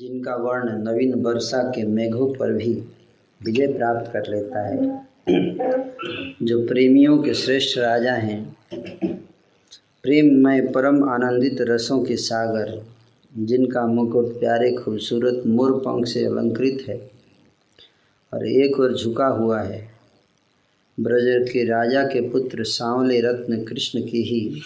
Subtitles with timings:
[0.00, 2.72] जिनका वर्ण नवीन वर्षा के मेघों पर भी
[3.40, 5.06] विजय प्राप्त कर लेता है
[6.42, 8.56] जो प्रेमियों के श्रेष्ठ राजा हैं
[10.02, 12.82] प्रेम में परम आनंदित रसों के सागर,
[13.38, 17.10] जिनका मुकुट प्यारे खूबसूरत मोर पंख से अलंकृत है
[18.32, 19.90] और एक और झुका हुआ है,
[21.00, 24.60] ब्रज के राजा के पुत्र सांवले रत्न कृष्ण की ही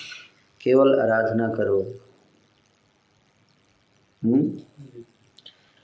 [0.60, 1.94] केवल आराधना करो
[4.24, 4.40] हुँ?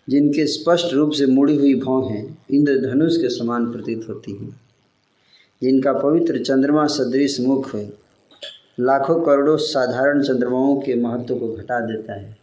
[0.09, 4.60] जिनके स्पष्ट रूप से मुड़ी हुई भौं हैं, इंद्रधनुष के समान प्रतीत होती हैं।
[5.62, 7.92] जिनका पवित्र चंद्रमा सदृश मुख है,
[8.80, 12.37] लाखों करोड़ों साधारण चंद्रमाओं के महत्व को घटा देता है।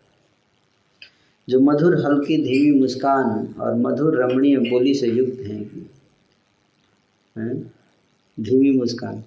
[1.49, 5.63] जो मधुर हल्की धीमी मुस्कान और मधुर रमणीय बोली से युक्त हैं
[8.39, 9.23] धीमी मुस्कान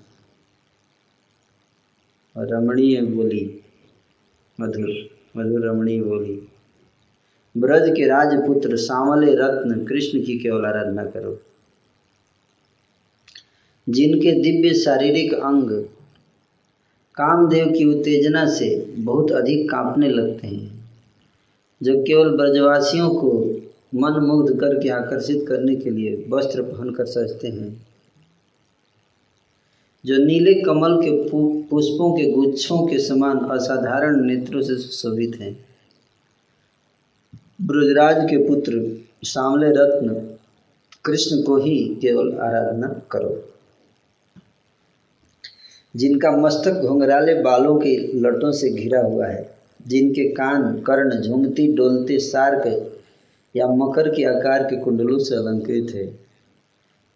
[2.36, 3.60] और रमणीय बोली,
[4.60, 4.90] मधुर
[5.36, 6.48] मधुर रमणीय बोली।
[7.54, 11.40] ब्रज के राजपुत्र सांवले रत्न कृष्ण की केवल आराधना करो।
[13.88, 15.70] जिनके दिव्य शारीरिक अंग
[17.16, 20.88] कामदेव की उत्तेजना से बहुत अधिक कांपने लगते हैं,
[21.80, 23.30] जो केवल ब्रजवासियों को
[23.94, 27.86] मन मुग्ध करके आकर्षित करने के लिए वस्त्र पहनकर सजते हैं,
[30.04, 31.12] जो नीले कमल के
[31.70, 35.56] पुष्पों के गुच्छों के समान असाधारण नेत्रों से सुशोभित हैं।
[37.64, 38.80] ब्रजराज के पुत्र
[39.24, 40.14] सामले रत्न
[41.04, 43.50] कृष्ण को ही केवल आराधना करो।
[45.96, 52.18] जिनका मस्तक घुंघराले बालों के लटों से घिरा हुआ है, जिनके कान कर्ण झुमती डोलते
[52.18, 52.92] सार्क
[53.56, 56.06] या मकर के आकार के कुंडलों से अलंकृत है,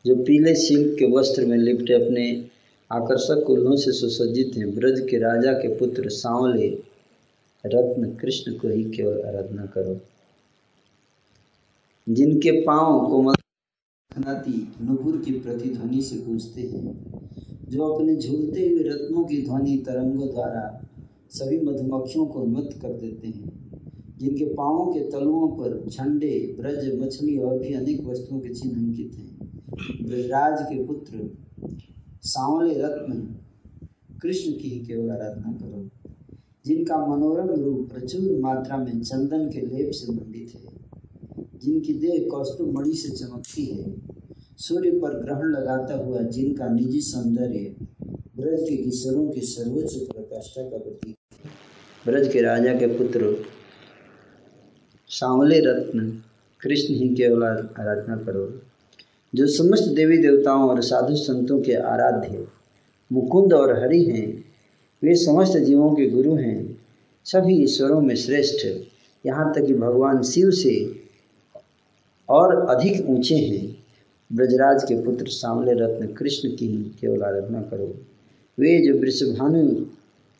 [0.04, 2.44] जो पीले सिल्क के वस्त्र में लिपटे अपने
[2.90, 6.68] आकर्षक कुल्हों से सुसज्जित हैं, ब्रज के राजा के पुत्र सांवले
[7.66, 10.00] रत्न कृष्ण को ही केवल आराधना करो।
[12.08, 13.34] जिनके पाँव कोमल
[14.10, 16.92] खनाती नुपुर की प्रतिध्वनि से गूंजते हैं,
[17.68, 20.62] जो अपने झूलते हुए रत्नों की ध्वनि तरंगों द्वारा
[21.30, 23.50] सभी मधुमक्खियों को नृत्य कर देते हैं,
[24.18, 29.14] जिनके पांवों के तलुओं पर झंडे, ब्रज, मछली और भी अनेक वस्तुओं के चिन्ह अंकित
[29.14, 31.30] हैं। ब्रजराज के पुत्र
[32.24, 33.20] सांवले रत्न,
[34.22, 35.88] कृष्ण की ही केवल आराधना करो,
[36.66, 40.77] जिनका मनोरम रूप प्रचुर मात्रा में चंदन के लेप से मंडित है।
[41.62, 43.94] जिनकी देह कौस्तु मणि से चमकती है,
[44.58, 47.74] सूर्य पर ग्रहण लगाता हुआ जिनका निजी सौंदर्य
[48.36, 51.16] ब्रज के किशोरों की सर्वोच्च प्रकाष्ठा का प्रतीक
[52.06, 53.34] ब्रज के राजा के पुत्र
[55.10, 56.08] सांवले रत्न
[56.60, 58.46] कृष्ण ही केवल आराधना करो।
[59.32, 62.46] जो समस्त देवी देवताओं और साधु संतों के आराध्य,
[63.10, 64.44] मुकुंद और हरि हैं,
[65.02, 66.78] वे समस्त जीवों के गुरु हैं,
[67.26, 68.66] सभी ईश्वरों में श्रेष्ठ।
[69.24, 70.74] यहाँ तक कि भगवान शिव से
[72.28, 73.76] और अधिक ऊँचे हैं।
[74.32, 77.94] ब्रजराज के पुत्र सामले रत्न कृष्ण की ही केवल आराधना करो।
[78.58, 79.86] वे जो वृषभानु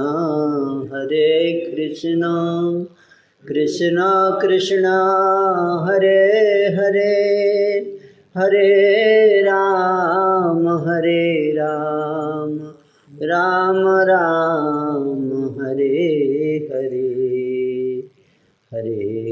[0.94, 1.30] हरे
[1.68, 2.32] कृष्ण
[3.48, 3.98] कृष्ण
[4.42, 4.86] कृष्ण,
[5.88, 6.22] हरे
[6.78, 7.14] हरे
[8.38, 8.72] हरे
[9.42, 12.52] राम हरे राम
[13.24, 13.80] राम
[14.10, 15.14] राम,
[15.62, 16.02] हरे
[16.74, 17.08] हरे
[18.74, 19.09] हरे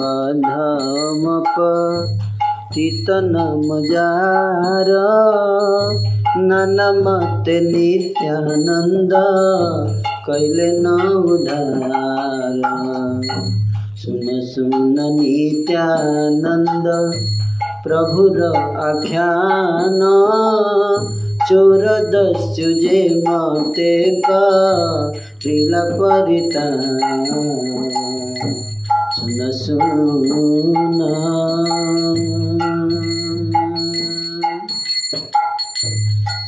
[2.74, 4.86] चितनम जार
[6.38, 9.14] ननमते नित्यानन्द
[10.26, 13.57] कैले न उधार
[13.98, 16.88] सुन सुन नित्यानन्द
[17.84, 20.00] प्रभुर आख्यान।
[21.50, 24.22] चोर दस्यु जे मते
[29.16, 31.02] सुन सुन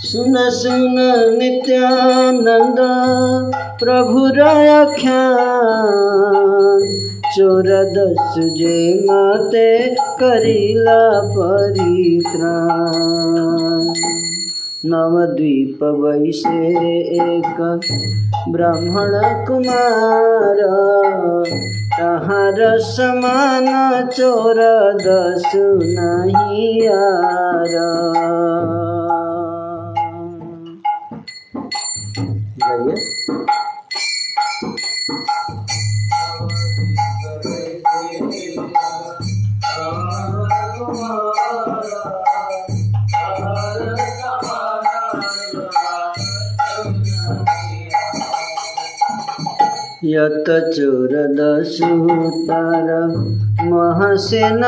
[0.03, 0.95] सुन सुन
[1.37, 2.77] नित्यानन्द
[3.79, 4.25] प्रभु
[4.69, 12.13] आख्यान। चोर दस्यु जे मते करिला परित्राण।
[14.85, 16.67] नवद्वीप वैसे
[16.99, 17.79] एक
[18.49, 20.57] ब्राह्मण कुमार।
[21.99, 23.67] तहार समान
[24.07, 24.61] चोर
[25.01, 26.79] दस नहीं
[32.63, 33.08] गाइए
[50.09, 51.77] यत चोरदसूतर
[53.71, 54.65] महसेनपति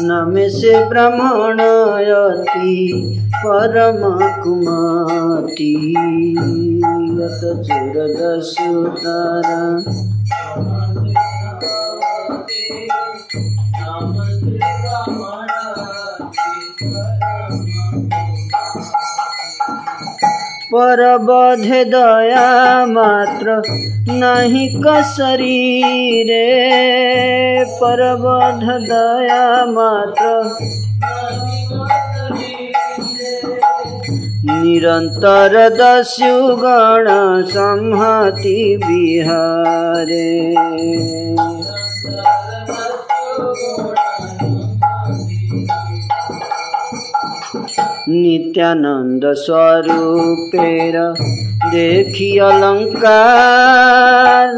[0.00, 2.74] नमे से ब्राह्मणयति
[3.36, 4.00] परम
[4.42, 5.72] कुमति
[7.18, 9.48] यत चोरदसूतर
[20.74, 22.44] परबधे दया
[22.86, 23.56] मात्र
[24.10, 26.46] नहीं कसरीरे
[27.80, 30.30] परबध दया मात्र
[34.44, 37.06] निरन्तर दस्युगण
[37.52, 40.30] संहति विहारे
[48.12, 50.96] नित्यानंद स्वरूपेर
[51.74, 54.48] देखी अलङ्कार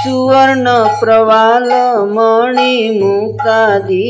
[0.00, 1.70] सुवर्ण प्रवाल
[2.16, 4.04] मणि मुक्तादि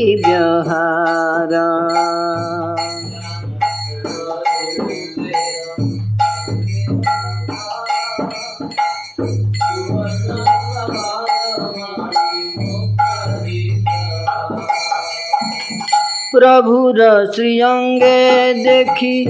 [16.43, 19.25] प्रभुर श्रियंगे देखी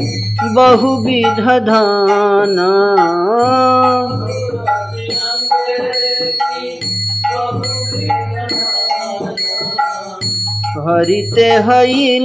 [0.55, 2.59] बहुविध धान।
[10.87, 12.19] हरिते हई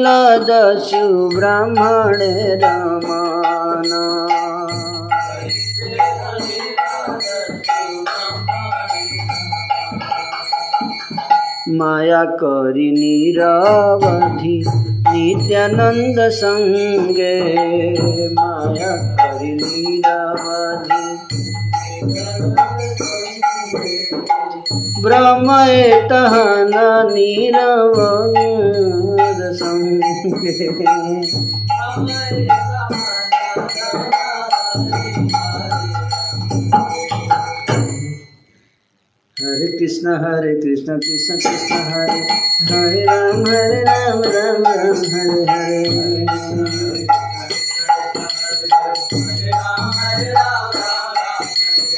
[0.50, 2.18] दस्यु ब्राह्मण
[2.64, 4.18] रमान।
[11.68, 14.64] माया करी निरवधि
[15.08, 17.40] नित्यानंद संगे।
[18.32, 21.08] माया करी निरवधि
[25.02, 25.48] ब्रह्म
[26.08, 26.72] तहन
[27.12, 28.34] निरवंग
[29.52, 30.68] संगे।
[39.48, 42.16] हरे कृष्ण हरे कृष्ण कृष्ण कृष्ण, हरे
[42.70, 46.18] हरे राम हरे राम राम राम, हरे हरे।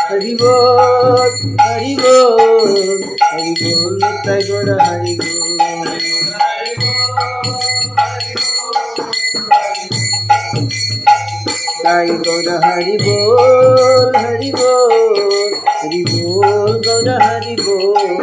[0.03, 5.61] हरि बोल हरि बोल हरि बोल, नित्य गौर हरि बोल।
[11.87, 18.21] हरि गौर हरि बोल हरि बोल हरि बोल, गौर हरि बोल।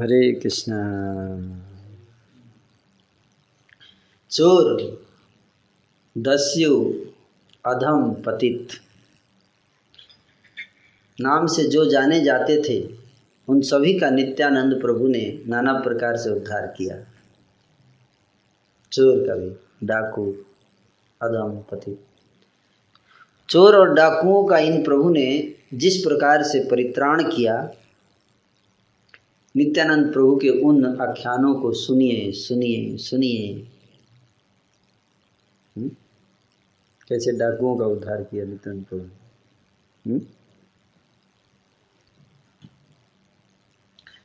[0.00, 0.72] हरे कृष्ण।
[4.30, 4.66] चोर,
[6.18, 6.94] दस्यु,
[7.66, 8.87] अधम पतित।
[11.18, 12.80] नाम से जो जाने जाते थे,
[13.48, 16.96] उन सभी का नित्यानंद प्रभु ने नाना प्रकार से उद्धार किया
[18.92, 19.50] चोर का भी
[19.86, 20.26] डाकू,
[21.20, 22.04] अधम पतित
[23.48, 25.26] चोर और डाकुओं का इन प्रभु ने
[25.74, 27.56] जिस प्रकार से परित्राण किया,
[29.54, 33.52] नित्यानंद प्रभु के उन आख्यानों को सुनिए सुनिए सुनिए
[35.76, 35.88] हम्म?
[37.08, 39.02] कैसे डाकुओं का उद्धार किया नित्यानंद प्रभु
[40.04, 40.20] हम्म?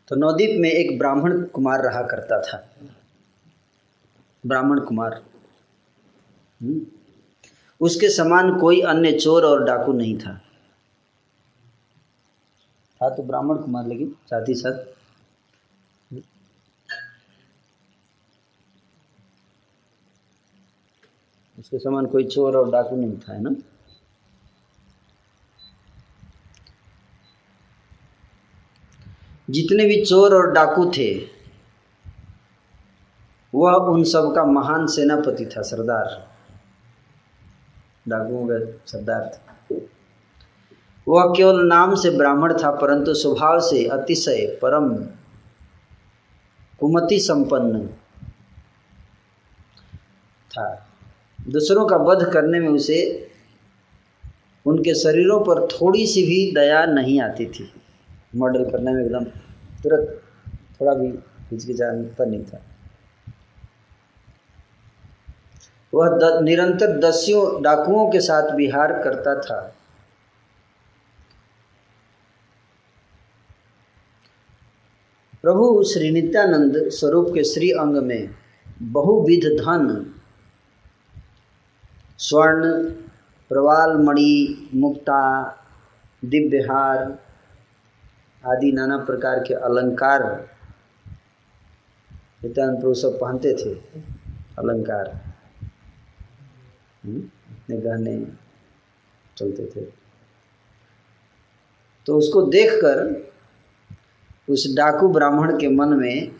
[0.08, 2.76] तो नवदीप में एक ब्राह्मण कुमार रहा करता था।
[4.46, 5.24] ब्राह्मण कुमार।
[6.62, 6.86] हम्म?
[7.82, 10.42] उसके समान कोई अन्य चोर और डाकू नहीं था।
[13.02, 14.94] था तो ब्राह्मण कुमार, लेकिन साथ ही साथ।
[21.60, 23.56] उसके समान कोई चोर और डाकू नहीं था, है ना?
[29.50, 31.20] जितने भी चोर और डाकू थे,
[33.56, 36.34] वह उन सब का महान सेनापति था, सरदार।
[38.08, 39.76] डाकुओं का सरदार था।
[41.08, 44.96] वह केवल नाम से ब्राह्मण था, परंतु स्वभाव से अतिशय परम,
[46.80, 47.88] कुमति संपन्न
[50.52, 50.88] था।
[51.50, 53.32] दूसरों का वध करने में उसे,
[54.66, 57.83] उनके शरीरों पर थोड़ी सी भी दया नहीं आती थी।
[58.36, 59.26] मर्डर करने में एकदम
[59.84, 60.22] तुरंत
[60.82, 61.08] थोड़ा भी
[61.52, 62.62] हिचकिचाता नहीं था।
[65.94, 69.76] वह द, निरंतर दस्यों डाकुओं के साथ विहार करता था।
[75.42, 78.30] प्रभु श्री नित्यानंद स्वरूप के श्री अंग में
[78.82, 80.12] बहुविध धन
[82.18, 82.90] स्वर्ण
[83.50, 85.44] प्रवाल मणि मुक्ता
[86.26, 87.20] दिव्यहार
[88.48, 90.50] आदि नाना प्रकार के अलंकार
[92.44, 93.74] नित्यानंद प्रभु सब पहनते थे।
[94.60, 95.34] अलंकार।
[97.06, 98.28] इतने गहने
[99.38, 99.86] चलते थे।
[102.06, 103.32] तो उसको देखकर
[104.50, 106.32] उस डाकू ब्राह्मण के मन में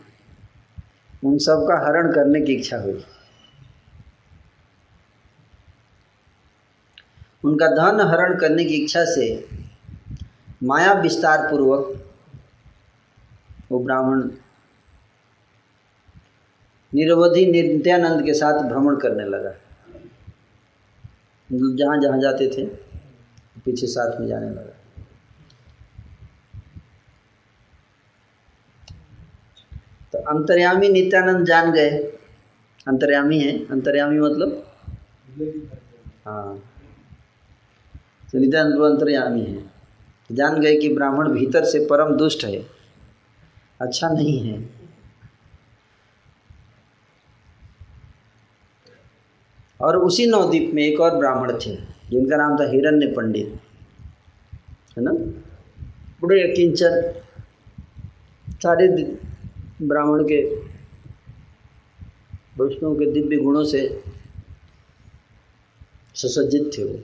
[1.24, 3.04] उन सब का हरण करने की इच्छा हुई।
[7.44, 9.48] उनका धन हरण करने की इच्छा से
[10.62, 12.03] माया विस्तार पूर्वक
[13.72, 14.30] वो ब्राह्मण
[16.94, 19.50] निरवधि नित्यानंद के साथ भ्रमण करने लगा।
[21.52, 22.66] जहाँ जहाँ जाते थे,
[23.64, 24.74] पीछे साथ में जाने लगा।
[30.12, 31.90] तो अंतर्यामी नित्यानंद जान गए।
[32.88, 33.66] अंतर्यामी है?
[33.66, 34.66] अंतर्यामी मतलब?
[36.26, 36.58] हाँ।
[38.32, 39.70] तो नित्यानंद अंतर्यामी है।
[40.32, 42.73] जान गए कि ब्राह्मण भीतर से परम दुष्ट है।
[43.86, 44.70] अच्छा नहीं है।
[49.80, 51.76] और उसी नवद्वीप में एक और ब्राह्मण थे,
[52.10, 53.60] जिनका नाम था हिरण्य पंडित।
[54.98, 55.12] है ना?
[56.22, 57.20] बड़े किंचन
[58.50, 58.88] सारे
[59.82, 60.40] ब्राह्मण के
[62.58, 64.04] वैष्णव के दिव्य गुणों से
[66.14, 66.98] सुसज्जित थे वो,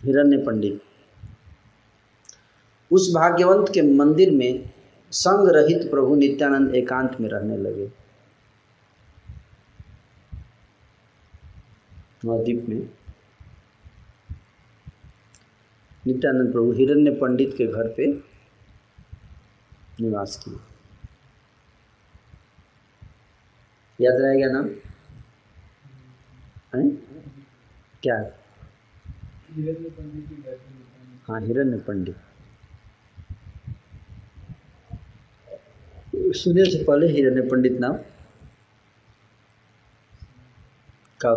[0.00, 0.82] हिरण्य पंडित।
[2.90, 4.70] उस भाग्यवंत के मंदिर में
[5.10, 7.92] संग रहित प्रभु नित्यानंद एकांत में रहने लगे।
[12.24, 12.90] नवद्वीप में
[16.06, 18.06] नित्यानंद प्रभु हिरण्य पंडित के घर पे
[20.00, 20.54] निवास किए।
[24.00, 24.64] याद रहेगा नाम?
[26.74, 26.90] है?
[28.02, 28.16] क्या?
[31.28, 32.16] हाँ हिरण्य पंडित।
[36.32, 37.96] सुने से पहले हिरण्य पंडित नाम।
[41.24, 41.34] का?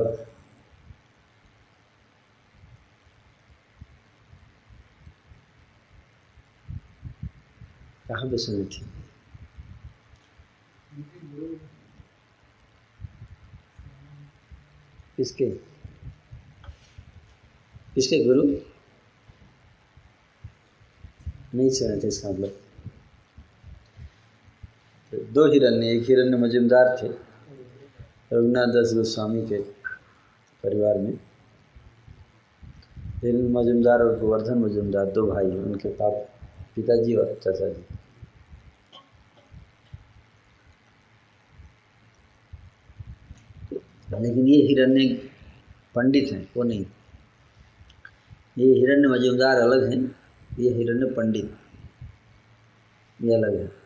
[8.07, 8.85] कहाँ पे सुनी थी?
[18.25, 18.43] गुरु?
[21.57, 22.60] नहीं सुना थे इसका मतलब।
[25.11, 27.07] दो हिरण्य, एक हिरण्य मजुमदार थे
[28.33, 29.57] रघुनाथ दास गोस्वामी के
[30.63, 31.11] परिवार में।
[33.23, 36.13] हिरण्य मजुमदार और गोवर्धन मजुमदार, दो भाई हैं, उनके पाप,
[36.75, 37.85] पिताजी और चाचा जी
[44.21, 45.07] लेकिन ये हिरण्य
[45.95, 46.85] पंडित हैं, वो नहीं।
[48.57, 50.01] ये हिरण्य मजुमदार अलग हैं,
[50.59, 51.53] ये हिरण्य पंडित,
[53.19, 53.80] ये अलग है।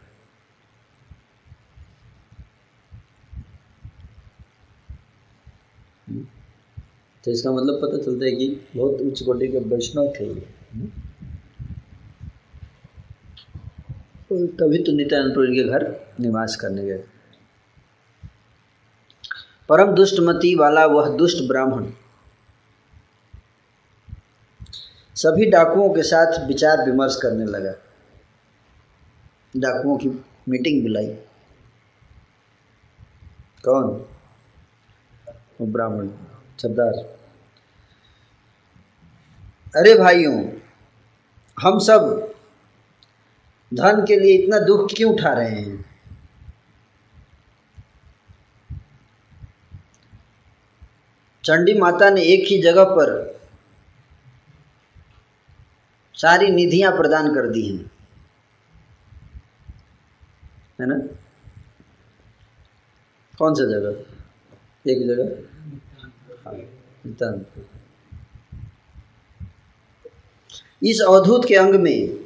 [7.26, 10.48] तो इसका मतलब पता चलता है कि बहुत उच्च कोटि के वैष्णव थे ये।
[14.48, 17.04] तभी तो नित्यानंद प्रभु के घर निवास करने गए।
[19.70, 21.92] परम दुष्टमती वाला वह दुष्ट ब्राह्मण।
[25.16, 27.74] सभी डाकुओं के साथ विचार विमर्श करने लगा।
[29.58, 30.10] डाकुओं की
[30.50, 31.08] मीटिंग बुलाई।
[33.66, 34.06] कौन?
[35.62, 36.10] ब्राह्मण।
[36.58, 36.94] सरदार।
[39.76, 40.50] अरे भाइयों,
[41.60, 42.34] हम सब
[43.74, 45.96] धन के लिए इतना दुख क्यों उठा रहे हैं?
[51.44, 53.40] चंडी माता ने एक ही जगह पर
[56.14, 57.92] सारी निधियाँ प्रदान कर दी हैं।
[60.82, 60.98] है ना?
[63.38, 64.16] कौन सा जगह?
[64.92, 65.56] एक जगह?
[67.06, 67.46] हाँ
[70.84, 72.26] इस अवधूत के अंग में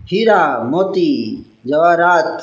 [0.00, 1.10] हीरा मोती
[1.66, 2.42] जवाहरात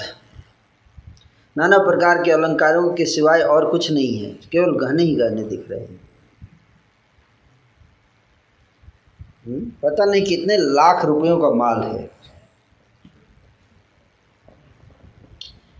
[1.57, 5.65] नाना प्रकार के अलंकारों के सिवाय और कुछ नहीं है केवल गहने ही गहने दिख
[5.71, 5.99] रहे हैं।
[9.45, 12.11] हम्म, पता नहीं कितने लाख रुपयों का माल है।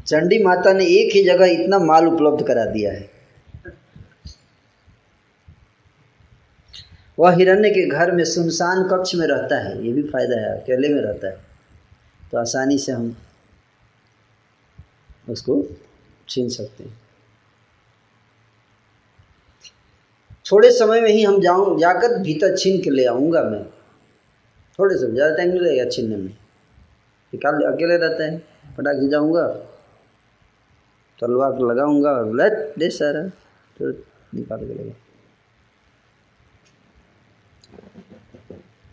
[0.06, 3.11] चंडी माता ने एक ही जगह इतना माल उपलब्ध करा दिया है।
[7.18, 10.90] वह हिरण्य के घर में सुनसान कक्ष में रहता है। ये भी फ़ायदा है, अकेले
[10.90, 11.40] में रहता है।
[12.32, 13.16] तो आसानी से हम
[15.30, 15.64] उसको
[16.30, 17.00] छीन सकते हैं।
[20.46, 23.64] थोड़े समय में ही हम जाऊँ, जाकर भीतर छीन के ले आऊँगा मैं।
[24.80, 26.34] थोड़े समय, ज़्यादा टाइम नहीं लगेगा छीनने में।
[27.34, 29.48] निकाल, अकेले रहते हैं से जाऊँगा,
[31.20, 33.24] तलवार लगाऊँगा, और लेट दे सारा
[33.78, 33.92] तो
[34.36, 34.94] निकाल के लगा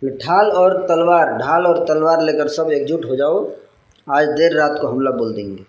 [0.03, 3.41] ढाल और तलवार ढाल और तलवार लेकर सब एकजुट हो जाओ
[4.07, 5.65] आज देर रात को हमला बोल देंगे।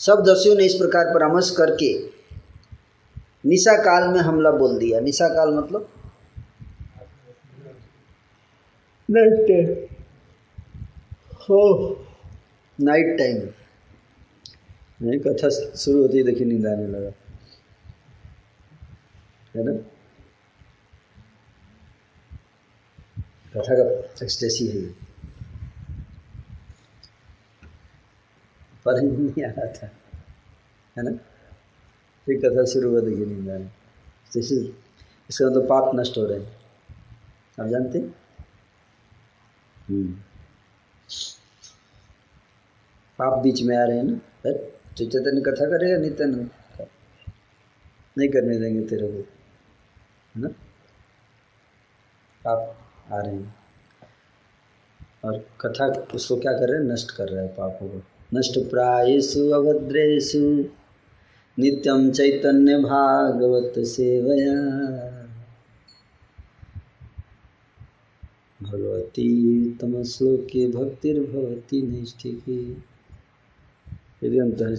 [0.00, 1.92] सब दस्युओं ने इस प्रकार परामर्श करके
[3.46, 5.88] निशा काल में हमला बोल दिया। निशा काल मतलब?
[9.08, 9.66] नाइट टाइम
[11.40, 11.62] हो
[12.78, 13.36] नाइट टाइम
[15.02, 17.10] नहीं कथा शुरू होती देखिए नींद आने लगा।
[19.56, 19.72] है ना?
[23.56, 25.10] कथा का एक्सटेसी है।
[28.84, 29.86] पर नहीं आ रहा था।
[30.98, 31.10] है ना?
[32.26, 33.70] फिर कथा शुरू हुआ देखिए नींद आने
[34.32, 34.56] जैसे
[35.30, 36.56] इसका मतलब पाप नष्ट हो रहे हैं।
[37.60, 37.98] आप जानते
[39.88, 40.12] हम्म।
[43.18, 44.18] पाप बीच में आ रहे हैं ना?
[44.46, 44.52] तो
[44.96, 46.50] चैतन्य कथा करेगा नित्यानंद
[48.18, 49.18] नहीं करने देंगे तेरे को।
[50.36, 50.48] है ना?
[52.44, 52.79] पाप
[53.12, 53.54] आ रहे हैं।
[55.24, 56.88] और कथा, उसको क्या कर रहे हैं?
[56.92, 58.02] नष्ट कर रहे हैं पापों को।
[58.34, 60.64] नष्ट प्रायसु अभद्रेशु
[61.58, 64.60] नित्यम चैतन्य भागवत सेवया।
[68.62, 72.84] भगवती तम श्लोके भक्तिर्भवती नैष्ठिकी।
[74.24, 74.76] यदि अंत है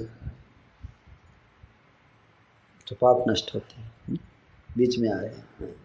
[2.88, 4.20] तो पाप नष्ट होते हैं?
[4.78, 5.76] बीच में आ रहे हैं।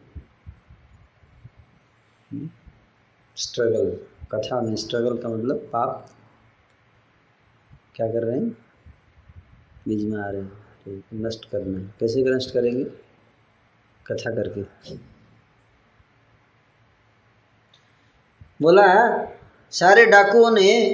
[3.36, 4.00] स्ट्रगल?
[4.34, 6.10] कथा में स्ट्रगल का मतलब पाप।
[7.94, 8.48] क्या कर रहे हैं?
[9.88, 12.84] बीच में आ रहे हैं। तो नष्ट करना है। कैसे नष्ट करेंगे?
[14.06, 14.94] कथा करके।
[18.62, 19.24] बोला,
[19.70, 20.86] सारे डाकुओं ने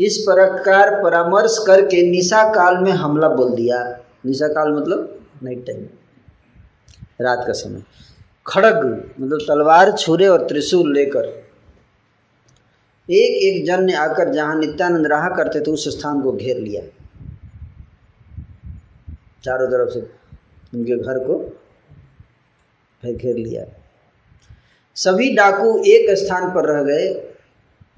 [0.00, 5.88] इस प्रकार परामर्श करके निशा काल में हमला बोल दिया। निशा काल मतलब नाइट टाइम
[7.20, 7.82] रात का समय।
[8.46, 11.24] खड़ग मतलब तलवार छुरे और त्रिशूल लेकर।
[13.10, 16.82] एक एक जन ने आकर जहाँ नित्यानंद रहा करते थे, उस स्थान को घेर लिया।
[19.44, 20.00] चारों तरफ़ से
[20.78, 21.38] उनके घर को
[23.14, 23.64] घेर लिया।
[24.94, 27.34] सभी डाकू एक स्थान पर रह गए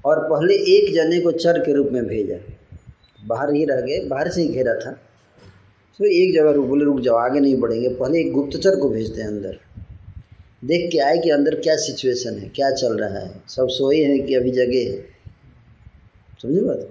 [0.05, 2.37] और पहले एक जने को चर के रूप में भेजा।
[3.25, 4.91] बाहर ही रह गए, बाहर से ही घेरा था।
[5.99, 9.21] तो एक जगह रुक बोले, रुक जाओ, आगे नहीं बढ़ेंगे। पहले एक गुप्तचर को भेजते
[9.21, 9.59] हैं अंदर।
[10.63, 14.25] देख के आए कि अंदर क्या सिचुएशन है, क्या चल रहा है। सब सोए हैं
[14.25, 15.01] कि अभी जगह है।
[16.41, 16.89] समझे बात?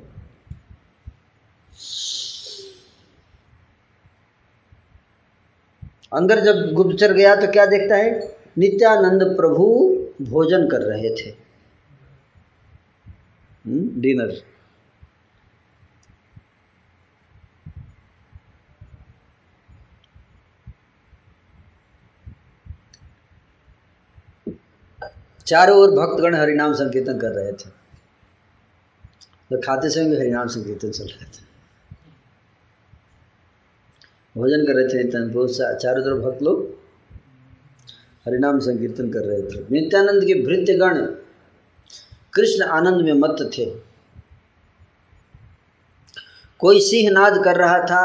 [6.13, 8.37] अंदर जब गुप्तचर गया तो क्या देखता है?
[8.59, 9.65] नित्यानंद प्रभु
[10.23, 11.35] भोजन कर रहे थे।
[14.01, 14.43] डिनर
[25.49, 27.71] चारों ओर भक्तगण हरिनाम संकीर्तन कर रहे थे।
[29.51, 31.47] तो खाते समय भी हरिनाम संकीर्तन चल रहे थे।
[34.37, 36.67] भोजन कर रहे थे सा चारों तरफ़ भक्त लोग
[38.27, 41.01] हरिनाम संकीर्तन कर रहे थे। नित्यानंद के भृत्य गण
[42.35, 43.65] कृष्ण आनंद में मत थे।
[46.61, 48.05] कोई सिंह नाद कर रहा था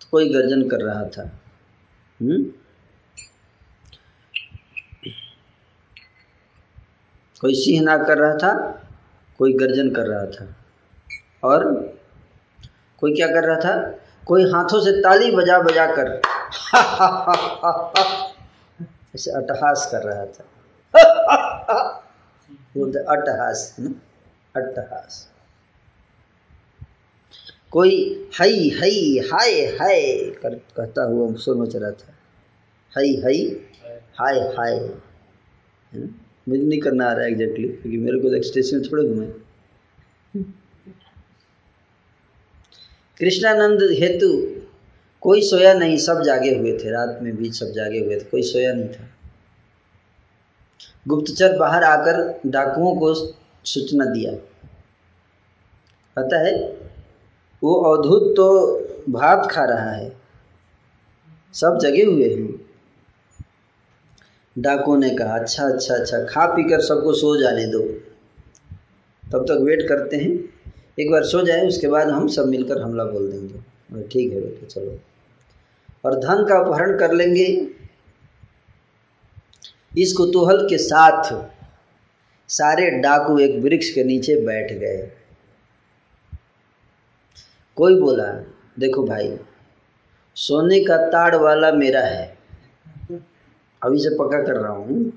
[0.00, 1.22] तो कोई गर्जन कर रहा था।
[2.20, 2.61] हुँ?
[7.42, 8.82] कोई सिंह नाद कर रहा था,
[9.38, 10.56] कोई गर्जन कर रहा था।
[11.44, 11.92] और
[13.00, 13.98] कोई क्या कर रहा था?
[14.26, 16.12] कोई हाथों से ताली बजा बजा कर
[19.14, 20.44] ऐसे अटहास कर रहा था।
[22.76, 23.90] बोलते अटहास, है ना?
[24.56, 25.28] अट्टहास
[27.70, 32.14] कोई हई हई, हाय हाय कर, कहता हुआ सुर मच रहा था।
[32.98, 33.66] हई हई,
[34.20, 35.00] हाय हाय, है
[35.94, 36.21] ना?
[36.46, 39.26] मुझे नहीं करना आ रहा है एग्जैक्टली क्योंकि मेरे को तो स्टेशन थोड़े घूमे
[43.20, 44.28] कृष्णानंद हेतु
[45.22, 48.42] कोई सोया नहीं, सब जागे हुए थे। रात में भी सब जागे हुए थे, कोई
[48.42, 49.08] सोया नहीं था।
[51.08, 54.32] गुप्तचर बाहर आकर डाकुओं को सूचना दिया।
[56.16, 56.54] पता है,
[57.62, 58.46] वो अवधूत तो
[59.08, 60.12] भात खा रहा है,
[61.54, 62.61] सब जगे हुए हैं।
[64.58, 67.78] डाकुओं ने कहा अच्छा अच्छा अच्छा खा पी कर सबको सो जाने दो।
[69.32, 70.62] तब तक वेट करते हैं।
[71.00, 74.66] एक बार सो जाए, उसके बाद हम सब मिलकर हमला बोल देंगे। ठीक है बेटे,
[74.66, 75.00] चलो।
[76.04, 77.68] और धन का अपहरण कर लेंगे।
[79.98, 81.48] इस कुतूहल के साथ
[82.48, 85.10] सारे डाकू एक वृक्ष के नीचे बैठ गए।
[87.76, 88.46] कोई बोला,
[88.78, 89.38] देखो भाई,
[90.34, 92.31] सोने का ताड़ वाला मेरा है।
[93.84, 95.12] अभी से पक्का कर रहा हूँ,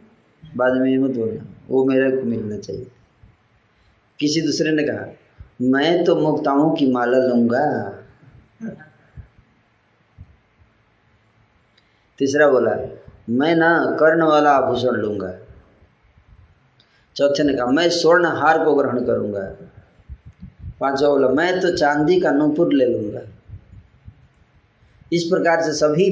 [0.58, 2.91] बाद में मत बोलना। वो मेरे को मिलना चाहिए।
[4.19, 5.06] किसी दूसरे ने कहा,
[5.62, 7.89] मैं तो मुक्ताओं की माला लूँगा।
[12.19, 12.75] तीसरा बोला,
[13.30, 15.34] मैं ना कर्ण वाला आभूषण लूँगा।
[17.15, 19.56] चौथे ने कहा, मैं स्वर्ण हार को ग्रहण करूँगा।
[20.80, 23.21] पांचवा बोला, मैं तो चांदी का नूपुर ले लूँगा।
[25.13, 26.10] इस प्रकार से सभी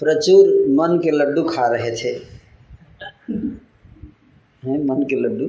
[0.00, 2.10] प्रचुर मन के लड्डू खा रहे थे।
[4.64, 5.46] हैं, मन के लड्डू?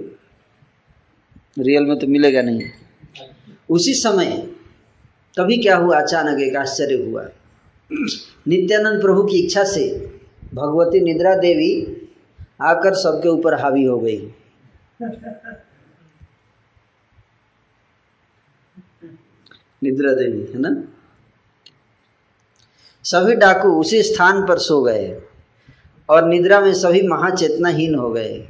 [1.64, 2.62] रियल में तो मिलेगा नहीं।
[3.70, 4.56] उसी समय
[5.38, 6.02] तभी क्या हुआ?
[6.02, 7.30] अचानक एक आश्चर्य हुआ।
[8.48, 9.84] नित्यानंद प्रभु की इच्छा से
[10.54, 11.72] भगवती निद्रा देवी
[12.62, 14.34] आकर सबके ऊपर हावी हो गई।
[19.84, 20.84] निद्रा देवी, है ना?
[23.12, 25.22] सभी डाकू उसी स्थान पर सो गए
[26.10, 28.48] और निद्रा में सभी महाचेतनाहीन हो गए।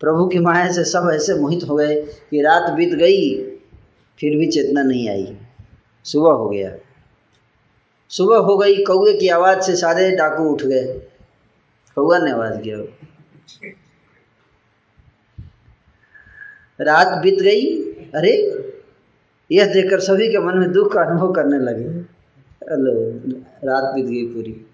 [0.00, 3.50] प्रभु की माया से सब ऐसे मोहित हो गए कि रात बीत गई,
[4.20, 5.36] फिर भी चेतना नहीं आई।
[6.04, 6.76] सुबह हो गया।
[8.08, 11.02] सुबह हो गई कौए की आवाज़ से सारे डाकू उठ गए।
[11.94, 12.78] कौआ ने आवाज़ किया।
[16.80, 17.82] रात बीत गई,
[18.14, 18.54] अरे,
[19.52, 22.14] यह देखकर सभी के मन में दुख का अनुभव करने लगे।
[23.64, 24.66] रात बीत गई पूरी।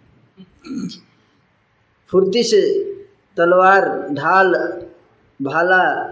[2.11, 2.61] फुर्ती से
[3.37, 4.55] तलवार, ढाल,
[5.43, 6.03] भाला,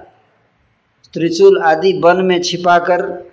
[1.14, 3.30] त्रिशूल आदि वन में छिपाकर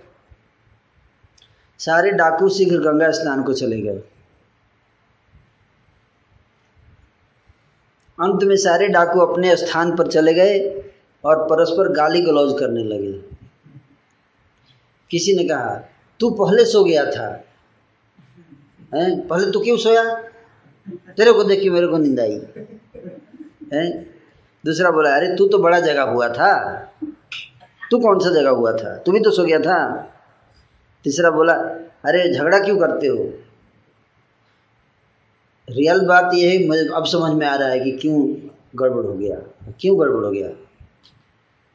[1.80, 4.02] सारे डाकू शीघ्र गंगा स्नान को चले गए।
[8.18, 10.60] अंत में सारे डाकू अपने स्थान पर चले गए
[11.24, 13.12] और परस्पर गाली गलौज करने लगे।
[15.12, 15.76] किसी ने कहा,
[16.20, 17.44] तू पहले सो गया था।
[18.94, 19.28] हैं?
[19.28, 20.16] पहले तू क्यों सोया?
[20.90, 22.42] तेरे को देख के मेरे को नींद आई।
[23.74, 24.16] हैं?
[24.66, 26.80] दूसरा बोला, अरे तू तो बड़ा जगह हुआ था।
[27.92, 28.98] तू कौन सा जगह हुआ था?
[28.98, 30.02] तू भी तो सो गया था।
[31.04, 31.54] तीसरा बोला,
[32.06, 33.34] अरे झगड़ा क्यों करते हो?
[35.70, 38.36] रियल बात यह है, मुझे अब समझ में आ रहा है कि क्यों
[38.76, 39.36] गड़बड़ हो गया।
[39.80, 40.50] क्यों गड़बड़ हो गया?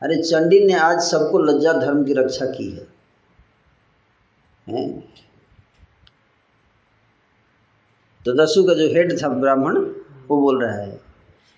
[0.02, 2.86] अरे चंडी ने आज सबको लज्जा धर्म की रक्षा की है।
[4.68, 5.12] हैं?
[8.26, 9.78] तो दसू का जो हेड था ब्राह्मण,
[10.28, 11.00] वो बोल रहा है,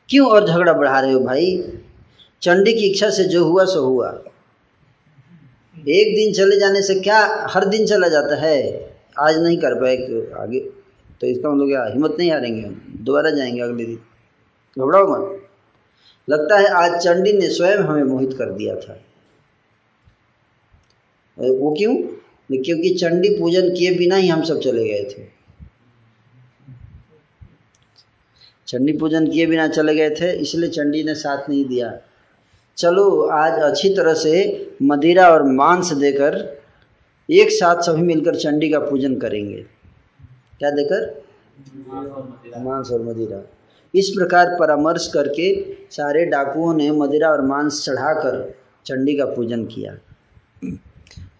[0.08, 1.56] क्यों और झगड़ा बढ़ा रहे हो भाई?
[2.42, 4.08] चंडी की इच्छा से जो हुआ, सो हुआ।
[5.76, 7.18] एक दिन चले जाने से क्या
[7.50, 8.56] हर दिन चला जाता है?
[9.20, 9.96] आज नहीं कर पाए
[10.42, 10.60] आगे
[11.20, 13.98] तो इसका मतलब क्या, हिम्मत नहीं हारेंगे हम, दोबारा जाएँगे अगले दिन।
[14.76, 15.38] घबराओ मत।
[16.28, 18.92] लगता है आज चंडी ने स्वयं हमें मोहित कर दिया था।
[21.38, 21.94] वो क्यों?
[22.50, 25.22] क्योंकि चंडी पूजन किए बिना ही हम सब चले गए थे।
[28.72, 31.92] चंडी पूजन किए बिना चले गए थे, इसलिए चंडी ने साथ नहीं दिया।
[32.78, 36.36] चलो, आज अच्छी तरह से मदिरा और मांस देकर
[37.28, 39.62] एक साथ सभी मिलकर चंडी का पूजन करेंगे।
[40.58, 41.22] क्या देकर?
[42.58, 43.42] मांस और मदिरा।
[43.94, 45.54] इस प्रकार परामर्श करके
[45.90, 48.54] सारे डाकुओं ने मदिरा और मांस चढ़ाकर
[48.86, 49.96] चंडी का पूजन किया।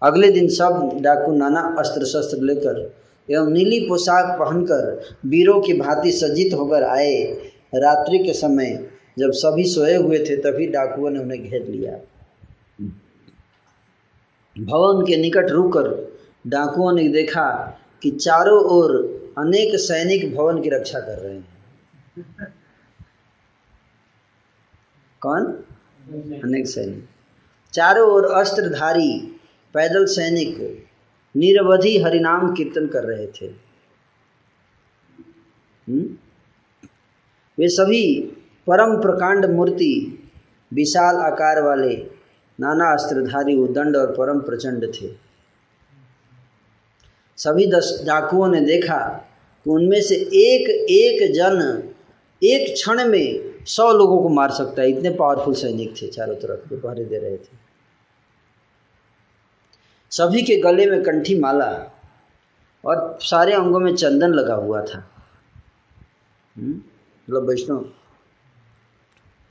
[0.03, 2.91] अगले दिन सब डाकू नाना अस्त्र शस्त्र लेकर
[3.31, 7.23] एवं नीली पोशाक पहनकर वीरों की भांति सज्जित होकर आए।
[7.75, 11.93] रात्रि के समय जब सभी सोए हुए थे, तभी डाकुओं ने उन्हें घेर लिया।
[14.59, 20.99] भवन के निकट रुककर डाकुओं ने देखा कि चारों ओर अनेक सैनिक भवन की रक्षा
[20.99, 21.47] कर रहे हैं।
[25.21, 25.45] कौन?
[26.43, 27.07] अनेक सैनिक।
[27.73, 29.39] चारों ओर अस्त्रधारी,
[29.73, 30.82] पैदल सैनिक
[31.35, 33.45] निरवधि हरिनाम कीर्तन कर रहे थे
[35.87, 35.95] हुँ?
[35.95, 36.17] हम्म?
[37.57, 38.03] वे सभी
[38.67, 39.93] परम प्रकांड मूर्ति,
[40.71, 41.95] विशाल आकार वाले,
[42.59, 45.11] नाना अस्त्रधारी उदंड और परम प्रचंड थे
[47.37, 48.99] सभी दस डाकुओं ने देखा
[49.65, 51.59] कि उनमें से एक एक जन
[52.41, 56.69] एक क्षण में सौ लोगों को मार सकता है इतने पावरफुल सैनिक थे, चारों तरफ़
[56.69, 57.62] जो पहरे दे रहे थे
[60.17, 61.99] सभी के गले में कंठी माला
[62.85, 65.11] और सारे अंगों में चंदन लगा हुआ था।
[66.57, 66.69] हम्म?
[66.69, 67.85] मतलब वैष्णव।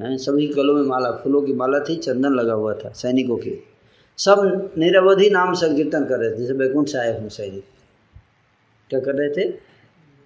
[0.00, 0.18] हैं?
[0.18, 3.58] सभी गलों में माला, फूलों की माला थी, चंदन लगा हुआ था सैनिकों के।
[4.18, 7.64] सब निरवधि नाम संकीर्तन कर रहे थे, जैसे बैकुंठ से आए हूँ सैनिक
[8.90, 9.54] क्या कर रहे थे?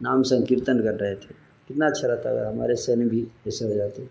[0.02, 1.34] नाम संकीर्तन कर रहे थे।
[1.68, 4.02] कितना अच्छा रहता अगर हमारे सैनिक भी ऐसे हो जाते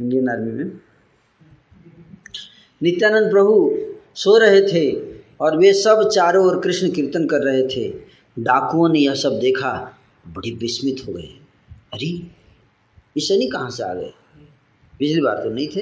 [0.00, 0.80] इंडियन आर्मी में।
[2.82, 3.78] नित्यानंद प्रभु
[4.16, 7.94] सो रहे थे और वे सब चारों ओर कृष्ण कीर्तन कर रहे थे।
[8.38, 9.98] डाकुओं ने यह सब देखा,
[10.28, 14.12] बड़ी विस्मित हो गए। अरे ये शनि कहाँ से आ गए?
[14.98, 15.80] पिछली बार तो नहीं थे।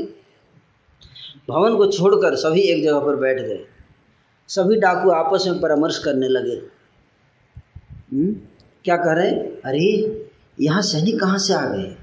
[1.49, 3.64] भवन को छोड़कर सभी एक जगह पर बैठ गए।
[4.49, 8.25] सभी डाकू आपस में परामर्श करने लगे। हुँ?
[8.25, 8.37] हम्म?
[8.85, 9.31] क्या कह रहे
[9.64, 10.20] अरे,
[10.61, 11.97] यहाँ सैनिक कहाँ से आ गए?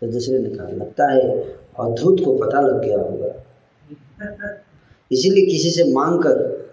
[0.00, 1.20] तो दूसरे ने कहा, लगता है
[1.80, 3.42] अद्भुत को पता लग गया होगा।
[5.12, 6.66] इसीलिए किसी से मांग कर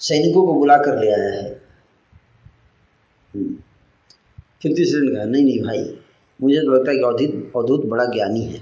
[0.00, 1.62] सैनिकों को बुला कर ले आया है।
[3.34, 3.56] हम्म।
[4.62, 5.98] फिर तीसरे ने कहा नहीं नहीं भाई
[6.42, 8.58] मुझे तो लगता है कि अवधूत अवधूत बड़ा ज्ञानी है।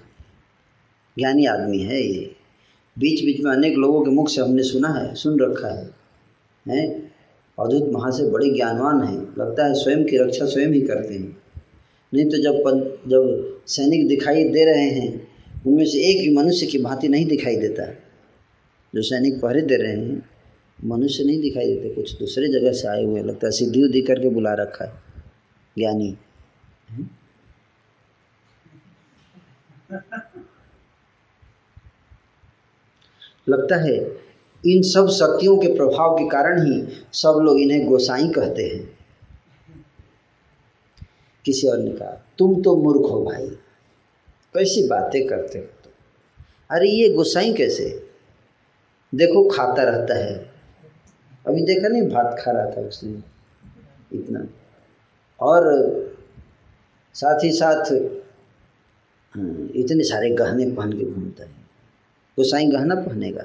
[1.19, 2.37] ज्ञानी आदमी है ये।
[2.99, 5.91] बीच बीच में अनेक लोगों के मुख से हमने सुना है सुन रखा है।
[6.69, 7.13] हैं?
[7.61, 11.43] अवधूत से बड़े ज्ञानवान हैं। लगता है स्वयं की रक्षा स्वयं ही करते हैं।
[12.15, 15.29] नहीं तो जब पद, जब सैनिक दिखाई दे रहे हैं
[15.67, 18.06] उनमें से एक भी मनुष्य की भांति नहीं दिखाई देता।
[18.97, 20.31] जो सैनिक पहरे दे रहे हैं,
[20.85, 24.29] मनुष्य नहीं दिखाई देते, कुछ दूसरे जगह से आए हुए लगता है सिद्धि उद्धि करके
[24.29, 24.93] बुला रखा है,
[25.79, 26.17] ज्ञानी।
[33.49, 33.97] लगता है
[34.65, 36.81] इन सब शक्तियों के प्रभाव के कारण ही
[37.13, 38.99] सब लोग इन्हें गोसाई कहते हैं।
[41.45, 43.49] किसी और ने कहा, तुम तो मूर्ख हो भाई,
[44.55, 45.65] कैसी बातें करते हो?
[45.65, 45.91] तो
[46.71, 48.06] अरे, ये गोसाई कैसे?
[49.15, 50.51] देखो खाता रहता है।
[51.47, 53.23] अभी देखा नहीं भात खा रहा था उसने।
[54.13, 54.47] इतना।
[55.41, 55.63] और
[57.15, 57.93] साथ ही साथ
[59.37, 61.51] हाँ, इतने सारे गहने पहन के घूमता है।
[62.37, 63.45] गोसाई गहना पहनेगा।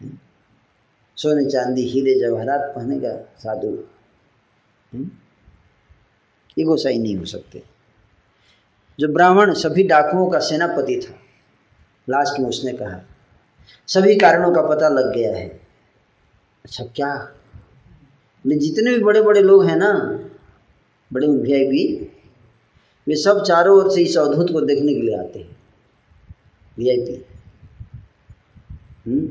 [0.00, 0.18] हाँ,
[1.16, 3.84] सोने चांदी हीरे जवाहरात पहनेगा साधु।
[4.94, 5.22] हाँ,
[6.58, 7.62] ये गोसाई नहीं हो सकते।
[8.98, 11.14] जो ब्राह्मण सभी डाकुओं का सेनापति था
[12.10, 13.11] लास्ट में उसने कहा
[13.86, 15.60] सभी कारणों का पता लग गया है।
[16.64, 17.32] अच्छा क्या?
[18.46, 19.92] जितने भी बड़े बड़े लोग हैं ना,
[21.12, 22.12] बड़े वी पी
[23.08, 25.56] वे सब चारों ओर से इस अवधूत को देखने के लिए आते हैं।
[26.78, 27.24] वीआईपी
[29.06, 29.30] हम्म?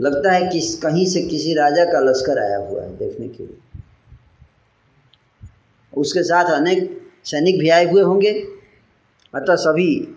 [0.00, 3.80] लगता है कि कहीं से किसी राजा का लश्कर आया हुआ है देखने के लिए।
[5.96, 8.46] उसके साथ अनेक सैनिक भी आए हुए होंगे।
[9.34, 10.08] अतः सभी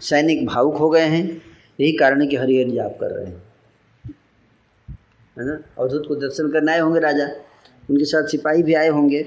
[0.00, 1.45] सैनिक भावुक हो गए हैं।
[1.78, 3.42] यही कारण है कि हरि हरि जाप कर रहे हैं।
[5.36, 5.58] है ना?
[5.78, 7.26] अवधूत को दर्शन करने आए होंगे राजा।
[7.90, 9.18] उनके साथ सिपाही भी आए होंगे।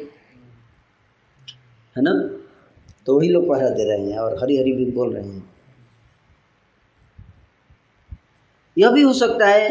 [1.96, 2.14] है ना?
[3.06, 5.50] तो वही लोग पहरा दे रहे हैं और हरी हरी भी बोल रहे हैं।
[8.78, 9.70] यह भी हो सकता है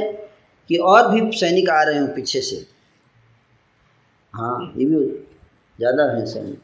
[0.70, 2.56] कि और भी सैनिक आ रहे हो पीछे से।
[4.34, 5.04] हाँ ये भी
[5.78, 6.58] ज़्यादा है सैनिक।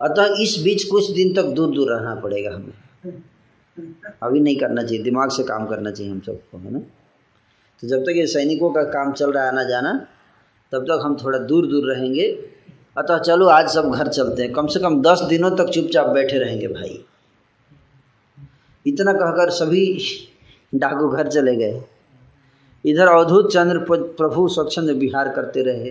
[0.00, 2.72] अतः इस बीच कुछ दिन तक दूर दूर रहना पड़ेगा हमें।
[4.22, 6.78] अभी नहीं करना चाहिए, दिमाग से काम करना चाहिए हम सबको, है ना?
[7.80, 10.06] तो जब तक ये सैनिकों का काम चल रहा है आना जाना,
[10.72, 12.48] तब तक हम थोड़ा दूर दूर रहेंगे।
[12.98, 16.38] अतः चलो, आज सब घर चलते हैं। कम से कम दस दिनों तक चुपचाप बैठे
[16.38, 17.04] रहेंगे भाई।
[18.86, 20.00] इतना कहकर सभी
[20.74, 21.82] डाकू घर चले गए।
[22.84, 25.90] इधर अवधूत चंद्र प्रभु स्वच्छंद विहार करते रहे।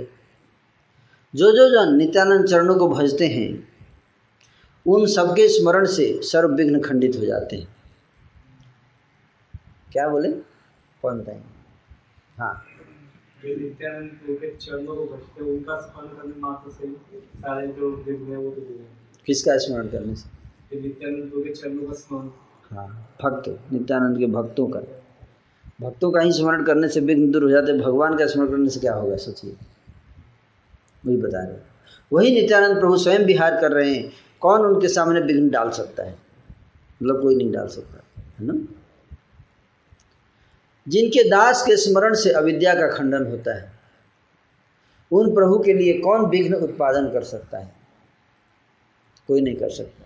[1.36, 3.68] जो जो जन नित्यानंद चरणों को भजते हैं,
[4.88, 7.77] उन सबके स्मरण से सर्व विघ्न खंडित हो जाते हैं।
[9.98, 10.30] क्या बोले?
[11.02, 11.42] कौन बताए
[12.40, 12.66] हाँ।
[19.28, 20.30] किसका स्मरण करने से?
[22.72, 24.80] हाँ भक्त नित्यानंद के भक्तों का।
[25.82, 28.80] भक्तों का ही स्मरण करने से विघ्न दूर हो जाते भगवान का स्मरण करने से
[28.80, 29.56] क्या होगा सोचिए।
[31.06, 31.58] वही बता रहे
[32.14, 36.18] वही नित्यानंद प्रभु स्वयं विहार कर रहे हैं। कौन उनके सामने विघ्न डाल सकता है?
[37.04, 38.04] मतलब कोई नहीं डाल सकता
[38.40, 38.77] है ना?
[40.88, 43.72] जिनके दास के स्मरण से अविद्या का खंडन होता है,
[45.12, 47.76] उन प्रभु के लिए कौन विघ्न उत्पादन कर सकता है?
[49.28, 50.04] कोई नहीं कर सकता।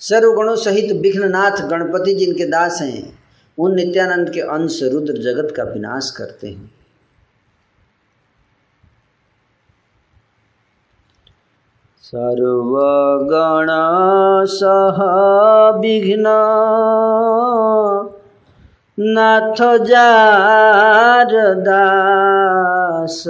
[0.00, 3.18] सर्वगुणों सहित विघ्ननाथ गणपति जिनके दास हैं,
[3.58, 6.77] उन नित्यानंद के अंश रुद्र जगत का विनाश करते हैं।
[12.08, 13.70] सर्वगण
[14.48, 15.00] सह
[15.80, 16.30] विघ्न
[19.16, 21.34] नाथ जार
[21.66, 23.24] दास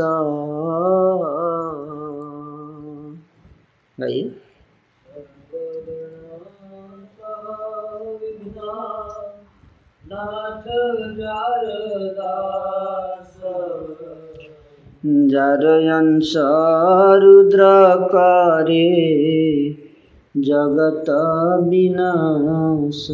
[4.01, 4.38] गाइए।
[15.09, 16.33] जरयंस
[17.23, 17.65] रुद्र
[18.05, 18.81] करे
[20.37, 21.11] जगत
[21.69, 23.07] विनाश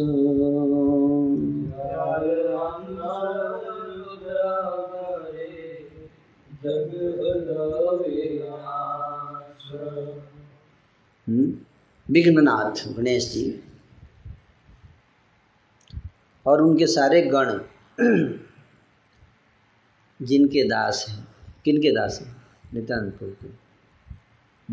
[12.09, 13.63] विघ्ननाथ गणेश जी
[16.45, 17.59] और उनके सारे गण
[20.21, 21.34] जिनके दास हैं।
[21.65, 22.45] किनके दास हैं?
[22.73, 23.47] नित्यानंद प्रभु के।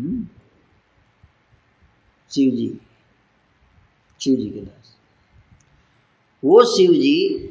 [0.01, 0.27] हम्म?
[2.31, 2.81] शिव जी
[4.21, 4.97] शिव जी के दास।
[6.43, 7.47] वो शिव जी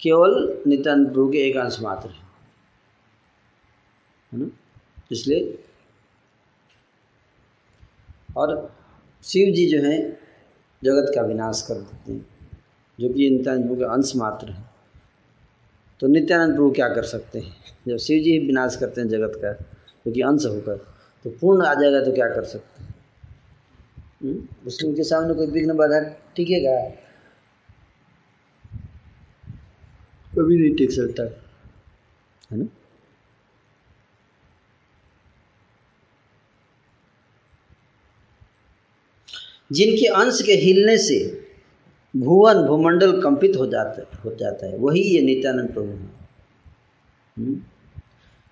[0.00, 2.22] केवल नित्यानंद प्रभु के एक अंश मात्र है।
[4.34, 4.50] ना?
[5.12, 5.64] इसलिए
[8.36, 8.76] और
[9.22, 10.12] शिव जी जो है,
[10.84, 12.50] जगत का विनाश कर देते हैं,
[13.00, 14.71] जो कि नित्यानंद प्रभु का अंश मात्र है।
[16.02, 17.56] तो नित्यानंद प्रभु क्या कर सकते हैं?
[17.88, 20.76] जब शिव जी विनाश करते हैं जगत का क्योंकि कि अंश होकर
[21.24, 22.94] तो पूर्ण आ जाएगा तो क्या कर सकते हैं?
[24.22, 24.48] हम्म?
[24.88, 26.00] उनके सामने कोई विघ्न बाधा
[26.36, 26.88] टिकेगा?
[30.38, 31.22] कभी नहीं टिक सकता।
[32.50, 32.64] है ना?
[39.72, 41.48] जिनके अंश के हिलने से
[42.16, 46.28] भुवन भूमंडल कंपित हो जाता हो जाता है। वही ये नित्यानंद प्रभु हैं।
[47.38, 47.60] हम्म?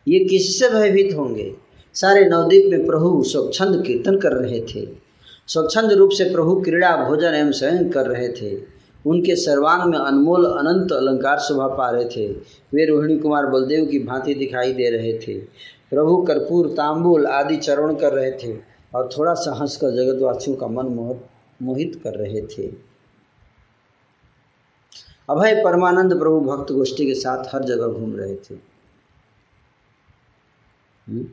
[0.09, 1.55] ये किससे भयभीत होंगे?
[1.95, 4.89] सारे नवद्वीप में प्रभु स्वच्छंद कीर्तन कर रहे थे।
[5.47, 8.63] स्वच्छंद रूप से प्रभु क्रीड़ा भोजन एवं शयन कर रहे थे।
[9.07, 12.33] उनके सर्वांग में अनमोल, अनंत अलंकार शोभा पा रहे थे।
[12.75, 15.39] वे रोहिणी कुमार बलदेव की भांति दिखाई दे रहे थे।
[15.91, 18.59] प्रभु कर्पूर, तांबुल आदि चरण कर रहे थे
[18.95, 21.19] और थोड़ा सा हंसकर जगतवासियों का मन
[21.63, 22.90] मोहित कर रहे थे।
[25.31, 28.55] अभय परमानंद प्रभु भक्त गोष्ठी के साथ हर जगह घूम रहे थे।
[31.09, 31.27] हम्म?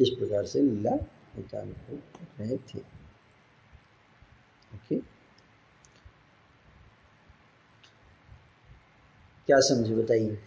[0.00, 0.90] इस प्रकार से लीला
[2.38, 2.78] रहे थे।
[4.74, 4.98] ओके?
[9.46, 10.38] क्या समझे बताइए?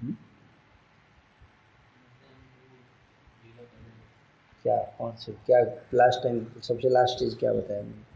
[0.00, 0.16] हम्म?
[4.62, 5.60] क्या, कौन से, क्या
[5.94, 8.11] लास्ट टाइम सबसे लास्ट चीज़ क्या बताया मैंने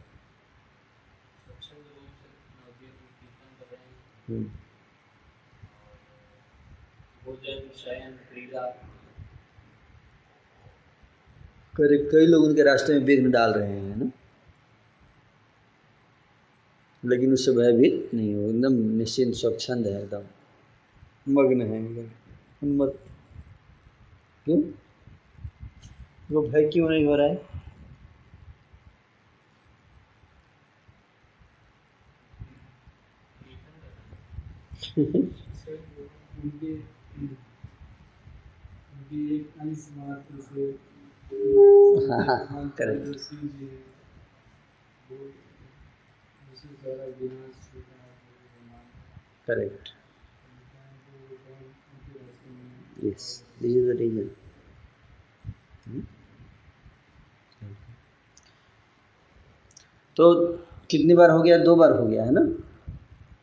[11.76, 14.10] करेक्ट कई लोग उनके रास्ते में विघ्न डाल रहे हैं ना?
[17.04, 20.22] लेकिन उससे भयभीत नहीं हो, एकदम निश्चिंत, स्वच्छंद है, एकदम।
[21.28, 22.86] मग्न है, एकदम।
[24.44, 24.62] क्यों?
[26.30, 27.65] वो भय क्यों नहीं हो रहा है?
[34.98, 35.04] से
[42.78, 43.18] correct
[49.46, 49.88] correct
[53.04, 53.24] yes
[53.60, 54.28] this is the reason.
[60.16, 60.52] तो
[60.90, 61.58] कितनी बार हो गया?
[61.58, 62.65] दो बार हो गया है ना?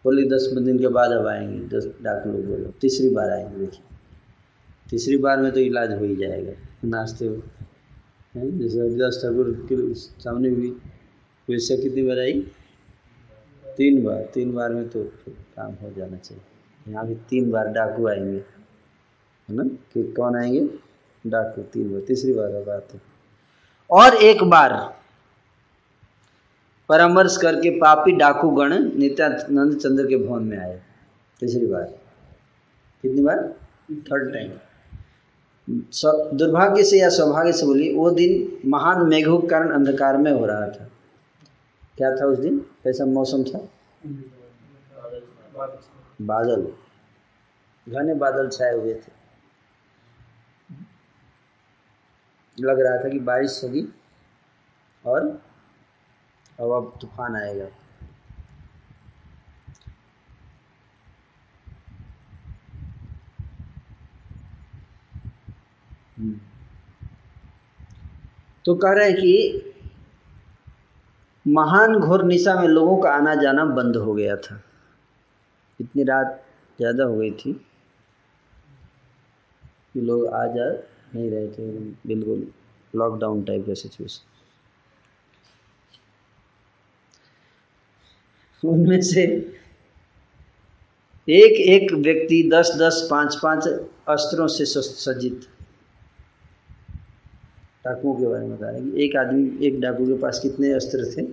[0.03, 3.57] बोले, दस पंद्रह दिन के बाद अब आएँगे। दस डॉक्टर लोग बोलो, तीसरी बार आएँगे,
[3.59, 3.81] देखिए।
[4.89, 6.53] तीसरी बार में तो इलाज हो ही जाएगा।
[6.85, 10.69] नाश्ते हैं जैसे हरिदास ठाकुर के सामने भी
[11.49, 12.41] वैसे कितनी बार आई?
[13.77, 18.07] तीन बार। तीन बार में तो काम हो जाना चाहिए। यहाँ भी तीन बार डाकू
[18.07, 18.37] आएँगे,
[19.49, 19.63] है ना?
[19.63, 20.69] कि कौन आएँगे?
[21.27, 23.01] डाकू, तीन बार। तीसरी बार बात है।
[23.91, 25.02] और एक बार
[26.89, 30.81] परामर्श करके पापी डाकू गण नित्यानंद चंद्र के भवन में आए।
[31.39, 31.83] तीसरी बार।
[33.01, 33.53] कितनी बार?
[33.91, 34.51] थर्ड टाइम
[36.37, 40.45] दुर्भाग्य से या सौभाग्य से बोलिए, वो दिन महान मेघों के कारण अंधकार में हो
[40.45, 40.89] रहा था।
[41.97, 42.59] क्या था उस दिन?
[42.83, 43.67] कैसा मौसम था?
[46.21, 46.67] बादल।
[47.89, 49.11] घने बादल छाए हुए थे।
[52.59, 53.87] लग रहा था कि बारिश होगी
[55.05, 55.41] और
[56.59, 57.67] अब अब तूफ़ान आएगा।
[66.17, 66.39] हम्म।
[68.65, 69.71] तो कह रहे हैं कि
[71.45, 74.61] महान घोर निशा में लोगों का आना जाना बंद हो गया था।
[75.79, 76.43] इतनी रात
[76.79, 77.53] ज़्यादा हो गई थी
[79.93, 80.69] कि लोग आ जा
[81.15, 81.71] नहीं रहे थे।
[82.07, 82.47] बिल्कुल
[82.93, 84.32] लॉकडाउन टाइप का सिचुएशन
[88.65, 89.23] उनमें से
[91.29, 93.67] एक एक व्यक्ति दस दस, पाँच पाँच
[94.07, 95.41] अस्त्रों से सज्जित।
[97.85, 101.25] डाकुओं के बारे में बता रहे एक आदमी, एक डाकू के पास कितने अस्त्र थे?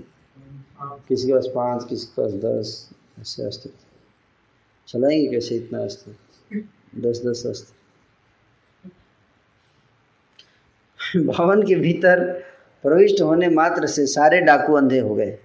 [0.83, 3.91] किसी के पास पाँच, किसी के पास दस, ऐसे अस्त्र थे।
[4.89, 6.13] चलाएँगे कैसे इतना अस्त्र?
[6.97, 7.75] दस दस अस्त्र।
[11.21, 12.25] भवन के भीतर
[12.83, 15.39] प्रविष्ट होने मात्र से सारे डाकू अंधे हो गए।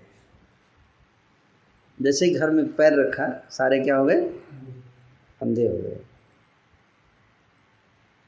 [2.01, 4.21] जैसे ही घर में पैर रखा, सारे क्या हो गए?
[5.41, 5.99] अंधे हो गए।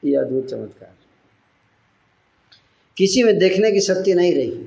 [0.04, 0.94] ये अद्भुत चमत्कार।
[2.96, 4.66] किसी में देखने की शक्ति नहीं रही।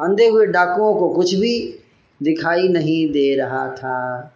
[0.00, 1.80] अंधे हुए डाकुओं को कुछ भी
[2.22, 4.30] दिखाई नहीं दे रहा था।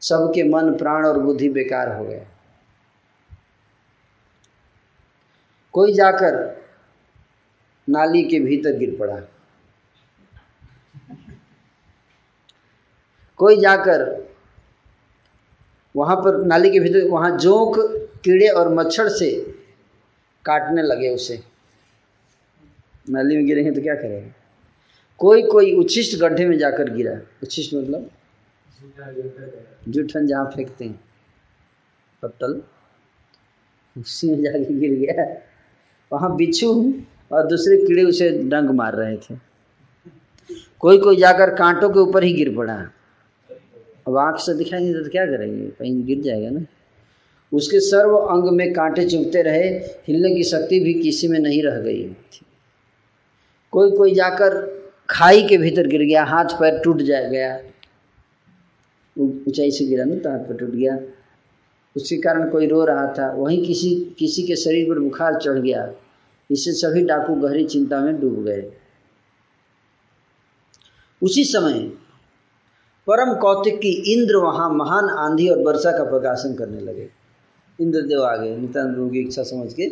[0.00, 2.26] सबके मन, प्राण और बुद्धि बेकार हो गए।
[5.72, 6.62] कोई जाकर
[7.88, 9.20] नाली के भीतर गिर पड़ा।
[13.40, 14.02] कोई जाकर
[15.96, 17.76] वहाँ पर नाली के भीतर, वहाँ जोंक
[18.24, 19.30] कीड़े और मच्छर से
[20.44, 21.42] काटने लगे उसे।
[23.10, 24.32] नाली में गिरेंगे तो क्या करेंगे
[25.18, 27.12] कोई कोई उच्छिष्ट गड्ढे में जाकर गिरा।
[27.42, 28.10] उच्छिष्ट मतलब?
[29.88, 31.00] जूठन जहाँ फेंकते हैं।
[32.22, 32.62] पत्तल।
[33.96, 35.24] उसी में जाके गिर गया।
[36.12, 36.70] वहाँ बिच्छू
[37.32, 39.34] और दूसरे कीड़े उसे डंग मार रहे थे।
[40.78, 42.78] कोई कोई जाकर कांटों के ऊपर ही गिर पड़ा।
[44.10, 45.66] अब आँख से दिखाएँगे तो क्या करेंगे?
[45.66, 46.64] कहीं गिर जाएगा ना।
[47.52, 49.68] उसके सर्व अंग में कांटे चुभते रहे,
[50.06, 52.40] हिलने की शक्ति भी किसी में नहीं रह गई। थी
[53.72, 54.56] कोई कोई जाकर
[55.10, 57.60] खाई के भीतर गिर गया, हाथ पैर टूट जा गया।
[59.18, 60.98] ऊंचाई से गिरा ना तो हाथ पैर टूट गया।
[61.96, 65.92] उसके कारण कोई रो रहा था। वहीं किसी किसी के शरीर पर बुखार चढ़ गया।
[66.50, 68.72] इससे सभी डाकू गहरी चिंता में डूब गए।
[71.22, 71.92] उसी समय
[73.10, 77.08] परम कौतिक की इंद्र वहाँ महान आंधी और वर्षा का प्रकाशन करने लगे।
[77.78, 79.88] इंद्रदेव आ गए। प्रभु की इच्छा समझ के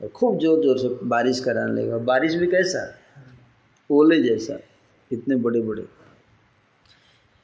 [0.00, 2.82] और खूब ज़ोर ज़ोर से बारिश कराने लगे। और बारिश भी कैसा?
[3.90, 4.58] ओले जैसा,
[5.10, 5.84] इतने बड़े बड़े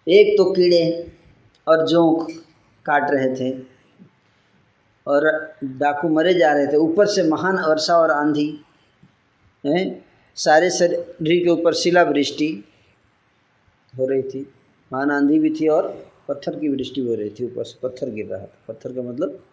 [0.07, 1.13] एक तो कीड़े
[1.67, 2.27] और जोंक
[2.87, 3.51] काट रहे थे
[5.07, 5.29] और
[5.65, 8.49] डाकू मरे जा रहे थे। ऊपर से महान वर्षा और आंधी,
[9.65, 10.05] हैं,
[10.37, 12.51] सारे शरीर के ऊपर शिला वृष्टि
[13.95, 14.47] हो रही थी।
[14.95, 18.27] महान आंधी भी थी और पत्थर की वृष्टि हो रही थी ऊपर से, पत्थर गिर
[18.27, 19.45] रहा था। पत्थर का मतलब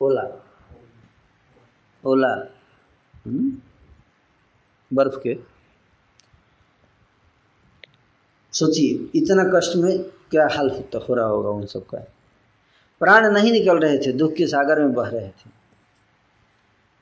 [0.00, 0.46] ओला।
[2.04, 2.52] ओला।
[3.26, 3.58] हम्म?
[4.96, 5.38] बर्फ़ के।
[8.52, 11.98] सोचिए, इतना कष्ट में क्या हाल हो रहा होगा उन सबका?
[13.00, 15.50] प्राण नहीं निकल रहे थे, दुख के सागर में बह रहे थे।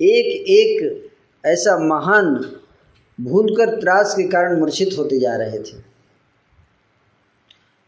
[0.04, 1.10] एक एक
[1.46, 2.56] ऐसा महान,
[3.20, 5.89] भूलकर त्रास के कारण मूर्छित होते जा रहे थे।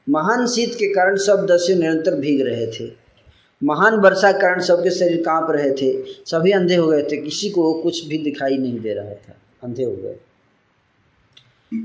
[0.07, 2.91] महान शीत के कारण सब दस्यु निरंतर भीग रहे थे।
[3.63, 5.93] महान वर्षा कारण सबके शरीर काँप रहे थे।
[6.27, 9.85] सभी अंधे हो गए थे। किसी को कुछ भी दिखाई नहीं दे रहा था। अंधे
[9.85, 10.17] हो गए।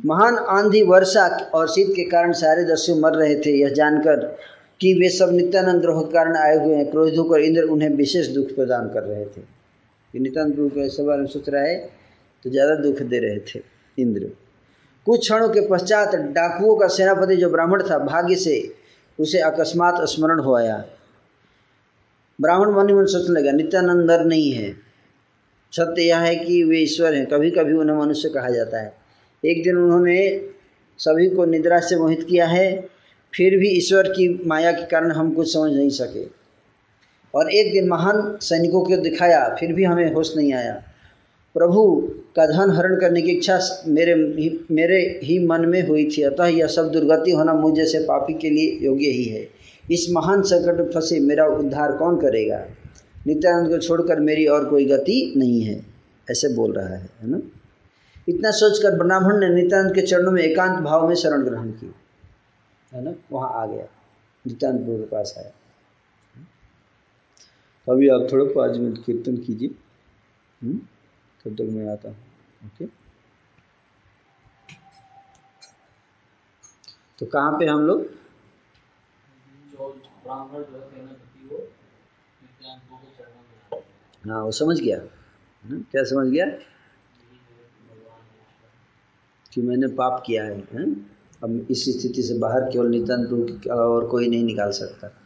[0.05, 4.25] महान आंधी वर्षा और शीत के कारण सारे दस्यु मर रहे थे। यह जानकर
[4.81, 8.27] कि वे सब नित्यानंद द्रोह के कारण आए हुए हैं। क्रोध होकर इंद्र उन्हें विशेष
[8.29, 9.41] दुख प्रदान कर रहे थे।
[10.13, 11.77] नित्यानंद प्रभु को में सोच रहा है
[12.45, 13.61] तो ज़्यादा दुख दे रहे थे
[13.97, 14.29] इंद्र।
[15.07, 18.73] कुछ क्षणों के पश्चात डाकुओं का सेनापति जो ब्राह्मण था, भाग्य से
[19.19, 20.85] उसे अकस्मात स्मरण हो आया।
[22.41, 24.73] ब्राह्मण मन मन सोचने लगा नित्यानंद नर नहीं है।
[25.71, 28.93] सत्य यह है कि वे ईश्वर हैं कभी कभी उन्हें मनुष्य कहा जाता है।
[29.45, 30.49] एक दिन उन्होंने
[30.97, 32.87] सभी को निद्रा से मोहित किया है,
[33.35, 36.27] फिर भी ईश्वर की माया के कारण हम कुछ समझ नहीं सके।
[37.35, 40.83] और एक दिन महान सैनिकों को दिखाया, फिर भी हमें होश नहीं आया।
[41.57, 41.83] प्रभु
[42.35, 46.47] का धन हरण करने की इच्छा मेरे ही मेरे ही मन में हुई थी। अतः
[46.47, 49.47] यह सब दुर्गति होना मुझ जैसे पापी के लिए योग्य ही है।
[49.91, 52.59] इस महान संकट में फंसे मेरा उद्धार कौन करेगा?
[53.27, 55.85] नित्यानंद को छोड़कर मेरी और कोई गति नहीं है,
[56.27, 57.41] ऐसे बोल रहा है है ना?
[58.29, 61.91] इतना सोचकर ब्राह्मण ने नित्यानंद के चरणों में एकांत भाव में शरण ग्रहण की,
[62.93, 63.13] है ना?
[63.31, 63.85] वहाँ आ गया।
[64.47, 65.51] नित्यानंद प्रभु के पास आया।
[67.87, 69.69] अभी आप थोड़ा पाँच मिनट कीर्तन कीजिए।
[70.61, 70.79] हम्म?
[71.55, 72.17] तक मैं आता हूँ।
[72.65, 72.85] ओके?
[77.19, 78.05] तो कहाँ पे हम लोग?
[84.27, 85.79] हाँ वो समझ गया। है?
[85.79, 86.45] क्या समझ गया?
[89.53, 90.93] कि मैंने पाप किया है, है?
[91.43, 95.21] अब इस स्थिति से बाहर केवल नित्यानंद प्रभु और कोई नहीं निकाल सकता।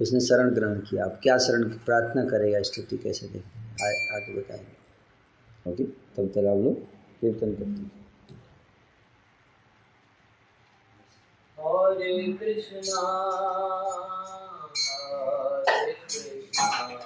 [0.00, 5.70] उसने शरण ग्रहण किया। अब क्या शरण प्रार्थना करेगा स्थिति कैसे देखें आए आगे बताएँगे।
[5.70, 5.84] ओके
[6.16, 6.76] तब तक आप लोग
[7.20, 7.90] कीर्तन करते हैं
[11.58, 13.02] हरे कृष्णा
[15.66, 17.02] हरे कृष्णा।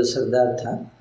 [0.00, 0.92] जो सरदार था,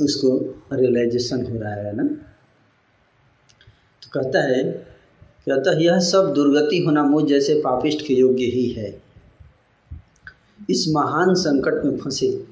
[0.00, 0.38] उसको
[0.72, 2.02] रियलाइजेशन हो रहा है ना?
[4.02, 4.64] तो कहता है
[5.44, 9.02] कि अतः यह सब दुर्गति होना मुझ जैसे पापिष्ट के योग्य ही है।
[10.70, 12.46] इस महान संकट में फंसे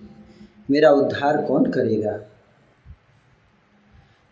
[0.70, 2.20] मेरा उद्धार कौन करेगा?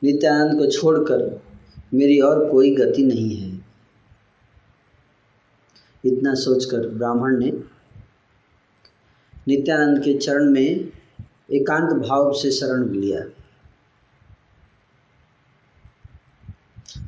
[0.04, 1.42] नित्यानंद को छोड़कर
[1.94, 3.66] मेरी और कोई गति नहीं है।
[6.04, 7.77] इतना सोचकर ब्राह्मण ने
[9.48, 10.88] नित्यानंद के चरण में
[11.52, 13.20] एकांत भाव से शरण लिया।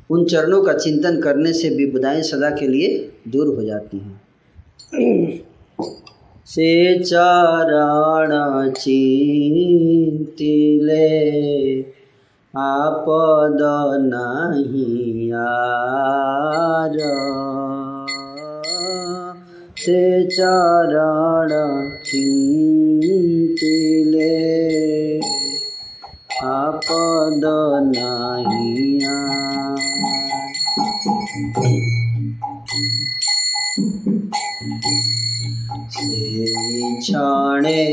[0.09, 2.89] उन चरणों का चिंतन करने से विपदाएँ सदा के लिए
[3.27, 4.21] दूर हो जाती हैं।
[6.45, 8.31] से चरण
[8.71, 10.51] चिंतिले
[12.53, 13.59] आपद
[14.03, 16.97] नहीं आर
[19.81, 21.49] से चरण
[22.05, 23.39] चिंतिले
[26.43, 27.41] आपद
[27.95, 29.81] नहीं आर
[35.89, 37.85] से क्षणे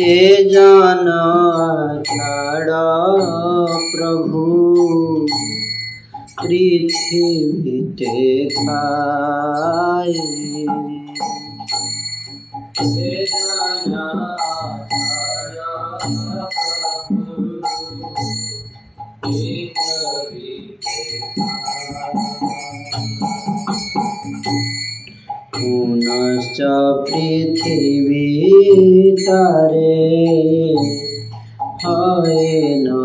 [0.00, 1.20] ए जाना
[2.06, 2.82] छाड़ा
[3.94, 4.44] प्रभु।
[6.42, 8.82] पृथ्वी देखाए
[12.82, 14.06] ए जाना
[25.54, 26.58] पुनश्च
[27.08, 28.28] पृथिवी
[29.28, 30.08] তারে
[31.82, 32.48] হয়
[32.84, 32.98] না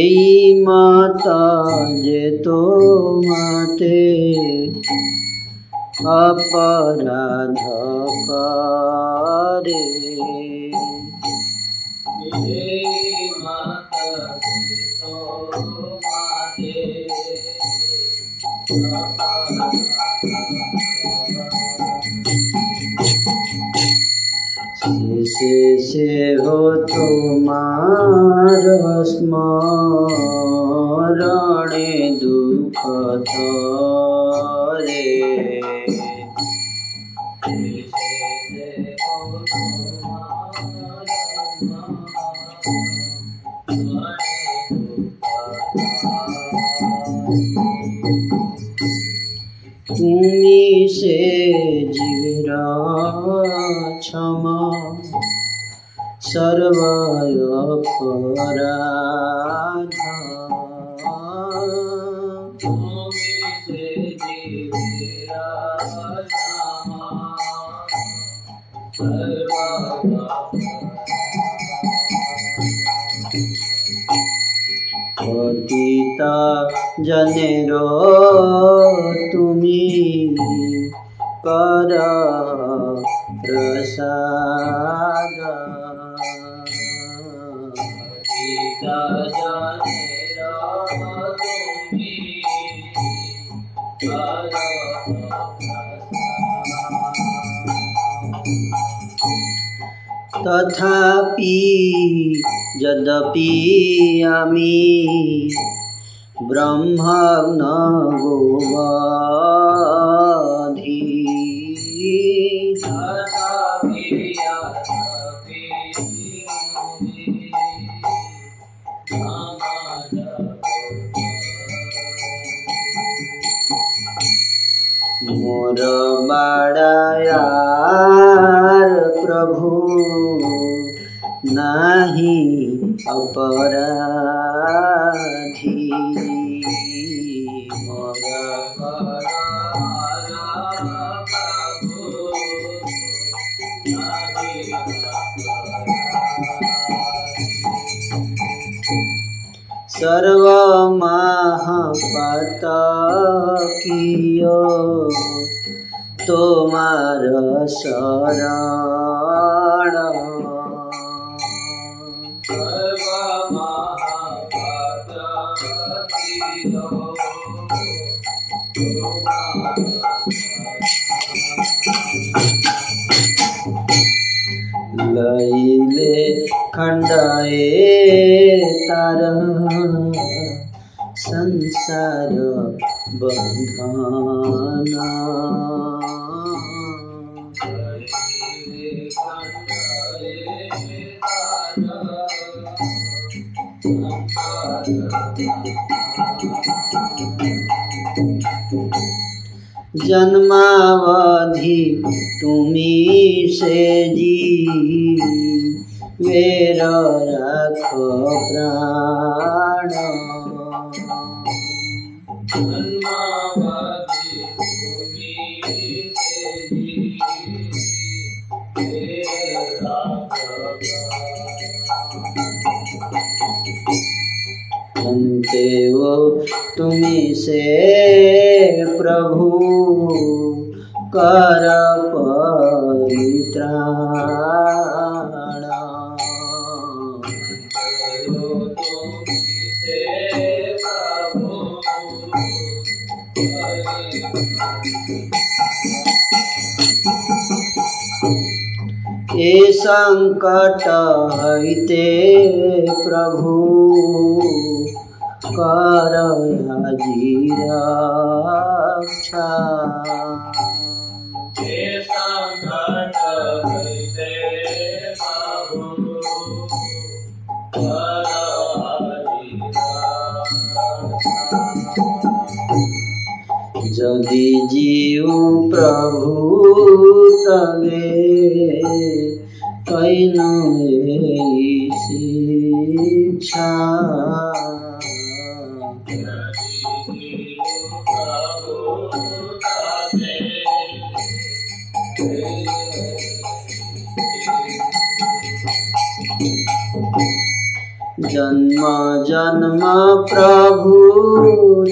[0.00, 0.18] এই
[0.64, 1.59] মাতা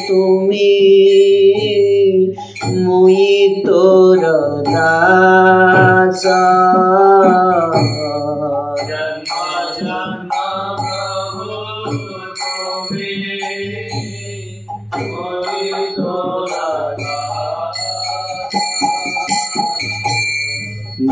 [0.08, 0.74] तुमी
[2.84, 4.26] मुई तोर
[4.68, 6.24] दास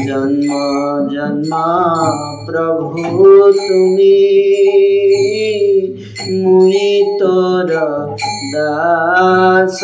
[0.06, 0.50] जन्म
[1.12, 1.52] जन्म
[2.46, 3.02] प्रभु
[3.52, 4.65] तुम्हें
[8.56, 9.80] दास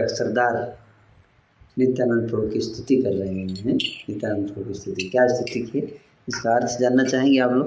[0.00, 0.78] का सरदार
[1.78, 3.46] नित्यानंद प्रभु की स्तुति कर रहे हैं?
[3.74, 5.78] नित्यानंद प्रभु की स्तुति। क्या स्तुति की?
[6.28, 7.66] इसका अर्थ जानना चाहेंगे आप लोग?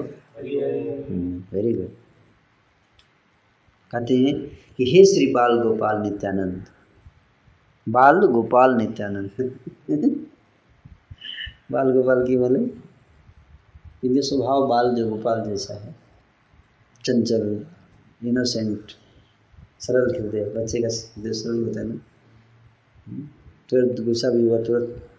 [1.54, 1.88] वेरी गुड
[3.92, 4.34] कहते हैं
[4.76, 6.64] कि हे श्री बाल गोपाल नित्यानंद,
[7.88, 9.30] बाल गोपाल नित्यानंद।
[11.72, 12.60] बाल गोपाल की बोले,
[14.04, 15.94] इनके स्वभाव बाल जो गोपाल जैसा है,
[17.04, 17.66] चंचल
[18.24, 18.92] इनोसेंट
[19.80, 22.00] सरल हृदय, बच्चे का हृदय सरल होता है ना?
[23.70, 25.10] तुरंत गुस्सा भी हुआ, तुरंत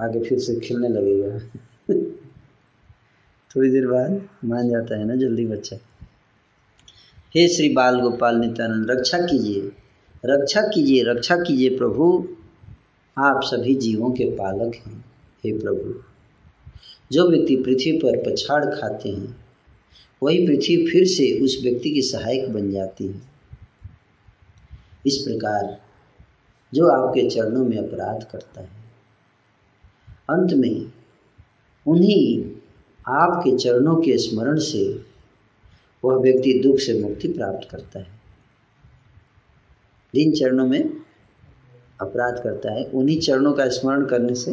[0.00, 1.38] आगे फिर से खेलने लगेगा।
[3.56, 5.76] थोड़ी देर बाद मान जाता है ना जल्दी बच्चा।
[7.36, 9.72] हे श्री बाल गोपाल नित्यानंद, रक्षा कीजिए
[10.26, 12.28] रक्षा कीजिए रक्षा कीजिए प्रभु।
[13.18, 15.04] आप सभी जीवों के पालक हैं,
[15.44, 16.02] हे प्रभु।
[17.12, 19.46] जो व्यक्ति पृथ्वी पर पछाड़ खाते हैं,
[20.22, 23.22] वही पृथ्वी फिर से उस व्यक्ति की सहायक बन जाती है।
[25.06, 25.85] इस प्रकार
[26.74, 28.68] जो आपके चरणों में अपराध करता है।
[30.30, 30.92] अंत में,
[31.86, 32.56] उन्हीं
[33.08, 35.06] आपके चरणों के स्मरण से
[36.04, 38.20] वह व्यक्ति दुख से मुक्ति प्राप्त करता है।
[40.14, 40.84] जिन चरणों में
[42.00, 44.52] अपराध करता है, उन्हीं चरणों का स्मरण करने से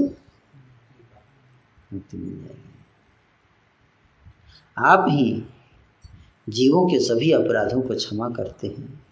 [1.94, 2.73] मुक्ति मिल जाएगी।
[4.77, 5.44] आप ही
[6.49, 9.02] जीवों के सभी अपराधों को क्षमा करते हैं।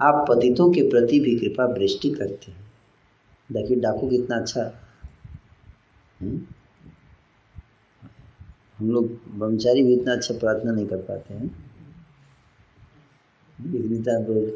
[0.00, 2.72] आप पतितों के प्रति भी कृपा वृष्टि करते हैं।
[3.52, 6.36] देखिए, डाकू कितना अच्छा। है
[8.78, 9.06] हम लोग
[9.38, 11.48] ब्रह्मचारी भी इतना अच्छा प्रार्थना नहीं कर पाते हैं।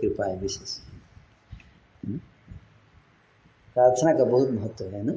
[0.00, 0.78] कृपा है विशेष।
[3.76, 5.12] प्रार्थना का बहुत महत्व है ना?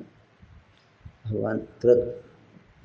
[1.25, 2.23] भगवान तुरंत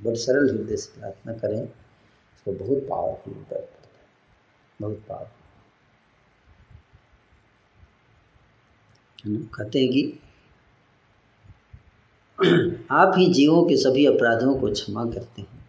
[0.01, 3.89] बड़ सरल हृदय से प्रार्थना करें, उसको बहुत पावरफुल पड़ता है।
[4.81, 5.39] बहुत पावरफुल है ना
[9.27, 10.19] कहते हैं कि
[12.91, 15.61] आप ही जीवों के सभी अपराधों को क्षमा करते हैं।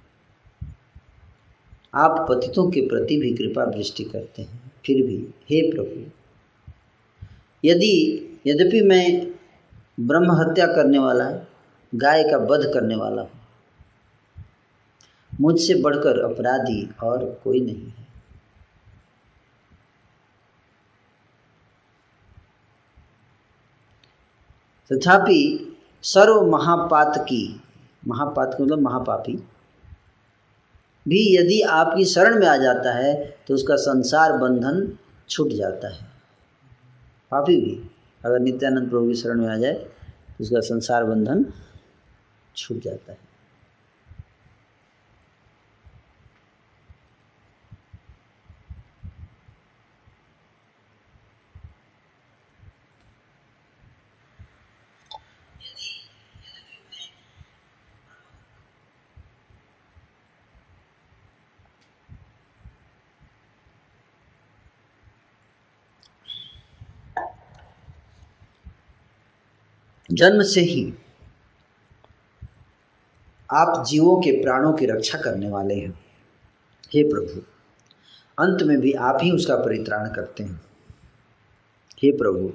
[1.95, 6.11] आप पतितों के प्रति भी कृपा दृष्टि करते हैं। फिर भी, हे प्रभु,
[7.65, 7.93] यदि,
[8.47, 9.31] यद्यपि मैं
[9.99, 11.29] ब्रह्म हत्या करने वाला,
[11.95, 13.41] गाय का वध करने वाला हूँ,
[15.41, 18.10] मुझसे बढ़कर अपराधी और कोई नहीं है।
[24.91, 25.41] तथापि
[26.03, 27.43] सर्व महापात की
[28.03, 29.33] महापात की मतलब महापापी,
[31.05, 33.13] भी यदि आपकी शरण में आ जाता है
[33.47, 34.87] तो उसका संसार बंधन
[35.29, 36.09] छूट जाता है।
[37.31, 37.89] पापी भी,
[38.21, 41.45] अगर नित्यानंद प्रभु की शरण में आ जाए तो उसका संसार बंधन
[42.55, 43.17] छूट जाता है।
[70.11, 70.93] जन्म से ही
[73.49, 75.99] आप जीवों के प्राणों की रक्षा करने वाले हैं
[76.93, 77.41] हे प्रभु,
[78.37, 80.59] अंत में भी आप ही उसका परित्राण करते हैं
[82.03, 82.51] हे प्रभु,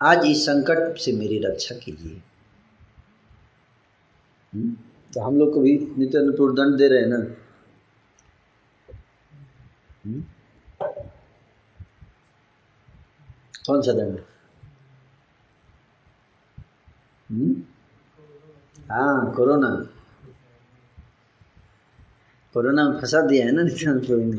[0.00, 2.22] आज इस संकट से मेरी रक्षा कीजिए
[4.52, 4.76] हम्म?
[5.14, 7.16] तो हम लोग को भी नित्य दंड दे रहे हैं ना
[10.04, 10.24] हम्म?
[13.66, 14.20] कौन सा दंड?
[17.30, 19.68] हाँ कोरोना।
[22.52, 24.36] कोरोना में फंसा दिया है ना नित्यानंद प्रभु ने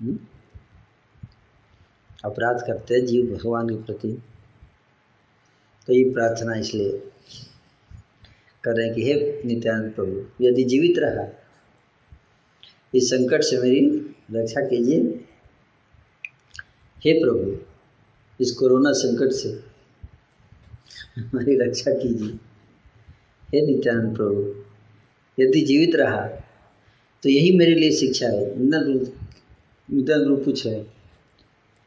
[0.00, 0.18] हम्म?
[2.24, 4.22] अपराध करते हैं जीव भगवान के प्रति।
[5.86, 7.10] तो ये प्रार्थना इसलिए
[8.64, 11.26] कर रहे हैं कि हे नित्यानंद प्रभु, यदि जीवित रहा,
[12.94, 15.24] इस संकट से मेरी रक्षा कीजिए।
[17.04, 17.67] हे प्रभु
[18.40, 19.48] इस कोरोना संकट से।
[21.18, 22.38] हमारी रक्षा कीजिए।
[23.48, 24.42] हे नित्यानंद प्रभु,
[25.38, 26.26] यदि जीवित रहा
[27.22, 30.80] तो यही मेरे लिए शिक्षा है। नित्यानंद रूप पूछ है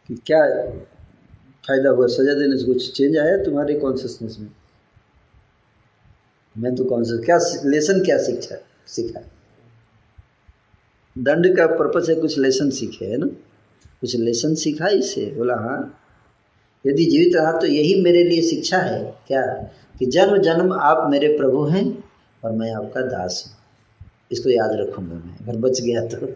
[0.10, 0.41] कि क्या
[1.68, 2.07] फ़ायदा हुआ?
[2.07, 4.49] सजा देने से कुछ चेंज आया तुम्हारे कॉन्शियसनेस में?
[6.56, 8.56] मैं तो कॉन्सियस क्या लेसन क्या शिक्षा,
[8.88, 9.22] सीखा?
[11.15, 13.28] दंड का पर्पस है कुछ लेसन सीखे, है ना?
[14.02, 15.98] कुछ लेसन सीखा इससे बोला हाँ।
[16.88, 19.41] यदि जीवित रहा तो यही मेरे लिए शिक्षा है। क्या?
[19.99, 22.03] कि जन्म जन्म आप मेरे प्रभु हैं
[22.44, 23.56] और मैं आपका दास हूँ।
[24.32, 26.28] इसको याद रखूँगा मैं। अगर बच गया तो।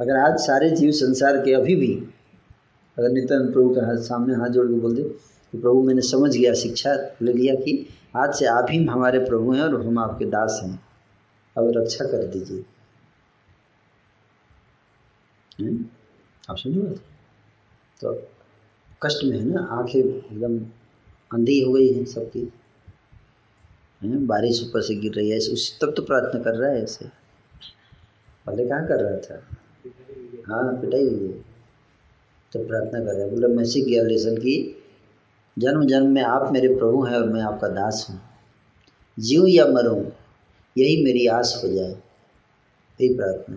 [0.00, 1.94] अगर आज सारे जीव संसार के अभी भी,
[2.98, 5.02] अगर नित्यानंद प्रभु का हाथ सामने हाथ जोड़ के बोल दे
[5.52, 9.52] कि प्रभु, मैंने समझ गया, शिक्षा ले लिया कि आज से आप ही हमारे प्रभु
[9.52, 10.80] हैं और हम आपके दास हैं।
[11.58, 12.64] अब रक्षा कर दीजिए।
[16.50, 16.96] आप समझ बात?
[18.00, 18.30] तो
[19.02, 20.58] कष्ट में है ना, आँखें एकदम
[21.34, 22.52] अंधी हो गई हैं सबकी।
[24.02, 27.04] है, बारिश ऊपर से गिर रही है उस तब तो प्रार्थना कर रहा है ऐसे।
[28.46, 29.42] पहले कहाँ कर रहा था?
[30.46, 31.32] हाँ पिटाई हुई है।
[32.52, 34.84] तो प्रार्थना कर रहा है, बोला, मैं सीख गया लेसन की
[35.58, 38.20] जन्म जन्म में आप मेरे प्रभु हैं और मैं आपका दास हूँ।
[39.18, 40.12] जीव या मरूँ,
[40.78, 41.90] यही मेरी आस हो जाए।
[43.00, 43.56] यही प्रार्थना।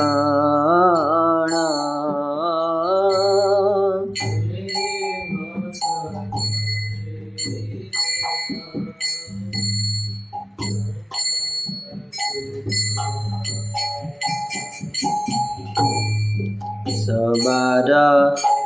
[16.98, 17.92] सबार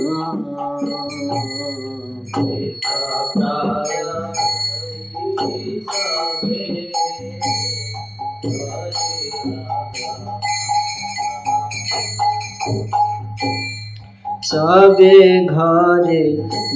[14.50, 15.18] সবে
[15.48, 16.24] ঘরে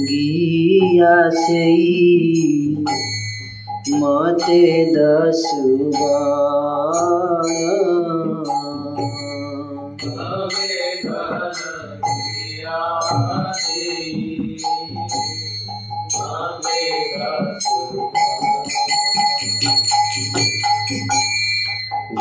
[0.07, 1.83] গিয়া সেই
[3.91, 4.63] মতে
[4.93, 6.31] দশুবার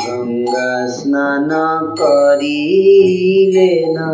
[0.01, 1.51] গঙ্গা স্নান
[1.99, 4.11] করিলে না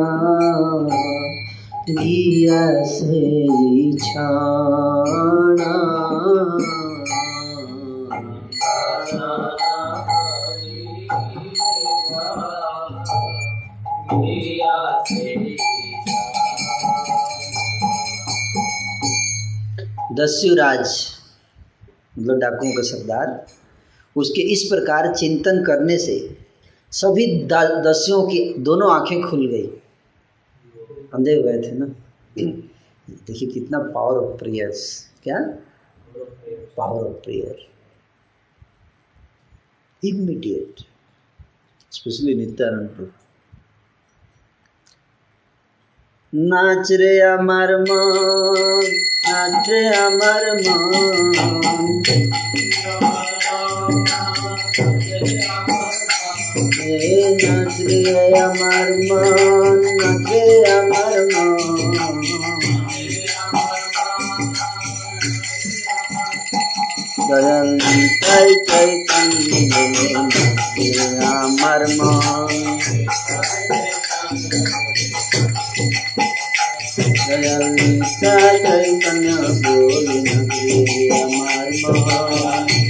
[1.96, 3.20] दिया से
[20.16, 20.90] दस्युराज
[22.20, 23.46] मतलब डाकुओं का सरदार,
[24.16, 26.38] उसके इस प्रकार चिंतन करने से
[26.92, 29.81] सभी दस्युओं की दोनों आँखें खुल गई।
[31.15, 31.87] अंधे हो गए थे ना
[32.37, 34.83] देखिए कितना पावर ऑफ प्रेयर्स
[35.23, 35.39] क्या
[36.77, 37.67] power of prayer
[40.03, 40.85] immediate
[41.93, 43.25] specially Nityananda Prabhu
[46.33, 48.87] নাচ রে আমার মন
[49.27, 51.07] নাচ রে আমার মন
[57.41, 62.17] নাচ রে আমার মন নাচ রে আমার মন
[67.29, 67.69] দয়াল
[68.21, 69.83] চাই চাই কান্দিলে
[70.35, 71.07] নাচ রে
[71.37, 72.51] আমার মন
[77.19, 77.65] দয়াল
[78.13, 80.79] চাই চাই কান্না বলি নাচ রে
[81.21, 82.90] আমার মন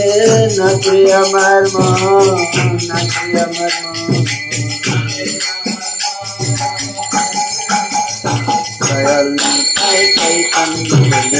[0.56, 2.26] নাচে আমার মন
[2.88, 3.96] নাচে আমার মন
[8.80, 9.28] দয়াল
[9.76, 11.36] চাই চাই কান্দে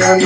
[0.00, 0.20] Ram,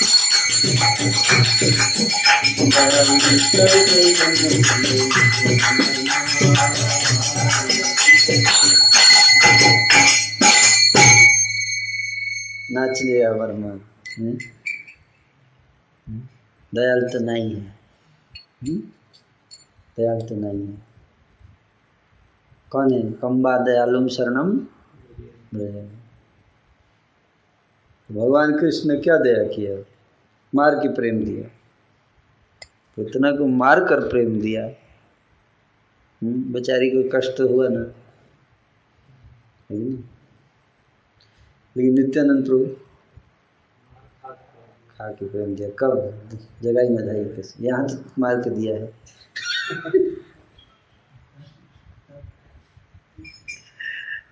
[1.01, 1.11] नाच
[13.03, 14.37] लिया वर्मा हम्म?
[16.75, 17.61] दयाल तो नहीं है।
[18.63, 18.77] हम्म?
[19.97, 20.77] दयाल तो नहीं है।
[22.71, 23.11] कौन है?
[23.11, 24.51] कम्बा दयालुम शरणम?
[28.11, 29.88] भगवान कृष्ण ने क्या दया किया?
[30.55, 31.47] मार के प्रेम दिया।
[32.95, 34.65] तो इतना को मार कर प्रेम दिया।
[36.23, 37.81] हम्म, बेचारी को कष्ट हुआ ना।
[41.77, 42.65] लेकिन नित्यानंद प्रभु
[44.97, 46.21] खा के प्रेम दिया। कब?
[46.61, 48.93] जगह ही मजाई कैसे यहाँ तो मार के दिया है।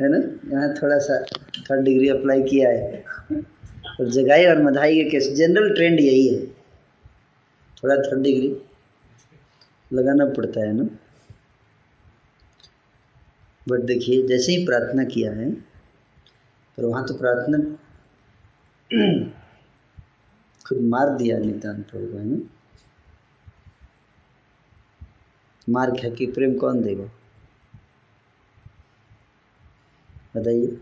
[0.02, 0.50] है ना?
[0.54, 1.26] यहाँ थोड़ा सा
[1.62, 3.06] थर्ड डिग्री अप्लाई किया है।
[4.00, 6.48] और जगाई और मधाई के केस जनरल ट्रेंड यही है।
[7.84, 8.62] थोड़ा थर्ड डिग्री
[9.94, 10.84] लगाना पड़ता है ना।
[13.70, 15.52] बट देखिए, जैसे ही प्रार्थना किया है,
[16.78, 17.58] पर वहाँ तो प्रार्थना
[20.66, 22.50] खुद मार दिया नितान प्रभु ना।
[25.70, 27.04] मार खा के प्रेम कौन देगा?
[30.36, 30.78] बताइए।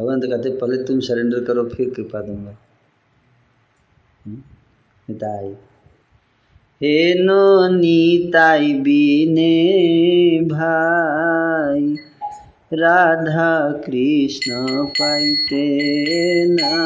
[0.00, 2.56] भगवान तो कहते पहले तुम सरेंडर करो, फिर कृपा दूँगा।
[4.26, 4.42] हम्म?
[5.10, 5.48] निताई।
[6.82, 9.54] हे नो नीताई बीने
[10.40, 11.96] भाई,
[12.72, 15.76] राधा कृष्ण पाइते
[16.48, 16.84] ना।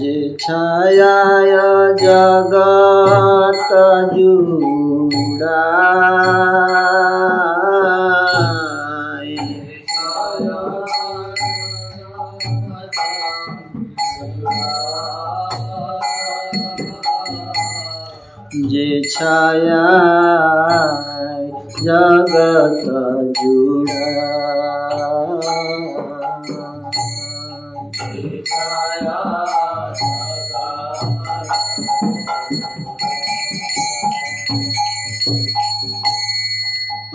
[0.00, 1.52] जे छायाय
[2.02, 3.70] जगत
[4.14, 5.46] जुड़ाय
[19.16, 19.84] छाया
[21.82, 22.86] जगत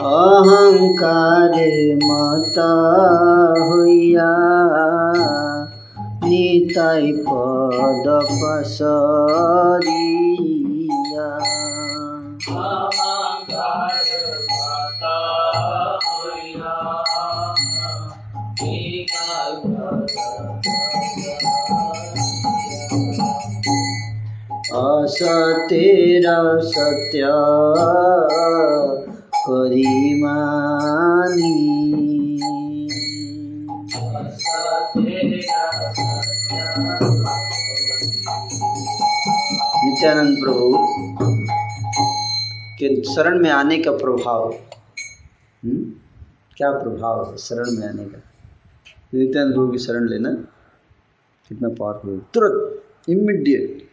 [0.04, 1.54] अहंकार
[2.04, 2.58] मत
[3.62, 4.32] होइया
[6.24, 10.11] निताई पद पसरिया।
[25.12, 27.26] असतेर सत्य
[29.48, 31.52] करिमानी
[39.84, 40.78] नित्यानंद प्रभु,
[42.80, 44.56] के शरण में आने का प्रभाव
[45.64, 45.92] हम्म?
[46.58, 48.22] क्या प्रभाव है शरण में आने का?
[49.14, 50.36] नित्यानंद प्रभु की शरण लेना
[51.52, 53.91] कितना पावरफुल तुरंत इमीडिएट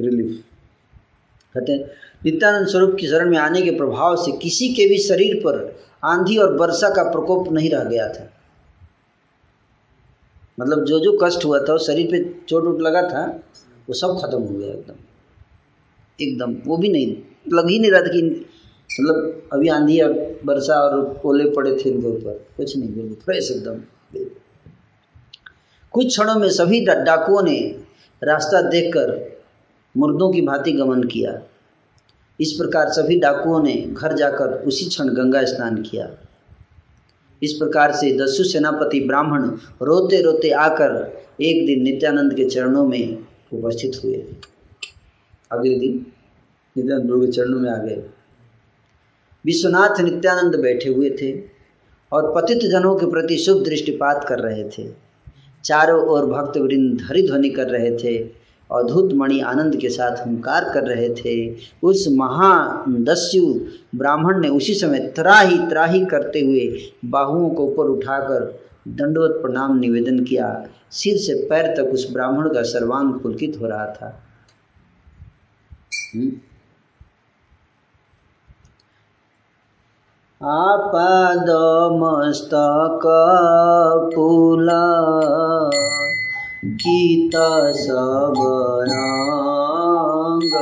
[0.00, 0.42] रिलीफ
[1.54, 1.84] कहते हैं,
[2.24, 6.36] नित्यानंद स्वरूप की शरण में आने के प्रभाव से किसी के भी शरीर पर आंधी
[6.36, 8.30] और वर्षा का प्रकोप नहीं रह गया था।
[10.60, 13.26] मतलब जो जो कष्ट हुआ था वो शरीर पे चोट उट लगा था,
[13.88, 14.94] वो सब खत्म हो गया एकदम।
[16.20, 17.16] एकदम, वो भी नहीं,
[17.52, 21.90] लग ही नहीं रहा था कि मतलब अभी आंधी और वर्षा और ओले पड़े थे
[21.90, 23.80] इनके ऊपर, कुछ नहीं, बिल्कुल फ्रेश एकदम।
[25.92, 27.58] कुछ क्षणों में सभी डाकुओं ने
[28.22, 29.31] रास्ता देखकर
[29.96, 31.42] मुर्दों की भांति गमन किया।
[32.40, 36.10] इस प्रकार सभी डाकुओं ने घर जाकर उसी क्षण गंगा स्नान किया।
[37.42, 39.48] इस प्रकार से दस्यु सेनापति ब्राह्मण
[39.82, 43.18] रोते रोते आकर एक दिन नित्यानंद के चरणों में
[43.52, 44.24] उपस्थित हुए।
[45.52, 46.06] अगले दिन
[46.76, 48.02] नित्यानंद के चरणों में आ गए।
[49.44, 51.42] विश्वनाथ नित्यानंद बैठे हुए थे
[52.12, 54.90] और पतित जनों के प्रति शुभ दृष्टिपात कर रहे थे।
[55.64, 58.41] चारों ओर भक्त वृंद हरिध्वनि कर रहे थे।
[58.72, 63.54] अद्भुत मणि आनंद के साथ हंकार कर रहे थे। उस महादस्यु
[63.94, 70.24] ब्राह्मण ने उसी समय त्राही त्राही करते हुए बाहुओं को ऊपर उठाकर दंडवत प्रणाम निवेदन
[70.24, 74.22] किया। सिर से पैर तक उस ब्राह्मण का सर्वांग पुलकित हो रहा था।
[76.16, 76.32] हम्म?
[80.46, 81.46] आपाद
[82.02, 83.00] मस्तक
[84.16, 84.68] पुल।
[86.64, 87.30] गीत
[87.76, 88.34] सब
[88.88, 90.52] रंग।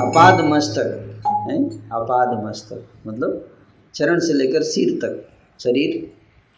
[0.00, 1.56] अपाद मस्तक है?
[1.78, 3.48] अपाद मस्तक मतलब
[3.94, 5.28] चरण से लेकर सिर तक
[5.60, 5.96] शरीर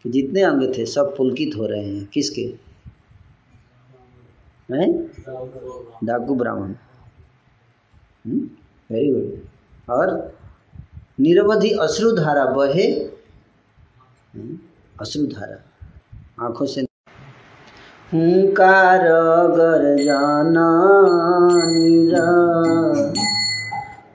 [0.02, 2.42] के जितने अंग थे सब पुलकित हो रहे हैं। किसके?
[4.72, 4.90] हैं?
[6.04, 6.74] डाकू ब्राह्मण।
[8.90, 10.10] वेरी गुड और
[11.20, 12.86] निरवधि अश्रुधारा बहे
[14.34, 14.58] हम्म,
[15.00, 15.58] अश्रुधारा
[16.46, 16.80] आँखों से
[18.12, 19.02] हुंकार
[19.56, 20.68] गर्जना
[21.66, 22.28] निरा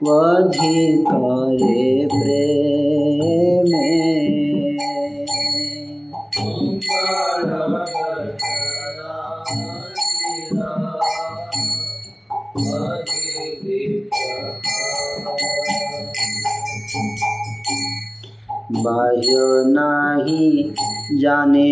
[0.02, 3.88] वधि करे प्रेमे।
[18.82, 20.46] बाह्य नाही
[21.20, 21.70] जाने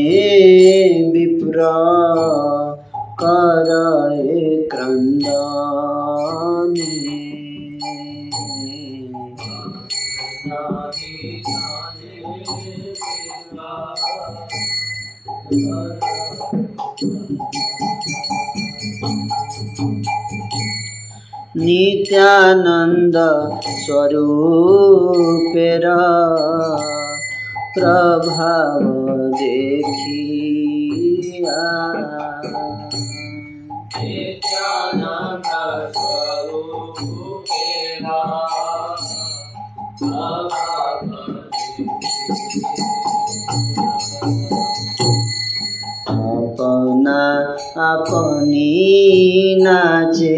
[1.12, 1.66] विप्र
[3.23, 7.06] करे क्रंदनी।
[21.56, 23.16] नित्यानंद
[23.66, 25.86] स्वरूपेर
[27.78, 28.82] प्रभाव
[29.39, 31.56] देखिया।
[34.97, 35.26] अपना
[48.07, 50.35] अपनी नाचे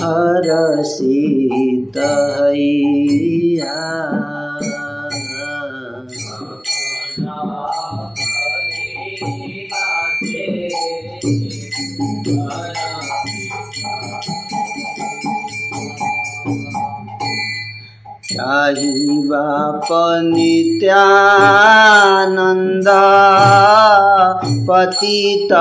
[0.00, 3.78] हरसित हैया
[18.30, 19.88] शाही बाप
[20.24, 20.88] नित्यानंद
[24.68, 25.52] पतित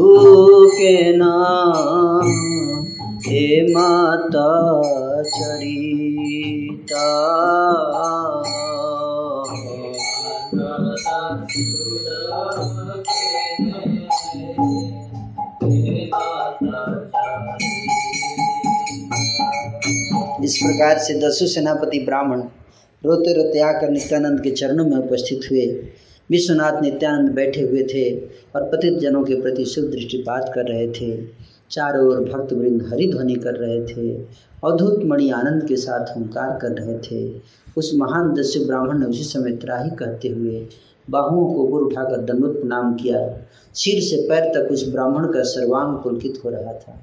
[0.66, 2.26] के नाम,
[3.26, 4.48] हे माता
[5.22, 7.10] चरिता।
[20.44, 22.40] इस प्रकार से दसु सेनापति ब्राह्मण
[23.04, 25.66] रोते रोते आकर नित्यानंद के चरणों में उपस्थित हुए।
[26.30, 28.04] विश्वनाथ नित्यानंद बैठे हुए थे
[28.56, 31.16] और पतित जनों के प्रति शुभ दृष्टिपात कर रहे थे।
[31.70, 34.14] चारों ओर भक्त वृंद हरिध्वनि कर रहे थे
[34.64, 37.40] अद्भुत मणि आनंद के साथ हुंकार कर रहे थे।
[37.76, 40.66] उस महान दस्य ब्राह्मण ने उसी समय त्राही कहते हुए
[41.10, 43.18] बाहुओं को ऊपर उठाकर दंडवत प्रणाम किया।
[43.74, 47.00] सिर से पैर तक उस ब्राह्मण का सर्वांग पुलकित हो रहा था।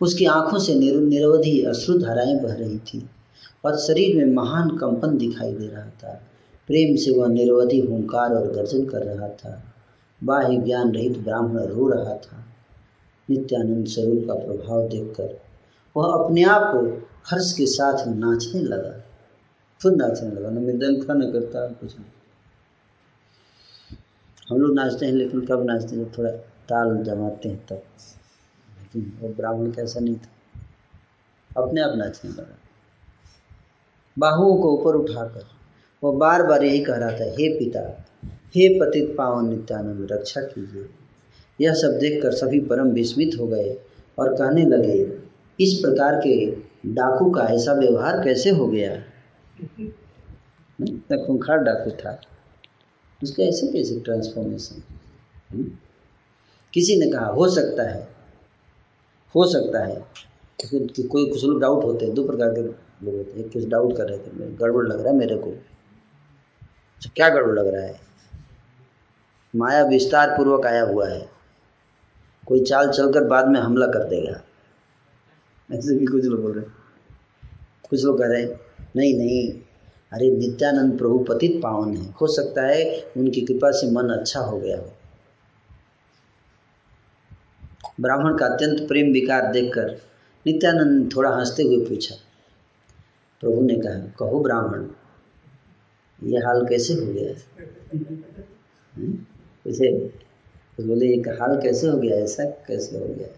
[0.00, 3.08] उसकी आँखों से निर, निरवधि अश्रुधाराएँ बह रही थी
[3.64, 6.20] और शरीर में महान कंपन दिखाई दे रहा था।
[6.66, 9.74] प्रेम से वह निर्वधि हुंकार और गर्जन कर रहा था।
[10.24, 12.46] बाह्य ज्ञान रहित ब्राह्मण रो रहा था।
[13.30, 15.40] नित्यानंद स्वरूप का प्रभाव देखकर
[15.96, 19.00] वह अपने आप को हर्ष के साथ नाचने लगा।
[19.82, 22.10] खुद नाचने लगा। न मृदंग खा न करता कुछ नहीं।
[24.50, 26.12] हम लोग नाचते हैं, लेकिन कब नाचते हैं?
[26.12, 26.30] थोड़ा
[26.68, 30.28] ताल जमाते हैं तब। लेकिन वो ब्राह्मण कैसा नहीं था।
[31.62, 32.58] अपने आप नाचने लगा।
[34.18, 35.55] बाहुओं को ऊपर उठाकर
[36.02, 37.80] वो बार बार यही कह रहा था, हे पिता,
[38.54, 40.86] हे पतित पावन नित्यानंद, रक्षा कीजिए।
[41.60, 43.76] यह सब देखकर सभी परम विस्मित हो गए
[44.18, 44.98] और कहने लगे,
[45.58, 46.34] इस प्रकार के
[46.86, 48.92] डाकू का ऐसा व्यवहार कैसे हो गया?
[50.78, 52.20] इतना खूंखार डाकू था।
[53.20, 54.82] उसका ऐसे कैसे ट्रांसफॉर्मेशन
[56.74, 58.08] किसी ने कहा, हो सकता है,
[59.34, 60.04] हो सकता है।
[60.64, 64.08] कोई कुछ लोग डाउट होते हैं, दो प्रकार के लोग होते हैं कुछ डाउट कर
[64.08, 65.52] रहे थे, गड़बड़ लग रहा है मेरे को।
[67.02, 68.00] क्या गड़बड़ लग रहा है?
[69.54, 71.28] माया विस्तार पूर्वक आया हुआ है।
[72.46, 74.40] कोई चाल चलकर बाद में हमला कर देगा।
[75.68, 76.64] ऐसे भी कुछ लोग बोल रहे
[77.90, 78.60] कुछ लोग कह रहे हैं,
[78.96, 79.52] नहीं नहीं,
[80.12, 82.84] अरे नित्यानंद प्रभु पतित पावन है। हो सकता है
[83.16, 84.92] उनकी कृपा से मन अच्छा हो गया हो।
[88.00, 89.90] ब्राह्मण का अत्यंत प्रेम विकार देखकर
[90.46, 92.14] नित्यानंद थोड़ा हँसते हुए पूछा,
[93.42, 94.86] प्रभु ने कहा, कहो ब्राह्मण
[96.20, 97.32] ये हाल कैसे हो गया?
[99.66, 99.92] उसे
[100.76, 102.16] तो बोले, एक हाल कैसे हो गया?
[102.16, 103.28] ऐसा कैसे हो गया?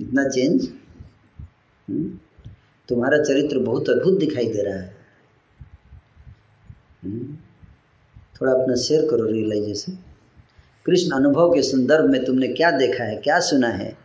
[0.00, 0.68] इतना चेंज
[2.88, 4.92] तुम्हारा चरित्र बहुत अद्भुत दिखाई दे रहा है।
[8.34, 9.98] थोड़ा अपना शेयर करो रियलाइजेशन
[10.86, 13.96] कृष्ण, अनुभव के संदर्भ में तुमने क्या देखा है, क्या सुना है?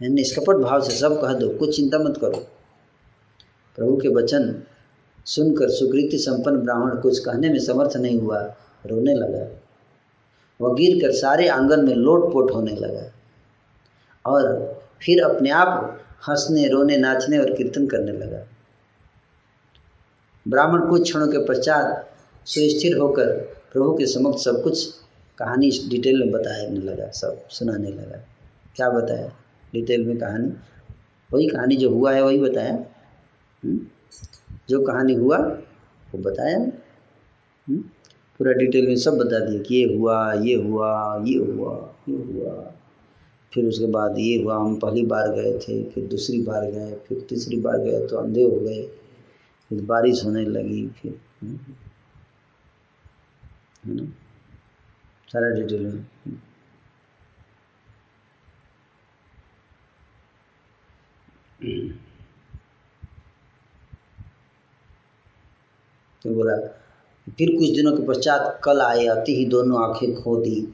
[0.00, 2.38] निष्कपट भाव से सब कह दो, कुछ चिंता मत करो।
[3.78, 4.52] प्रभु के वचन
[5.28, 8.40] सुनकर सुकृति संपन्न ब्राह्मण कुछ कहने में समर्थ नहीं हुआ,
[8.86, 9.60] रोने लगा।
[10.60, 13.12] वह गिर कर सारे आँगन में लोटपोट होने लगा
[14.26, 14.72] और
[15.02, 18.46] फिर अपने आप हंसने, रोने, नाचने और कीर्तन करने लगा।
[20.48, 22.10] ब्राह्मण कुछ क्षणों के पश्चात
[22.46, 23.26] सुस्थिर होकर
[23.72, 24.86] प्रभु के समक्ष सब कुछ
[25.38, 28.16] कहानी डिटेल में बताने लगा, सब सुनाने लगा।
[28.76, 29.32] क्या बताया?
[29.72, 30.52] डिटेल में कहानी?
[31.32, 32.84] वही कहानी जो हुआ है, वही बताया।
[34.68, 36.58] जो कहानी हुआ, वो बताया
[38.40, 40.90] पूरा डिटेल में सब बता दिया कि ये हुआ ये हुआ
[41.26, 41.72] ये हुआ
[42.08, 42.52] ये हुआ।
[43.52, 47.20] फिर उसके बाद ये हुआ, हम पहली बार गए थे, फिर दूसरी बार गए, फिर
[47.28, 48.82] तीसरी बार गए तो अंधे हो गए।
[49.70, 51.18] फिर बारिश होने लगी, फिर
[53.84, 54.04] है ना?
[55.32, 56.04] सारा डिटेल में
[66.24, 66.56] तो बोला,
[67.38, 70.68] फिर कुछ दिनों के पश्चात कल आए, अति ही दोनों आँखें खो दी।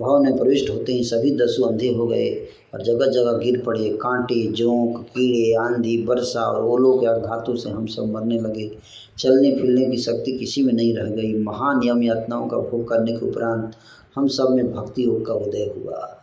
[0.00, 2.30] भाव में प्रविष्ट होते ही सभी दसु अंधे हो गए
[2.74, 7.70] और जगह जगह गिर पड़े। कांटे, जोंक, कीड़े, आंधी, वर्षा और ओलों के आघातों से
[7.70, 8.78] हम सब मरने लगे।
[9.18, 13.12] चलने फिरने की शक्ति किसी में नहीं रह गई। महान यम यातनाओं का भोग करने
[13.12, 13.72] के उपरांत
[14.16, 16.18] हम सब में भक्ति योग का उदय हुआ।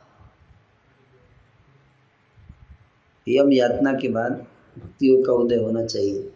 [3.27, 4.31] यम यातना के बाद
[4.77, 6.31] भक्ति योग का उदय होना चाहिए।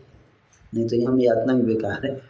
[0.74, 2.22] नहीं तो हम यातना भी बेकार है।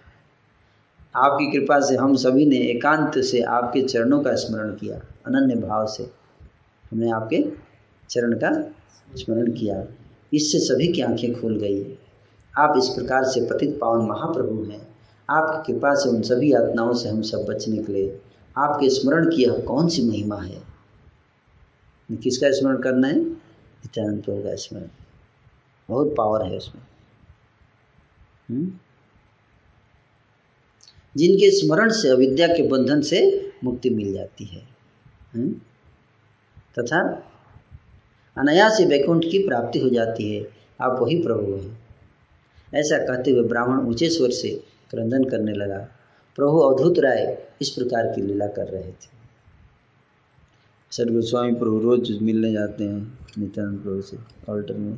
[1.15, 5.87] आपकी कृपा से हम सभी ने एकांत से आपके चरणों का स्मरण किया, अनन्य भाव
[5.87, 6.03] से।
[6.91, 7.51] हमने आपके
[8.09, 8.75] चरण का
[9.15, 9.85] स्मरण किया।
[10.33, 11.99] इससे सभी की आँखें खुल गई
[12.57, 14.87] आप इस प्रकार से पतित पावन महाप्रभु हैं।
[15.29, 18.17] आपकी कृपा से उन सभी यातनाओं से हम सब बच निकले।
[18.57, 20.61] आपके स्मरण की यह कौन सी महिमा है?
[22.11, 23.19] किसका स्मरण करना है?
[23.19, 24.85] नित्यानंद प्रभु का स्मरण।
[25.89, 26.83] बहुत पावर है उसमें?
[31.17, 34.67] जिनके स्मरण से अविद्या के बंधन से मुक्ति मिल जाती है।
[36.79, 37.29] तथा
[38.37, 40.43] अनायास ही वैकुंठ की प्राप्ति हो जाती है।
[40.81, 41.87] आप वही प्रभु हैं।
[42.73, 45.77] ऐसा कहते हुए ब्राह्मण ऊँचे स्वर से क्रंदन करने लगा।
[46.35, 49.13] प्रभु अवधूत राय इस प्रकार की लीला कर रहे थे।
[50.91, 54.17] सर गोस्वामी प्रभु रोज मिलने जाते हैं नित्यानंद प्रभु से
[54.49, 54.93] ऑल्टर में।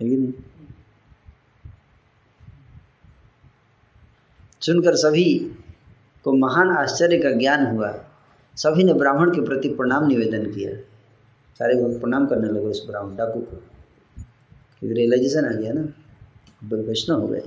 [0.00, 0.32] है कि नहीं?
[4.66, 5.34] सुनकर सभी
[6.24, 8.04] को महान आश्चर्य का ज्ञान हुआ।
[8.56, 10.76] सभी ने ब्राह्मण के प्रति प्रणाम निवेदन किया।
[11.54, 15.88] सारे लोग प्रणाम करने लगे उस ब्राह्मण डाकू को। क्योंकि रियलाइजेशन आ गया ना।
[16.76, 17.42] वैष्णव हो गए।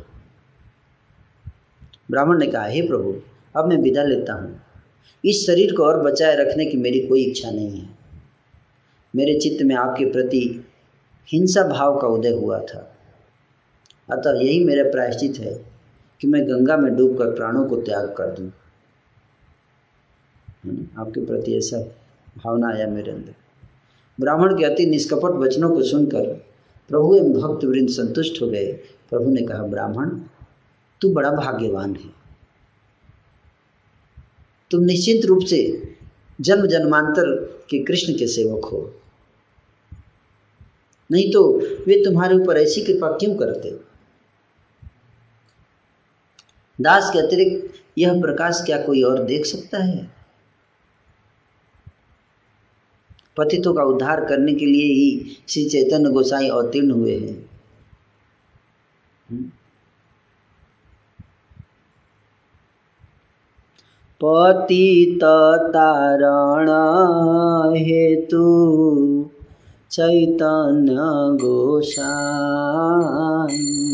[2.11, 3.21] ब्राह्मण ने कहा, हे प्रभु,
[3.55, 4.61] अब मैं विदा लेता हूँ।
[5.25, 7.89] इस शरीर को और बचाए रखने की मेरी कोई इच्छा नहीं है।
[9.15, 10.67] मेरे चित्त में आपके प्रति
[11.33, 12.97] हिंसा भाव का उदय हुआ था।
[14.11, 15.78] अतः यही मेरा प्रायश्चित है।
[16.21, 18.51] कि मैं गंगा में डूबकर प्राणों को त्याग कर दूँ।
[20.97, 21.77] आपके प्रति ऐसा
[22.37, 23.35] भावना आया मेरे अंदर।
[24.19, 26.33] ब्राह्मण के अति निष्कपट वचनों को सुनकर
[26.89, 28.71] प्रभु एवं भक्त वृंद संतुष्ट हो गए।
[29.09, 30.09] प्रभु ने कहा, ब्राह्मण,
[31.01, 32.19] तू बड़ा भाग्यवान है।
[34.71, 35.91] तुम निश्चित रूप से
[36.41, 38.93] जन्म जन्मांतर के कृष्ण के सेवक हो।
[41.11, 43.88] नहीं तो वे तुम्हारे ऊपर ऐसी कृपा क्यों करते?
[46.81, 50.11] दास के अतिरिक्त यह प्रकाश क्या कोई और देख सकता है?
[53.37, 57.49] पतितों का उद्धार करने के लिए ही श्री चैतन्य गोसाई अवतीर्ण हुए हैं।
[64.23, 65.19] पतित
[65.69, 66.69] तारण
[67.75, 68.45] हेतु
[69.91, 70.95] चैतन्य
[71.45, 73.88] गोसाई।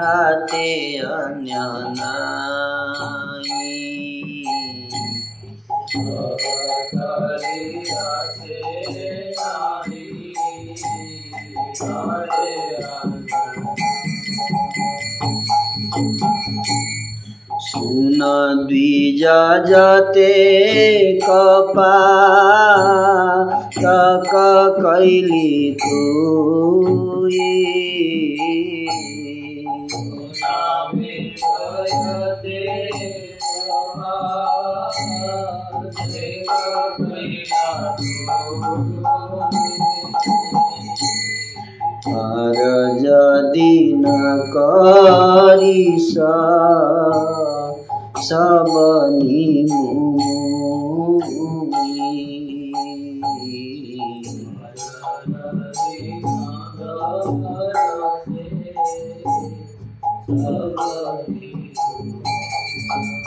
[0.00, 0.68] hati
[1.16, 2.00] anyanai
[17.62, 18.20] सुन
[18.68, 20.32] द्विजा जते
[21.22, 21.96] कपा
[23.76, 24.30] तक
[24.80, 25.50] कैली
[25.82, 27.48] तुई
[42.19, 42.59] আর
[42.99, 46.11] যদি না করিস
[48.19, 48.73] সব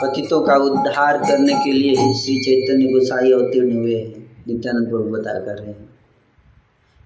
[0.04, 5.10] पतितों का उद्धार करने के लिए ही श्री चैतन्य गोसाई अवतीर्ण हुए हैं नित्यानंद प्रभु
[5.10, 5.88] बता कर रहे हैं।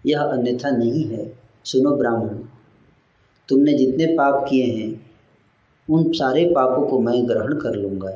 [0.06, 1.26] यह अन्यथा नहीं है।
[1.64, 2.38] सुनो ब्राह्मण,
[3.48, 4.90] तुमने जितने पाप किए हैं,
[5.88, 8.10] उन सारे पापों को मैं ग्रहण कर लूँगा।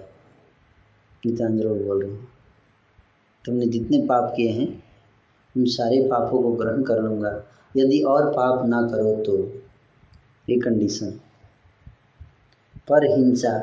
[1.27, 2.29] नित्यानंद प्रभु बोल रहे हैं,
[3.45, 4.67] तुमने जितने पाप किए हैं,
[5.55, 7.33] उन सारे पापों को ग्रहण कर लूँगा।
[7.77, 9.39] यदि और पाप ना करो तो
[10.49, 11.11] ये कंडीशन
[12.89, 13.55] पर हिंसा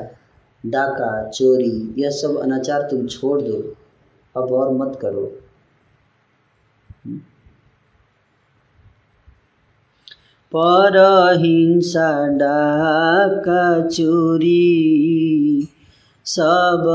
[0.66, 3.74] डाका, चोरी, यह सब अनाचार तुम छोड़ दो।
[4.36, 5.32] अब और मत करो।
[10.56, 15.68] पर हिंसा डाका, चोरी,
[16.24, 16.86] सब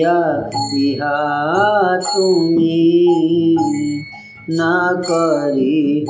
[0.00, 0.18] किया
[0.80, 2.76] इहा तुम्ही
[4.50, 6.00] ना करी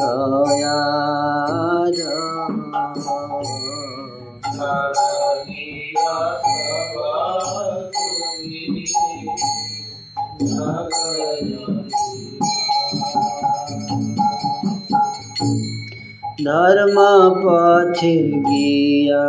[16.40, 16.96] धर्म
[17.42, 18.00] पथ
[18.46, 19.24] गिया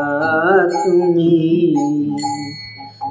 [0.75, 2.40] तुम्ही।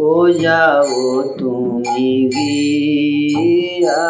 [0.00, 1.82] ओ जाओ तुम
[2.26, 4.02] गिरा।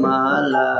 [0.00, 0.79] माला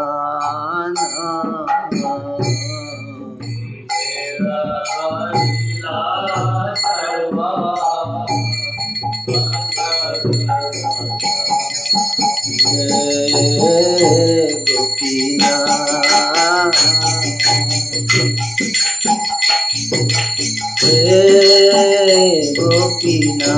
[23.01, 23.55] ಗೋಪಿನಾ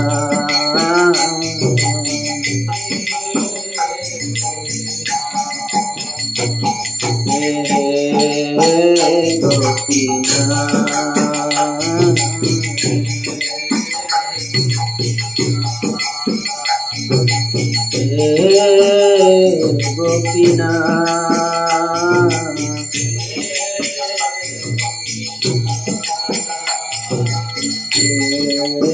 [27.96, 28.93] Thank you.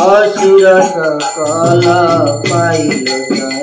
[0.00, 2.00] Asura ka kala
[2.48, 3.59] paila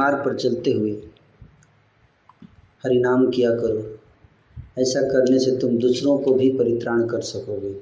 [0.00, 0.92] मार्ग पर चलते हुए,
[2.84, 3.80] हरिनाम किया करो।
[4.78, 7.72] ऐसा करने से तुम दूसरों को भी परित्राण कर सकोगे।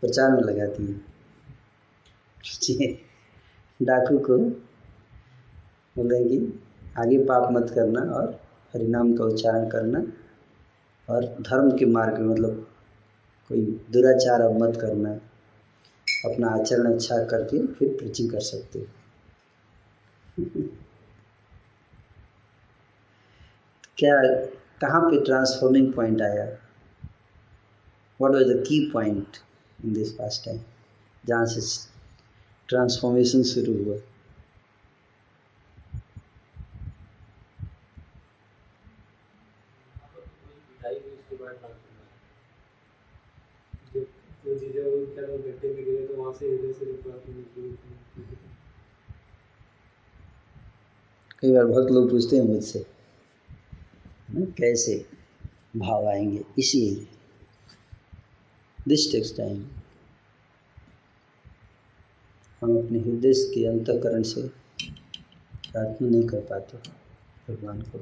[0.00, 1.00] प्रचार में लगाती हैं।
[3.82, 4.36] डाकू को
[5.96, 6.38] बोल हैं कि
[6.98, 8.40] आगे पाप मत करना और
[8.74, 10.04] हरिनाम का उच्चारण करना
[11.08, 12.66] और धर्म के मार्ग में मतलब
[13.50, 15.12] कोई दुराचार अब मत करना।
[16.24, 18.86] अपना आचरण अच्छा करके फिर प्रीचिंग कर सकते हो।
[23.98, 24.14] क्या,
[24.80, 26.44] कहाँ पे ट्रांसफॉर्मिंग पॉइंट आया?
[28.20, 29.36] What was the key point
[29.78, 30.60] in this fast time
[31.24, 31.60] जहाँ से
[32.68, 33.96] ट्रांसफॉर्मेशन शुरू हुआ
[40.68, 42.04] पिटाई हुई उसके बाद डांस करना
[43.94, 44.00] जो
[44.44, 47.28] जो चीज़ें वो क्या वो गड्ढे में गिरे तो वहाँ से हृदय से जब बात
[47.28, 48.38] होनी शुरू हुई
[51.42, 52.86] कई बार भक्त लोग पूछते हैं मुझसे
[54.28, 55.06] "हम्म, कैसे
[55.76, 56.44] भाव आएँगे?
[56.58, 57.08] इसी
[58.88, 59.66] दिस टेक्स टाइम
[62.62, 64.42] हम अपने हृदय के अंतकरण से
[65.72, 66.78] प्रार्थना नहीं कर पाते
[67.48, 67.98] भगवान को?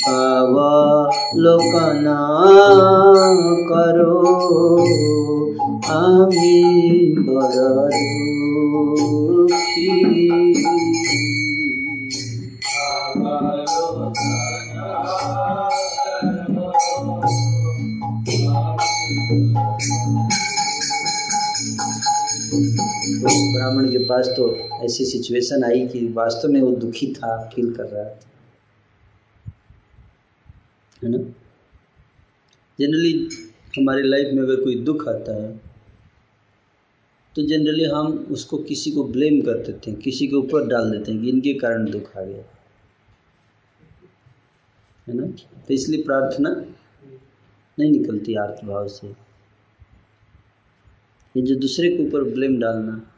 [0.00, 0.54] কৃপাব
[1.36, 2.20] লোকনা
[3.70, 4.18] করো
[5.96, 6.54] আমি
[7.26, 7.58] বড়
[9.46, 9.92] দুঃখী
[23.48, 24.44] ब्राह्मण के पास तो
[24.84, 28.29] ऐसी सिचुएशन आई कि वास्तव में वो दुखी था फील कर रहा था
[31.03, 31.17] है ना?
[32.79, 33.29] जनरली
[33.77, 35.71] हमारी लाइफ में अगर कोई दुख आता है
[37.35, 41.11] तो जनरली हम उसको किसी को ब्लेम कर देते हैं, किसी के ऊपर डाल देते
[41.11, 42.43] हैं कि इनके कारण दुख आ गया।
[45.07, 45.27] है ना?
[45.67, 46.65] तो इसलिए प्रार्थना
[47.79, 49.07] नहीं निकलती आर्थ भाव से।
[51.37, 53.13] ये जो दूसरे के ऊपर ब्लेम डालना।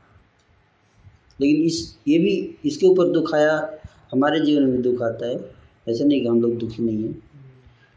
[1.41, 3.80] लेकिन इस, ये भी इसके ऊपर दुख आया,
[4.11, 5.55] हमारे जीवन में दुख आता है।
[5.89, 7.23] ऐसा नहीं कि हम लोग दुखी नहीं हैं।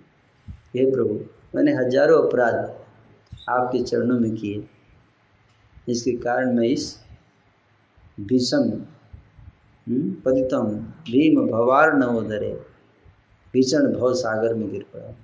[0.76, 1.20] हे प्रभु,
[1.54, 2.74] मैंने हज़ारों अपराध
[3.48, 4.64] आपके चरणों में किए
[5.88, 6.98] इसके कारण मैं इस
[8.20, 8.70] भीषण
[9.90, 12.54] पतितम भीम भवार नवोदरे
[13.52, 15.16] भीषण भव सागर में गिर पड़ा।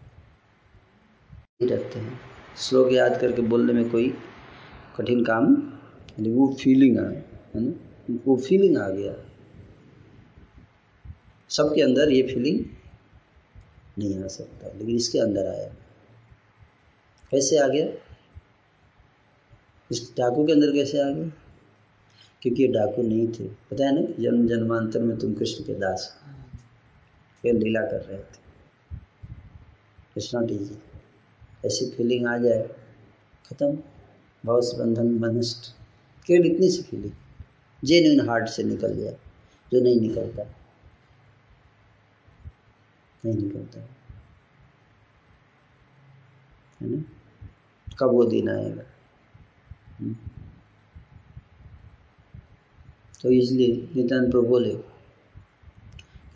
[1.62, 2.20] रहते हैं।
[2.58, 4.14] श्लोक याद करके बोलने में कोई
[4.98, 5.72] कठिन काम
[6.18, 7.24] नहीं। वो फीलिंग आ, है
[7.54, 7.72] ना?
[8.26, 9.14] वो फीलिंग आ गया।
[11.48, 12.64] सबके अंदर ये फीलिंग
[13.98, 15.68] नहीं आ सकता, लेकिन इसके अंदर आया।
[17.30, 17.86] कैसे आ गया?
[19.92, 21.32] इस डाकू के अंदर कैसे आ गया?
[22.42, 26.20] क्योंकि ये डाकू नहीं थे। पता है ना जन्म जन्मांतर में तुम कृष्ण के दास
[26.26, 28.40] हो। ये लीला कर रहे थे।
[30.14, 30.78] कृष्णा टी जी
[31.66, 32.62] ऐसी फीलिंग आ जाए।
[33.50, 33.78] खत्म।
[34.46, 35.72] भाव से बंधन मनिष्ठ।
[36.26, 37.12] केवल इतनी सी फीलिंग
[37.84, 39.16] जेन्यून हार्ट से निकल जाए
[39.72, 40.42] जो नहीं निकलता।
[43.24, 43.80] नहीं निकलता।
[46.80, 47.04] है ना?
[47.98, 48.82] कब वो दिन आएगा?
[50.00, 50.16] हुँ?
[53.24, 54.76] तो इसलिए नित्यानंद प्रभु बोले,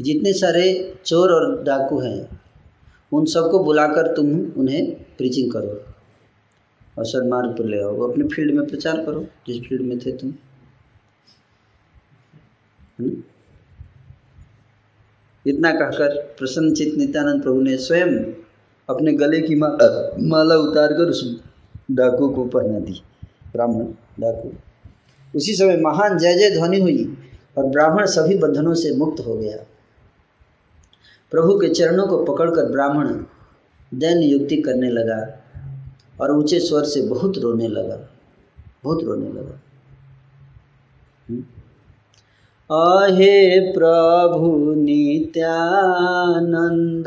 [0.00, 0.64] जितने सारे
[1.06, 2.40] चोर और डाकू हैं,
[3.12, 4.30] उन सबको बुलाकर तुम
[4.60, 5.68] उन्हें प्रीचिंग करो
[6.98, 10.34] और सन्मार्ग पर ले आओ। अपने फ़ील्ड में प्रचार करो, जिस फ़ील्ड में थे तुम।
[15.46, 18.12] इतना कहकर प्रसन्नचित नित्यानंद प्रभु ने स्वयं
[18.88, 21.24] अपने गले की माला उतार कर उस
[21.90, 23.00] डाकू को पहना दी।
[23.52, 23.84] ब्राह्मण
[24.20, 24.52] डाकू।
[25.34, 27.16] उसी समय महान जय जय ध्वनि हुई
[27.58, 29.56] और ब्राह्मण सभी बंधनों से मुक्त हो गया।
[31.32, 33.24] प्रभु के चरणों को पकड़कर ब्राह्मण
[33.92, 35.40] दैन युक्ति करने लगा
[36.20, 38.08] और ऊँचे स्वर से बहुत रोने लगा,
[38.84, 39.60] बहुत रोने लगा।
[42.70, 47.04] अहे प्रभु नित्यानंद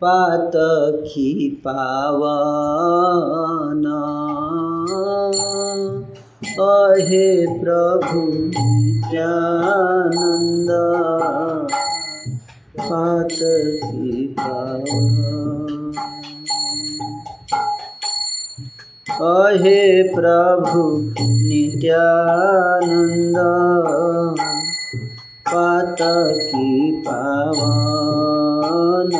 [0.00, 4.01] पातखी पावन।
[6.42, 10.70] अहे प्रभु नित्यानंद
[12.78, 15.92] पातखी पावन
[19.22, 20.82] अहे प्रभु
[21.22, 23.38] नित्यानंद
[25.52, 26.70] पातकी
[27.08, 29.12] पावन।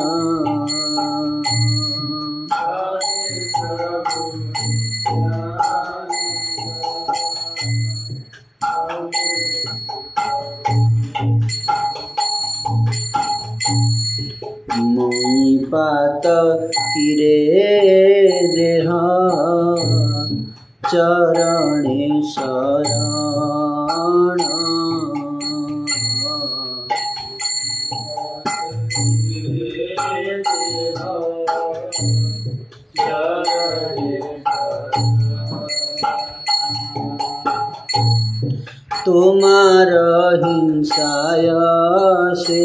[15.72, 16.22] पात
[16.74, 17.36] किरे
[18.56, 18.90] देह
[20.90, 23.18] चरणे शरण
[39.06, 39.88] তোমার
[40.42, 41.48] হিংসায়
[42.42, 42.64] সে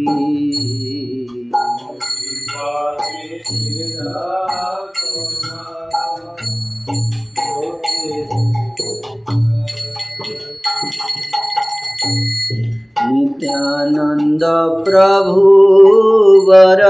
[13.51, 14.43] नित्यानन्द
[14.87, 16.81] प्रभुवर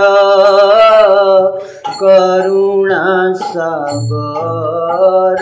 [1.99, 3.03] करुणा
[3.41, 5.40] सागर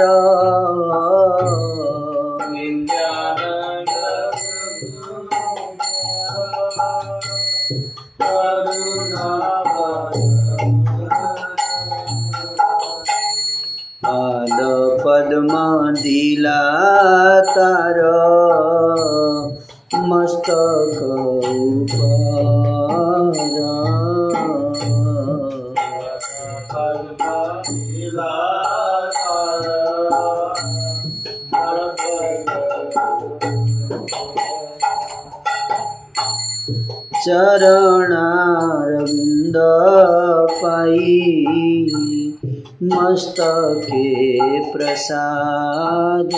[43.20, 46.30] मस्तके प्रसाद।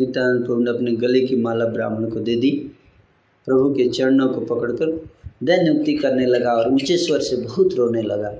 [0.00, 2.70] नित्यानंद प्रभु ने अपने गले की माला ब्राह्मण को दे दी।
[3.46, 5.08] प्रभु के चरणों को पकड़कर
[5.42, 8.30] दैन्योक्ति करने लगा और ऊँचे स्वर से बहुत रोने लगा।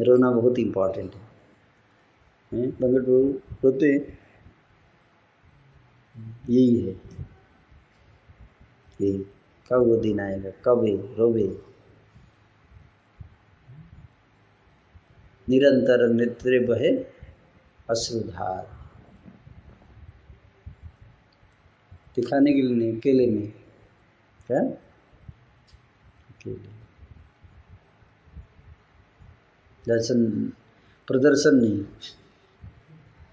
[0.00, 1.20] रोना बहुत इम्पोर्टेंट है?
[2.70, 3.88] प्रकट प्रभु, रोते
[6.50, 6.92] यही है।
[9.00, 9.26] यही।
[9.72, 10.50] कब वो दिन आएगा?
[10.50, 11.58] कब रोवे
[15.48, 16.96] निरंतर नेत्रे बहे
[17.90, 18.81] अश्रुधार।
[22.16, 23.48] दिखाने के लिए नहीं अकेले में
[24.46, 24.60] क्या?
[26.30, 26.70] अकेले।
[29.84, 30.24] दर्शन
[31.08, 31.84] प्रदर्शन नहीं।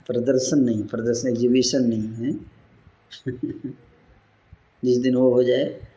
[0.07, 2.34] प्रदर्शन नहीं प्रदर्शन एग्जीबिशन नहीं है।
[4.85, 5.88] जिस दिन वो हो जाए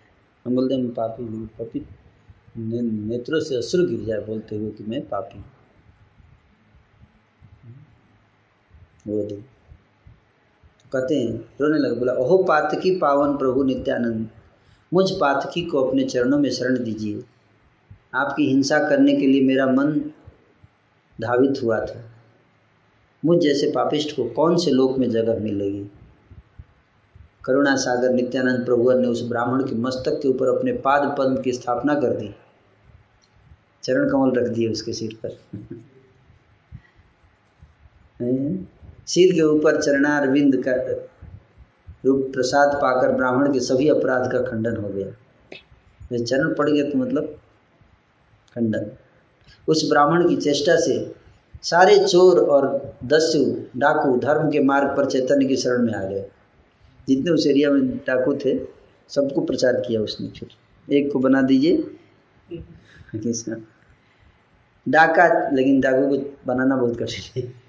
[0.47, 1.87] हम बोलते हैं पापी हूँ पापी
[2.59, 5.45] ने, नेत्रों से अश्रु गिर जाए बोलते हुए कि मैं पापी हूँ।
[9.07, 9.45] वो दिन
[10.93, 14.29] कहते हैं, रोने लगे, बोला, ओहो, पातकी पावन प्रभु नित्यानंद,
[14.95, 17.25] मुझ पातकी को अपने चरणों में शरण दीजिए।
[18.15, 20.11] आपकी हिंसा करने के लिए मेरा मन
[21.21, 22.11] धावित हुआ था।
[23.25, 25.87] मुझ जैसे पापिष्ट को कौन से लोक में जगह मिलेगी?
[27.45, 31.53] करुणा सागर नित्यानंद प्रभु ने उस ब्राह्मण के मस्तक के ऊपर अपने पाद पद्म की
[31.53, 32.35] स्थापना कर दी।
[33.83, 35.59] चरण कमल रख दिए उसके सिर पर।
[39.07, 40.73] सिर के ऊपर चरणारविंद का
[42.07, 45.07] रूप प्रसाद पाकर ब्राह्मण के सभी अपराध का खंडन हो गया।
[46.13, 47.25] वे चरण पड़ गया तो मतलब
[48.55, 48.91] खंडन।
[49.69, 51.15] उस ब्राह्मण की चेष्टा से
[51.63, 56.27] सारे चोर और दस्यु डाकू धर्म के मार्ग पर चैतन्य की शरण में आ गए।
[57.09, 58.59] जितने उस एरिया में डाकू थे
[59.09, 60.49] सबको प्रचार किया उसने फिर।
[60.95, 61.99] एक को बना दीजिए।
[64.89, 67.62] डाका लेकिन डाकू को बनाना बहुत कठिन है।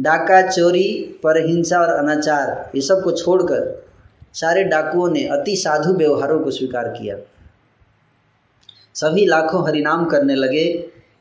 [0.00, 3.88] डाका, चोरी पर हिंसा और अनाचार, ये सबको छोड़कर
[4.32, 7.16] सारे डाकुओं ने अति साधु व्यवहारों को स्वीकार किया।
[8.94, 10.66] सभी लाखों हरिनाम करने लगे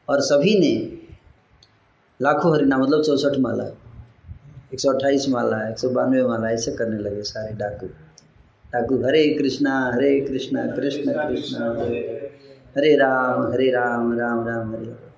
[0.09, 0.73] और सभी ने
[2.21, 3.63] लाखों हरिनाम मतलब चौसठ माला,
[4.73, 7.87] एक सौ अट्ठाईस माला, एक सौ बानवे माला, ऐसे करने लगे सारे डाकू।
[8.73, 11.99] डाकू, हरे कृष्णा हरे कृष्णा, कृष्ण कृष्णा, हरे
[12.77, 15.08] हरे राम हरे राम राम राम, हरे।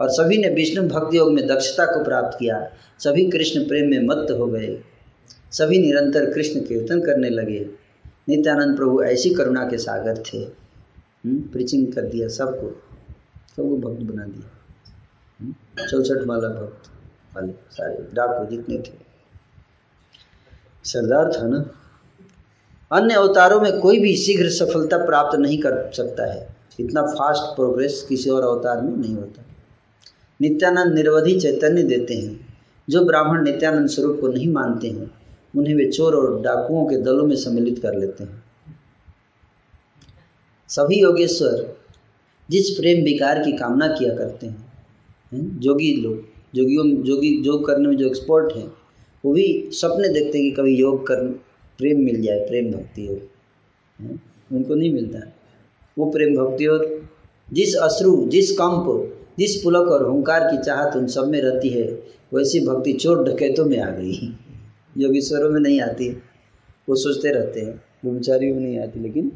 [0.00, 4.06] और सभी ने विष्णु भक्ति योग में दक्षता को प्राप्त किया। सभी कृष्ण प्रेम में
[4.06, 4.80] मत्त हो गए।
[5.52, 7.68] सभी निरंतर कृष्ण कीर्तन करने लगे।
[8.28, 10.44] नित्यानंद प्रभु ऐसी करुणा के सागर थे।
[11.26, 12.82] प्रीचिंग कर दिया सबको।
[13.56, 14.50] सबको भक्त बना दिया।
[15.86, 16.90] चौसठ वाला भक्त
[17.36, 18.92] वाले सारे डाकू जितने थे।
[20.84, 21.70] सरदार था ना?
[22.92, 28.06] अन्य अवतारों में कोई भी शीघ्र सफलता प्राप्त नहीं कर सकता है। इतना फास्ट प्रोग्रेस
[28.08, 29.43] किसी और अवतार में नहीं होता।
[30.40, 32.46] नित्यानंद निर्वधि चैतन्य देते हैं,
[32.88, 35.10] जो ब्राह्मण नित्यानंद स्वरूप को नहीं मानते हैं,
[35.56, 38.42] उन्हें वे चोर और डाकुओं के दलों में सम्मिलित कर लेते हैं।
[40.68, 41.76] सभी योगेश्वर
[42.50, 44.64] जिस प्रेम विकार की कामना किया करते हैं
[45.60, 46.16] जोगी लोग,
[46.54, 48.66] जोगियों, जोगी योग करने में जो एक्सपर्ट हैं,
[49.24, 51.24] वो भी सपने देखते हैं कि कभी योग कर,
[51.78, 53.14] प्रेम मिल जाए, प्रेम भक्ति हो
[54.52, 55.18] उनको नहीं मिलता।
[55.98, 57.08] वो प्रेम भक्ति और
[57.52, 61.84] जिस अश्रु, जिस कंप जिस पुलक और ओंकार की चाहत उन सब में रहती है,
[62.34, 64.38] वैसी भक्ति चोर डकैतों में आ गई।
[64.98, 66.08] योगेश्वरों में नहीं आती,
[66.88, 69.32] वो सोचते रहते हैं ब्रह्मचारियों में नहीं आती, लेकिन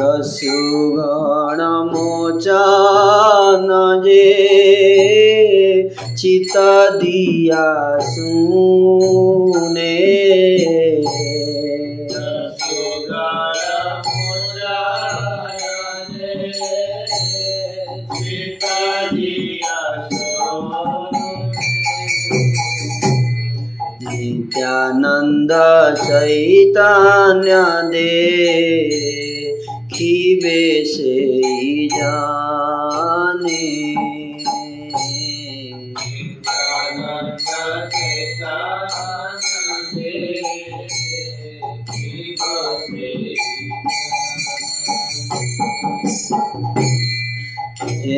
[0.01, 3.69] दस्युगण मोचन
[4.05, 4.25] जे
[6.23, 6.53] चित
[7.03, 9.95] दिया सुने।
[24.13, 25.53] नित्यानन्द
[26.05, 27.59] चैतन्य
[27.91, 28.09] दे
[29.95, 34.12] खिबे से जाने।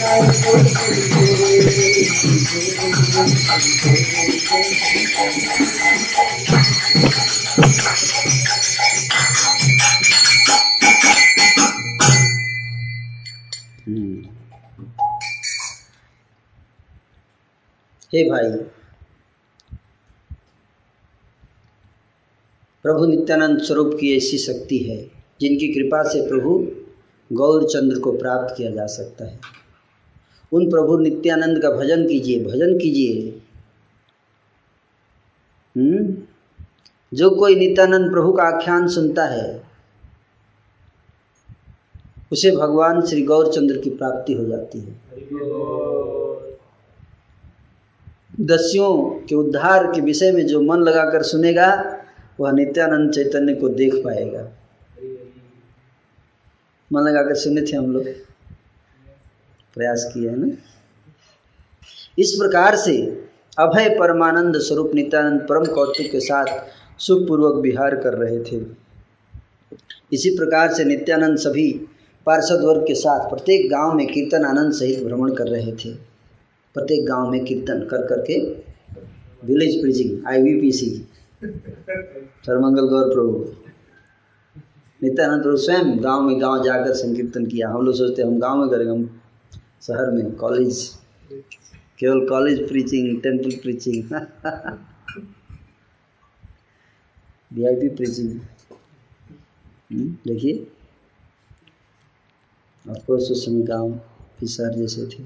[0.00, 0.18] हे भाई,
[22.82, 24.96] प्रभु नित्यानंद स्वरूप की ऐसी शक्ति है,
[25.40, 26.72] जिनकी कृपा से प्रभु
[27.32, 29.49] गौर चंद्र को प्राप्त किया जा सकता है।
[30.52, 33.42] उन प्रभु नित्यानंद का भजन कीजिए भजन कीजिए।
[35.76, 36.16] हम्म?
[37.14, 39.62] जो कोई नित्यानंद प्रभु का आख्यान सुनता है,
[42.32, 44.92] उसे भगवान श्री गौरचंद्र की प्राप्ति हो जाती है।
[48.46, 51.98] दस्युओं के उद्धार के विषय में जो मन लगाकर सुनेगा,
[52.40, 54.50] वह नित्यानंद चैतन्य को देख पाएगा।
[56.92, 58.29] मन लगाकर सुने थे हम लोग?
[59.76, 60.48] प्रयास किए है ना?
[62.18, 62.96] इस प्रकार से
[63.58, 66.46] अभय परमानंद स्वरूप नित्यानंद परम कौतुक के साथ
[66.98, 68.60] सुखपूर्वक विहार कर रहे थे।
[70.12, 71.70] इसी प्रकार से नित्यानंद सभी
[72.26, 75.92] पार्षद वर्ग के साथ प्रत्येक गाँव में कीर्तन आनंद सहित भ्रमण कर रहे थे।
[76.76, 78.38] प्रत्येक गाँव में कीर्तन कर करके
[79.44, 80.90] village preaching IVPC
[81.42, 83.44] Sarvamangal Gaur Prabhu.
[85.00, 88.68] Nityanand Prabhu स्वयं गाँव में गाँव जाकर संकीर्तन किया। हम लोग सोचते हम गाँव में
[88.70, 89.19] करेंगे, हम
[89.82, 90.78] शहर में कॉलेज,
[91.98, 94.12] केवल college preaching temple preaching
[97.52, 98.40] VIP preaching
[100.26, 100.66] देखिए।
[102.84, 103.92] ऑफकोर्स उस समय गाँव
[104.38, 105.22] फिर शहर जैसे थे।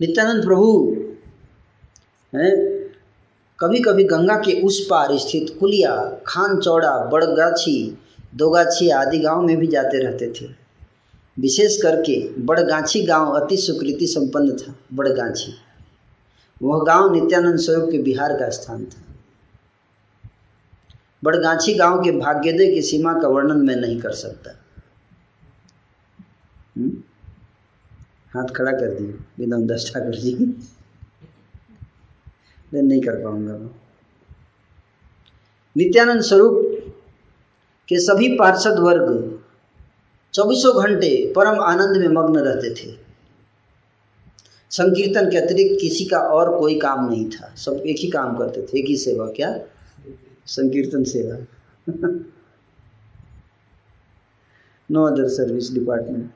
[0.00, 0.68] नित्यानंद प्रभु,
[2.32, 2.52] हैं?
[3.58, 5.96] कभी कभी गंगा के उस पार स्थित कुलिया
[6.26, 7.98] खान चौड़ा बड़गाछी,
[8.34, 10.65] दोगाछी आदि गाँव में भी जाते रहते थे।
[11.38, 15.54] विशेष करके बड़गाछी गाँव अति सुकृति संपन्न था बड़गाछी
[16.62, 19.02] वह गाँव नित्यानंद स्वरूप के बिहार का स्थान था।
[21.24, 24.50] बड़गाछी गाँव के भाग्योदय की सीमा का वर्णन मैं नहीं कर सकता।
[26.78, 26.90] हुँ?
[28.34, 30.34] हाथ खड़ा कर दिए, बिना दस ठाकुर जी।
[32.74, 33.70] नहीं कर पाऊँगा। मैं
[35.76, 36.62] नित्यानंद स्वरूप
[37.88, 39.35] के सभी पार्षद वर्ग
[40.36, 42.96] चौबीसों घंटे परम आनंद में मग्न रहते थे।
[44.70, 48.62] संकीर्तन के अतिरिक्त किसी का और कोई काम नहीं था। सब एक ही काम करते
[48.62, 49.58] थे, एक ही सेवा, क्या?
[50.46, 51.46] संकीर्तन सेवा।
[54.90, 56.30] No other service department.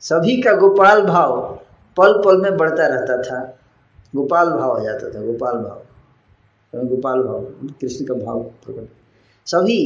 [0.00, 1.60] सभी का गोपाल भाव
[1.96, 3.58] पल पल में बढ़ता रहता था।
[4.16, 5.81] गोपाल भाव आ जाता था, गोपाल भाव।
[6.74, 7.40] गोपाल भाव,
[7.80, 8.88] कृष्ण का भाव प्रकट।
[9.46, 9.80] सभी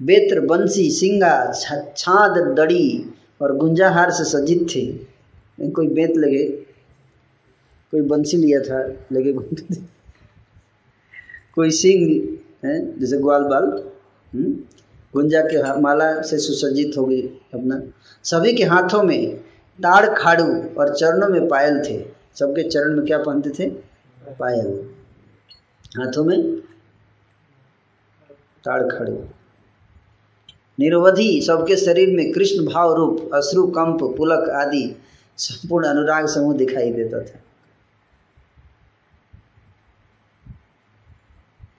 [0.00, 1.52] बेत्र, बंसी, सिंगा
[1.96, 3.04] छाद, दड़ी
[3.42, 4.86] और गुंजाहार से सज्जित थे।
[5.70, 6.44] कोई बेत लगे,
[7.92, 8.80] कोई बंसी लिया था,
[9.12, 9.32] लगे
[11.54, 13.82] कोई सिंह है, जैसे ग्वाल बाल
[15.14, 17.22] गुंजा के माला से सुसज्जित हो गई
[17.54, 17.80] अपना।
[18.24, 19.36] सभी के हाथों में
[19.80, 22.04] ताड़ खाड़ू और चरणों में पायल थे।
[22.34, 23.70] सबके चरण में क्या पहनते थे?
[24.40, 24.90] पायल।
[25.96, 26.60] हाथों में?
[28.64, 29.28] ताड़ खाड़ू।
[30.80, 35.02] निरवधि, सबके शरीर में कृष्ण भाव रूप, अश्रु, कंप, पुलक आदि
[35.36, 37.40] संपूर्ण अनुराग समूह दिखाई देता था।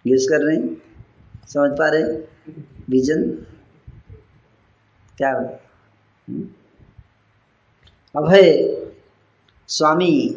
[0.07, 0.81] गेस कर रहे हैं?
[1.47, 2.03] समझ पा रहे
[2.89, 3.31] विजन
[5.17, 5.33] क्या?
[8.15, 8.75] अभय,
[9.67, 10.29] स्वामी,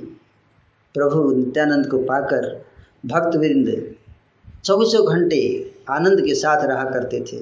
[0.94, 2.71] प्रभु नित्यानंद को पाकर
[3.04, 3.68] भक्तवृंद
[4.64, 5.40] चौबीसों घंटे
[5.90, 7.40] आनंद के साथ रहा करते थे।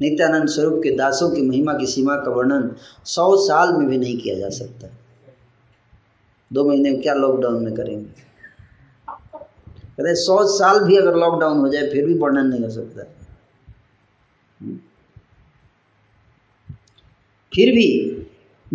[0.00, 2.70] नित्यानंद स्वरूप के दासों की महिमा की सीमा का वर्णन
[3.04, 4.88] सौ साल में भी नहीं किया जा सकता।
[6.50, 8.24] दो महीने क्या लॉकडाउन में करेंगे?
[9.98, 13.02] कहते सौ साल भी अगर लॉकडाउन हो जाए, फिर भी वर्णन नहीं हो सकता।
[17.52, 17.88] फिर भी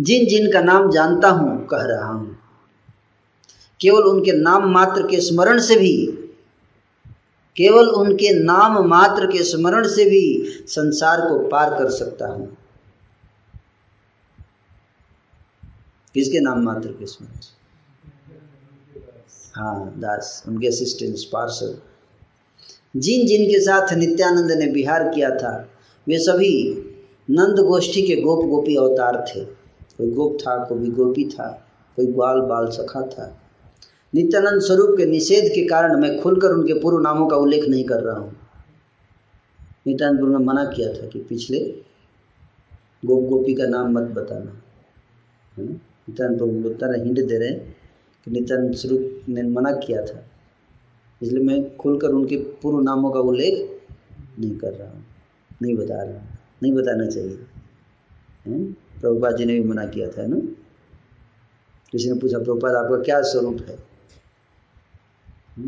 [0.00, 2.39] जिन जिन का नाम जानता हूँ, कह रहा हूँ।
[3.80, 6.06] केवल उनके नाम मात्र के स्मरण से भी,
[7.56, 12.56] केवल उनके नाम मात्र के स्मरण से भी संसार को पार कर सकता हूँ।
[16.14, 17.58] किसके नाम मात्र के स्मरण से?
[19.56, 21.80] हाँ दास, उनके असिस्टेंट पार्षद
[22.96, 25.68] जिन जिन के साथ नित्यानंद ने बिहार किया था,
[26.06, 26.52] वे सभी
[27.30, 31.48] नंद गोष्ठी के गोप गोपी अवतार थे। कोई गोप था, कोई गोपी था,
[31.96, 33.39] कोई ग्वाल बाल सखा था।
[34.12, 38.00] नित्यानंद स्वरूप के निषेध के कारण मैं खुलकर उनके पूर्व नामों का उल्लेख नहीं कर
[38.00, 38.36] रहा हूँ।
[39.86, 41.58] नित्यानंद गुरु ने मना किया था कि पिछले
[43.02, 44.50] गोप गोपी का नाम मत बताना।
[45.56, 45.72] है ना?
[45.72, 47.76] नित्यानंद प्रभु बताना हिंट दे रहे हैं
[48.26, 50.24] कि नित्यानंद स्वरूप ने मना किया था।
[51.20, 53.80] इसलिए मैं खुलकर उनके पूर्व नामों का उल्लेख
[54.38, 55.04] नहीं कर रहा हूँ,
[55.62, 57.38] नहीं बता रहा नहीं बताना चाहिए।
[58.46, 60.36] हैं प्रभुपाद जी ने भी मना किया था ना?
[61.92, 63.89] किसी ने पूछा, प्रभुपाद, आपका क्या स्वरूप है?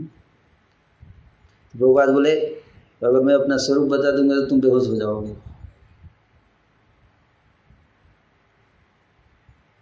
[0.01, 2.63] प्रभुपाद बोले,
[3.03, 5.37] अगर मैं अपना स्वरूप बता दूँगा तो तुम बेहोश हो जाओगे।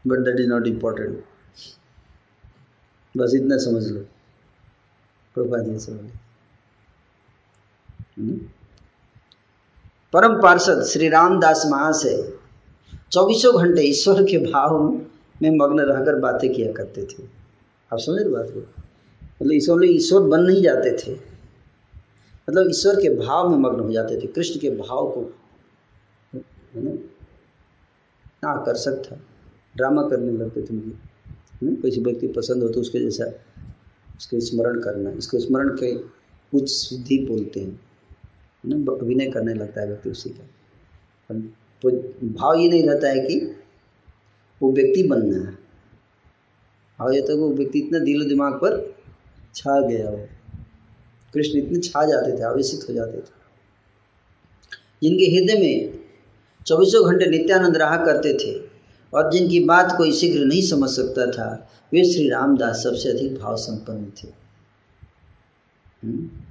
[0.06, 1.24] But that is not important
[3.16, 4.04] बस इतना समझ लो।
[5.34, 6.10] प्रभुपाद जी से बोले।
[8.18, 8.40] हम्म?
[10.12, 12.38] परम पार्षद श्री रामदास महाशय
[13.12, 15.00] चौबीसों घंटे ईश्वर के भाव
[15.42, 17.28] में मग्न रहकर बातें किया करते थे।
[17.92, 18.82] आप समझ रहे बात को?
[19.40, 21.12] मतलब ईश्वर ईश्वर बन नहीं जाते थे।
[22.48, 25.20] मतलब ईश्वर के भाव में मग्न हो जाते थे। कृष्ण के भाव को,
[26.32, 26.90] है ना?
[28.48, 29.20] आकर्षक था।
[29.76, 33.24] ड्रामा करने लगते थे मुझे किसी व्यक्ति पसंद हो तो उसके जैसा
[34.16, 35.92] उसके स्मरण करना, इसको स्मरण के
[36.52, 37.80] कुछ शुद्धि बोलते हैं
[38.64, 38.76] ना?
[38.92, 41.34] अभिनय करने लगता है व्यक्ति उसी का।
[41.82, 41.90] तो
[42.28, 43.38] भाव ये नहीं रहता है कि
[44.60, 45.52] वो व्यक्ति बनना है।
[46.98, 48.78] भाव ये तो वो व्यक्ति इतना दिलो दिमाग पर
[49.54, 50.28] छा गया हो
[51.34, 53.40] कृष्ण इतने छा जाते थे, आवेशित हो जाते थे।
[55.02, 56.00] जिनके हृदय में
[56.66, 58.70] चौबीसों घंटे नित्यानंद रहा करते थे
[59.14, 63.56] और जिनकी बात कोई शीघ्र नहीं समझ सकता था, वे श्री रामदास सबसे अधिक भाव
[63.56, 64.28] संपन्न थे।
[66.04, 66.46] हुँ?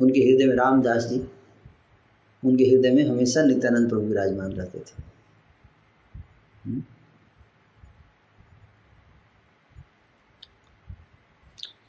[0.00, 1.26] उनके हृदय में रामदास जी,
[2.44, 5.12] उनके हृदय में हमेशा नित्यानंद प्रभु विराजमान रहते थे।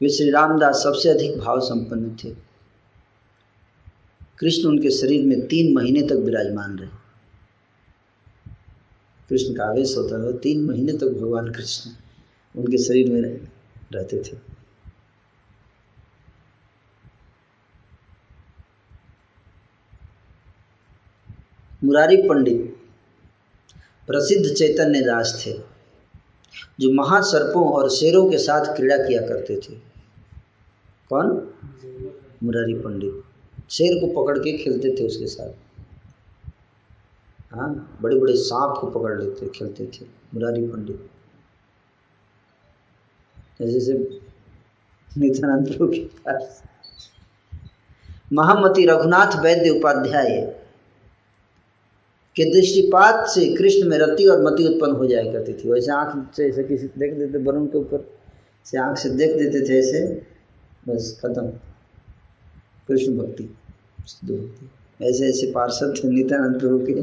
[0.04, 2.30] वे श्री रामदास सबसे अधिक भाव संपन्न थे।
[4.40, 6.90] कृष्ण उनके शरीर में तीन महीने तक विराजमान रहे।
[9.30, 11.92] कृष्ण का आवेश होता था तीन महीने तक भगवान कृष्ण
[12.56, 13.22] उनके शरीर में
[13.94, 14.38] रहते थे।
[21.84, 22.76] मुरारी पंडित
[24.08, 25.54] प्रसिद्ध चैतन्य दास थे,
[26.80, 29.93] जो महासर्पों और शेरों के साथ क्रीड़ा किया करते थे।
[31.10, 31.28] कौन?
[32.44, 35.52] मुरारी पंडित। शेर को पकड़ के खेलते थे उसके साथ।
[37.54, 41.10] हाँ बड़े बड़े सांप को पकड़ लेते, खेलते थे मुरारी पंडित।
[43.62, 43.94] जैसे
[45.10, 46.64] नित्यानंद के पास।
[48.34, 50.30] महामती रघुनाथ वैद्य उपाध्याय
[52.36, 56.34] के दृष्टिपात से कृष्ण में रति और मति उत्पन्न हो जाया करती थी। वैसे आँख
[56.36, 58.08] से ऐसे किसी देख देते वरुण के ऊपर
[58.66, 60.33] से आँख से देख देते थे ऐसे।
[60.90, 61.48] बस खत्म।
[62.88, 64.70] कृष्ण भक्ति भक्ति।
[65.06, 67.02] ऐसे ऐसे पार्षद थे, नित्यानंद प्रभु के।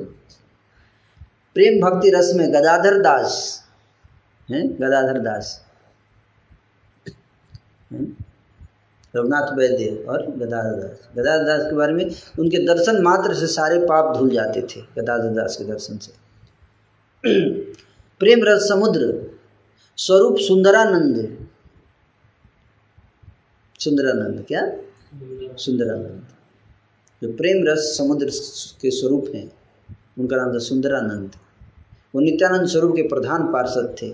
[1.55, 3.63] प्रेम भक्ति रस में गदाधर दास,
[4.51, 4.75] हैं?
[4.75, 5.65] गदाधर दास।
[9.17, 12.05] रघुनाथ वैद्य और गदाधर दास। गदाधर दास के बारे में
[12.39, 16.13] उनके दर्शन मात्र से सारे पाप धुल जाते थे, गदाधर दास के दर्शन से।
[18.21, 19.31] प्रेम रस समुद्र,
[19.97, 21.40] स्वरूप सुंदरानंद
[23.81, 24.73] सुंदरानंद, क्या?
[25.57, 26.27] सुंदरानंद।
[27.23, 28.27] जो प्रेम रस समुद्र
[28.81, 29.53] के स्वरूप हैं,
[30.19, 31.31] उनका नाम था सुंदरानंद।
[32.15, 34.11] वो नित्यानंद स्वरूप के प्रधान पार्षद थे।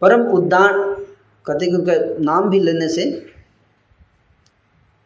[0.00, 0.94] परम उद्दान,
[1.46, 3.12] कहते कि उनका नाम भी लेने से,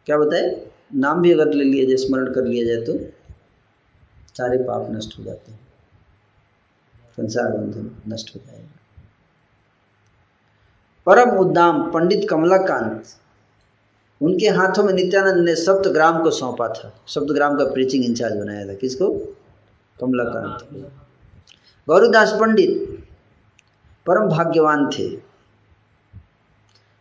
[0.05, 0.67] क्या बताए?
[0.95, 2.93] नाम भी अगर ले लिया जाए, स्मरण कर लिया जाए तो
[4.37, 5.59] सारे पाप नष्ट हो जाते हैं।
[7.17, 8.78] संसार बंधन नष्ट हो जाएगा।
[11.09, 13.03] परम उद्दाम पंडित कमलाकांत।
[14.21, 18.73] उनके हाथों में नित्यानंद ने सप्तग्राम को सौंपा था। सप्तग्राम का प्रीचिंग इंचार्ज बनाया था।
[18.73, 19.35] किसको?
[20.01, 20.85] कमलाकांत।
[21.87, 22.99] गौरदास पंडित
[24.05, 25.15] परम भाग्यवान थे।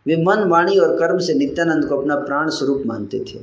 [0.06, 3.38] वे मन वाणी और कर्म से नित्यानंद को अपना प्राण स्वरूप मानते थे।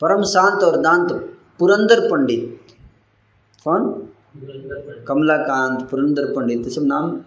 [0.00, 1.12] परम शांत और दांत
[1.58, 2.60] पुरंदर पंडित।
[3.64, 4.08] कौन?
[5.08, 7.24] कमलाकांत पुरंदर पंडित। सब नाम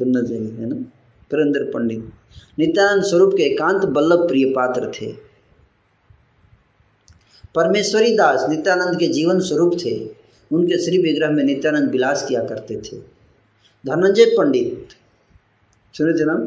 [0.00, 0.76] सुनना चाहिए है ना?
[1.30, 2.12] पुरंदर पंडित।
[2.58, 5.12] नित्यानंद स्वरूप के एकांत बल्लभ प्रिय पात्र थे।
[7.54, 10.10] परमेश्वरी दास नित्यानंद के जीवन स्वरूप थे।
[10.52, 12.96] उनके श्री विग्रह में नित्यानंद विलास किया करते थे।
[13.86, 14.88] धनंजय पंडित।
[15.96, 16.46] सुने थे नाम?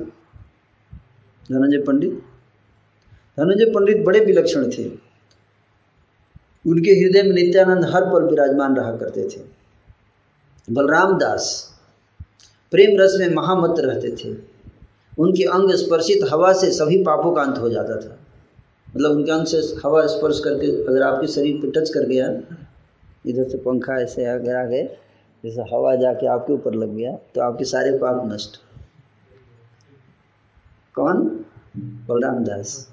[1.51, 2.11] धनंजय पंडित?
[3.39, 4.89] धनंजय पंडित बड़े विलक्षण थे।
[6.67, 9.41] उनके हृदय में नित्यानंद हर पल विराजमान रहा करते थे।
[10.71, 11.72] बलराम दास
[12.73, 14.35] प्रेम रस में महामत रहते थे।
[15.19, 18.19] उनके अंग स्पर्शित हवा से सभी पापों का अंत हो जाता था।
[18.95, 22.27] मतलब उनके अंग से हवा स्पर्श करके अगर आपके शरीर पर टच कर गया
[23.25, 24.83] इधर से पंखा ऐसे अगर आ गए
[25.43, 28.59] जैसे हवा जाके आपके ऊपर लग गया तो आपके सारे पाप नष्ट।
[30.95, 31.45] कौन?
[31.77, 32.91] बलराम दास।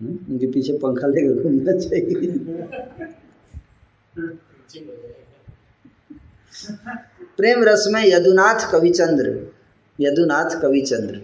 [0.00, 2.32] हम्म, उनके पीछे पंखा लेकर घूमना चाहिए।
[7.36, 9.52] प्रेम रस में यदुनाथ कविचंद्र
[10.00, 11.16] यदुनाथ कविचंद्र,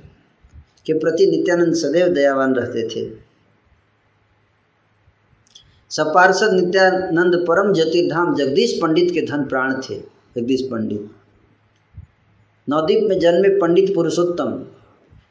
[0.86, 3.10] के प्रति नित्यानंद सदैव दयावान रहते थे।
[5.90, 9.98] सपार्षद नित्यानंद परम ज्योतिर्धाम जगदीश पंडित के धन प्राण थे,
[10.36, 11.10] जगदीश पंडित।
[12.68, 14.66] नवदीप में जन्मे पंडित पुरुषोत्तम,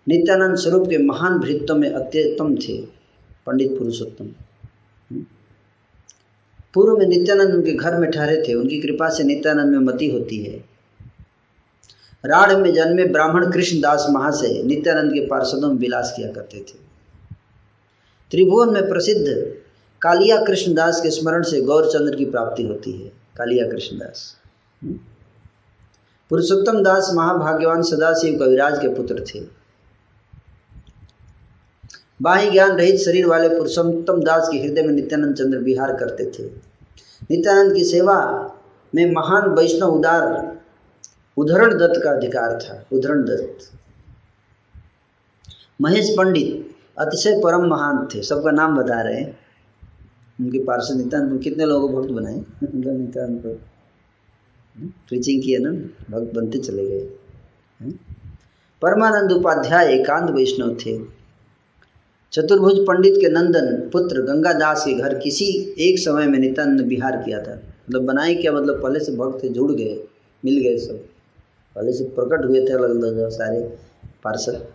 [0.08, 2.82] नित्यानंद स्वरूप के महान भृत्यों में अत्यतम थे,
[3.46, 4.30] पंडित पुरुषोत्तम।
[6.74, 10.38] पूर्व में नित्यानंद उनके घर में ठहरे थे, उनकी कृपा से नित्यानंद में मति होती
[10.44, 10.72] है।
[12.26, 16.80] राढ़ में जन्मे ब्राह्मण कृष्णदास महाशय नित्यानंद के पार्षदों में विलास किया करते थे।
[18.32, 19.56] त्रिभुवन में प्रसिद्ध
[20.02, 24.38] कालिया कृष्णदास के स्मरण से गौरचंद्र की प्राप्ति होती है, कालिया कृष्णदास।
[26.32, 29.61] पुरुषोत्तम दास महाभाग्यवान सदाशिव कविराज के पुत्र थे।
[32.22, 36.44] बाह्य ज्ञान रहित शरीर वाले पुरुषोत्तम दास के हृदय में नित्यानंद चंद्र विहार करते थे।
[37.32, 38.18] नित्यानंद की सेवा
[38.96, 40.58] में महान वैष्णव उदार
[41.38, 43.72] उदाहरण दत्त का अधिकार था उदाहरण दत्त।
[45.82, 49.40] महेश पंडित अतिशय परम महान थे, सबका नाम बता रहे हैं।
[50.42, 52.36] उनके पार्षद नित्यानंद कितने लोगों को भक्त बनाए?
[52.64, 53.54] नित्यानंद को
[55.10, 55.72] प्रीचिंग किया ना,
[56.10, 57.08] भक्त बनते चले गए।
[58.82, 61.21] परमानंद उपाध्याय एकांत वैष्णव थे।
[62.34, 65.46] चतुर्भुज पंडित के नंदन पुत्र गंगादास के घर किसी
[65.80, 69.44] एक समय में नित्यानंद ने विहार किया था। मतलब बनाए क्या मतलब पहले से भक्त
[69.44, 69.98] थे जुड़ गए
[70.46, 70.98] मिल गए सब।
[71.76, 73.60] पहले से प्रकट हुए थे अलग अलग सारे
[74.24, 74.68] पार्षद।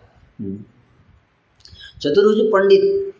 [2.01, 3.13] चतुर्भुज पंडित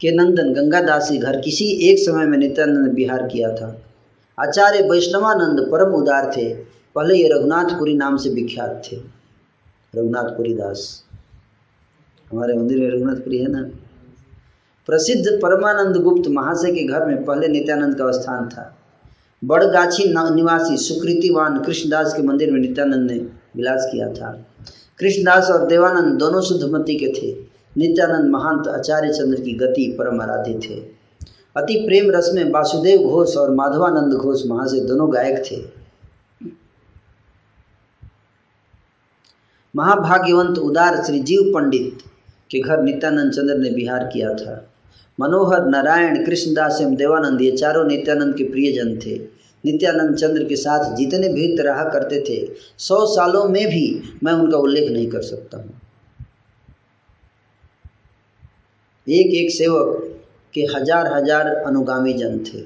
[0.00, 3.76] के नंदन गंगादास के घर किसी एक समय में नित्यानंद ने विहार किया था।
[4.38, 6.54] आचार्य वैष्णवानंद परम उदार थे।
[6.94, 8.96] पहले ये रघुनाथपुरी नाम से विख्यात थे।
[9.96, 11.04] रघुनाथपुरी दास।
[12.32, 13.62] हमारे मंदिर में रघुनाथपुरी है ना?
[14.86, 18.76] प्रसिद्ध परमानंद गुप्त महाशय के घर में पहले नित्यानंद का स्थान था।
[19.44, 23.18] बड़गाछी निवासी सुकृतिवान कृष्णदास के मंदिर में नित्यानंद ने
[23.56, 24.46] विलास किया था।
[24.98, 27.32] कृष्णदास और देवानंद दोनों शुद्धमती के थे।
[27.76, 30.74] नित्यानंद महंत आचार्य चंद्र की गति परम आराध्य थे।
[31.56, 35.78] अति प्रेम रस में वासुदेव घोष और माधवानंद घोष महाशय दोनों गायक थे।
[39.76, 41.98] महाभाग्यवंत उदार श्री जीव पंडित
[42.50, 44.54] के घर नित्यानंद चंद्र ने बिहार किया था।
[45.18, 49.16] मनोहर, नारायण, कृष्णदास एवं देवानंद ये चारों नित्यानंद के प्रियजन थे।
[49.64, 52.38] नित्यानंद चंद्र के साथ जितने भक्त रहा करते थे,
[52.78, 53.84] सौ सालों में भी
[54.22, 55.80] मैं उनका उल्लेख नहीं कर सकता हूँ।
[59.06, 60.14] एक एक सेवक
[60.54, 62.60] के हज़ार हज़ार अनुगामी जन थे।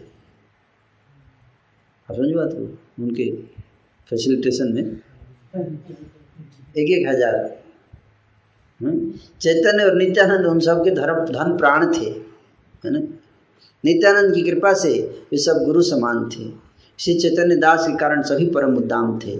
[2.09, 2.63] समझ बात को?
[3.03, 3.31] उनके
[4.11, 4.83] फैसिलिटेशन में?
[6.77, 7.62] एक एक हज़ार।
[9.41, 12.07] चैतन्य और नित्यानंद उन सब के धर्म, धन प्राण थे,
[12.85, 12.99] है ना?
[13.85, 14.93] नित्यानंद की कृपा से
[15.33, 16.53] वे सब गुरु समान थे।
[16.99, 19.39] श्री चैतन्य दास के कारण सभी परम उद्दाम थे।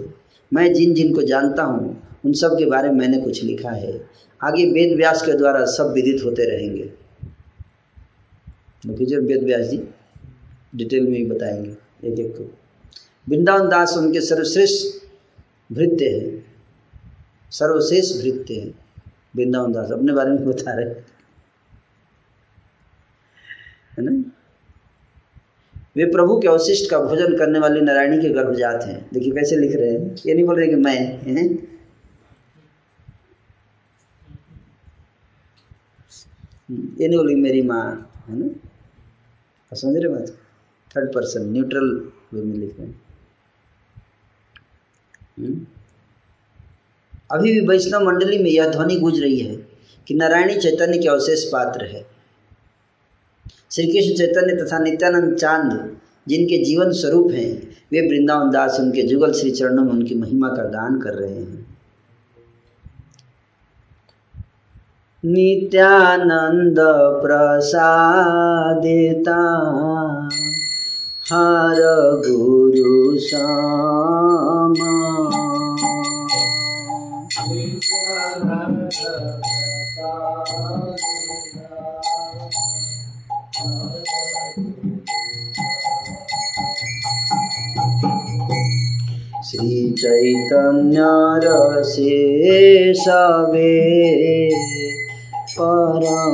[0.53, 4.09] मैं जिन जिन को जानता हूँ, उन सब के बारे में मैंने कुछ लिखा है।
[4.43, 6.93] आगे वेद व्यास के द्वारा सब विदित होते रहेंगे।
[9.17, 9.83] वेद व्यास जी।
[10.75, 11.75] डिटेल में ही बताएँगे।
[12.07, 12.51] एक एक को
[13.29, 15.07] वृंदावन दास उनके सर्वश्रेष्ठ
[15.73, 16.43] भृत्य है।
[17.51, 18.82] सर्वश्रेष्ठ भृत्य है।
[19.35, 21.13] वृंदावन दास अपने बारे में बता रहे।
[23.97, 24.31] है ना?
[25.95, 29.75] वे प्रभु के अवशिष्ट का भोजन करने वाली नारायणी के गर्भजात हैं। देखिए कैसे लिख
[29.75, 31.73] रहे हैं। ये नहीं बोल रहे कि मैं, है?
[36.71, 39.75] ये नहीं बोलेगी मेरी माँ, है ना?
[39.75, 40.37] समझ रहे बात?
[40.95, 43.01] थर्ड पर्सन न्यूट्रल वे में लिख रहे हैं।
[47.31, 49.67] अभी भी वैष्णव मंडली में यह ध्वनि गूंज रही है
[50.07, 52.05] कि नारायणी चैतन्य के अवशेष पात्र है।
[53.71, 59.31] श्री कृष्ण चैतन्य तथा नित्यानंद चाँद, जिनके जीवन स्वरूप हैं, वे वृंदावन दास, उनके जुगल
[59.31, 61.77] श्री चरणों में उनकी महिमा का दान कर रहे हैं।
[65.25, 66.75] नित्यानंद
[67.23, 69.39] प्रसादिता
[71.33, 71.75] हर
[72.27, 74.92] गुरु सामा।
[89.63, 90.93] श्रीचैतन्यरसे
[92.93, 93.75] सवे
[95.55, 96.33] परमौदाम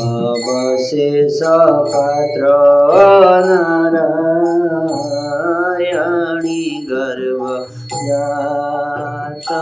[0.00, 1.38] अवशेष
[1.92, 2.52] पत्र
[3.46, 5.09] नर।
[5.80, 7.44] कल्याणी गर्व
[8.06, 9.60] जाता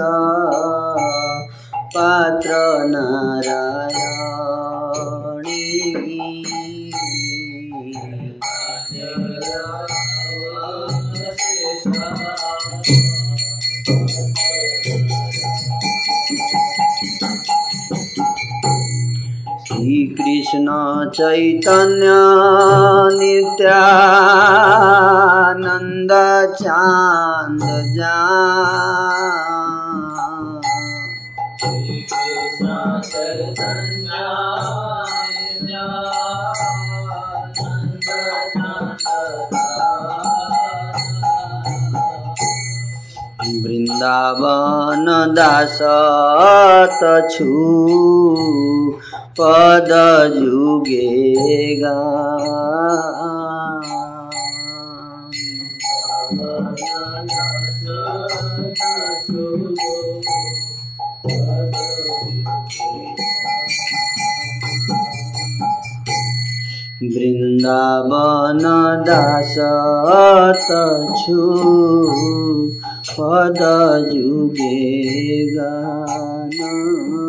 [1.95, 2.51] पात्र
[2.87, 4.42] नारायणी
[21.13, 22.13] चैतन्य
[23.17, 23.71] नित्यानन्द
[26.61, 27.63] चान्द
[27.97, 28.15] जा
[43.63, 46.99] वृन्दावन दासत
[47.31, 47.49] छु।
[49.39, 49.89] पद
[50.33, 51.93] जुगेगा
[67.13, 68.63] वृंदावन
[69.07, 69.55] दास
[71.21, 71.39] छु
[73.17, 73.59] पद
[74.11, 74.75] जुगे
[75.55, 77.22] गाना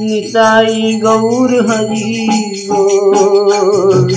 [0.00, 4.10] निताई गौर हरि बोल।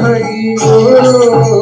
[0.00, 1.61] हरि बोल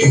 [0.00, 0.06] इस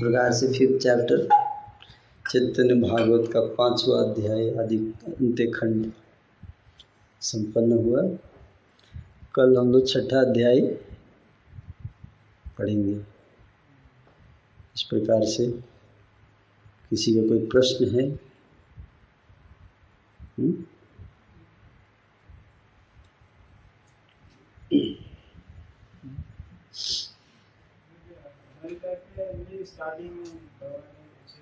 [0.00, 1.28] प्रकार से फिफ्थ चैप्टर
[2.30, 4.76] चैतन्य भागवत का पांचवा अध्याय आदि
[5.08, 5.92] अंत्य खंड
[7.20, 8.02] संपन्न हुआ।
[9.34, 10.87] कल हम लोग छठा अध्याय
[12.58, 12.96] पढ़ेंगे।
[14.74, 15.46] इस प्रकार से
[16.90, 18.08] किसी का कोई प्रश्न है?
[20.38, 20.66] हुँ?
[28.54, 31.32] हमारी तरफ़ से ये स्टार्टिंग में भगवान ने कुछ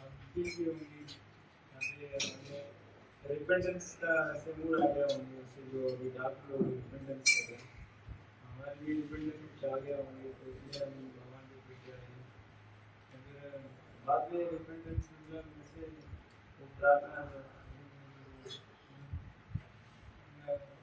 [0.00, 0.64] आप फील की
[4.50, 5.42] मूड आ गया होंगे
[5.72, 5.88] जो
[8.86, 11.56] कर रहे हैं हमारे लिए रिपेंटेंस कुछ आ गया होंगे तो इसलिए हम भगवान को
[11.66, 12.22] पूछ रहे हैं
[13.14, 13.58] अगर
[14.06, 15.80] बाद में रिपेंटेंस मतलब जैसे
[16.60, 17.20] वो प्रार्थना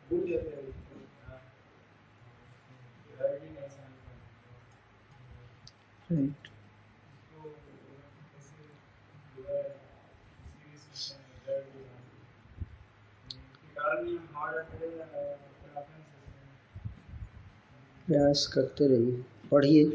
[0.09, 0.71] भूल जाते हैं
[1.23, 1.39] हाँ।
[3.13, 4.25] Writing ऐसा नहीं करना।
[6.09, 6.47] राइट
[7.27, 7.37] तो
[8.39, 8.63] ऐसे
[9.35, 9.67] दोबारा
[10.45, 10.97] सीरीज़ में
[11.45, 11.97] write भी करना।
[13.29, 16.17] इसके कारण ही hard अटके या प्रार्थना से
[18.13, 19.85] प्रयास करते रहिए। पढ़िए।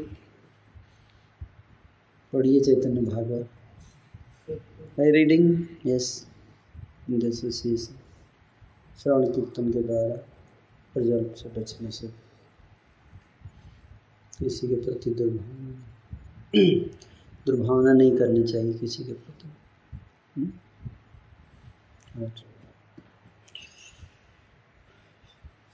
[2.33, 3.49] पढ़िए Chaitanya Bhagavata.
[4.97, 6.27] By reading yes
[7.09, 10.15] जैसे सी श्रवण कीर्तन के द्वारा
[10.93, 12.07] प्रजल से बचने से।
[14.39, 15.71] किसी के प्रति दुर्भावना
[17.45, 19.51] दुर्भावना नहीं करनी चाहिए किसी के प्रति
[20.37, 20.51] हम्म?
[22.23, 22.31] और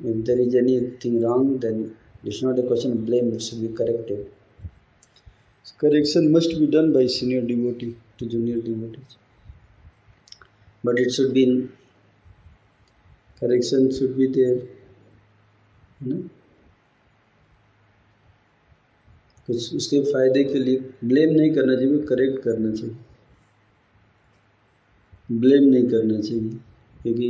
[0.00, 3.68] if there is anything wrong then it's not a question of blame it should be
[3.68, 4.30] corrected
[5.62, 9.16] So correction must be done by senior devotee to junior devotees
[10.84, 11.72] but it should be in
[13.40, 14.58] correction should be there
[16.00, 16.22] you know
[19.48, 20.78] कुछ उसके फ़ायदे के लिए
[21.10, 22.96] blame नहीं करना चाहिए correct करना चाहिए
[25.42, 26.48] ब्लेम नहीं करना चाहिए
[27.02, 27.28] क्योंकि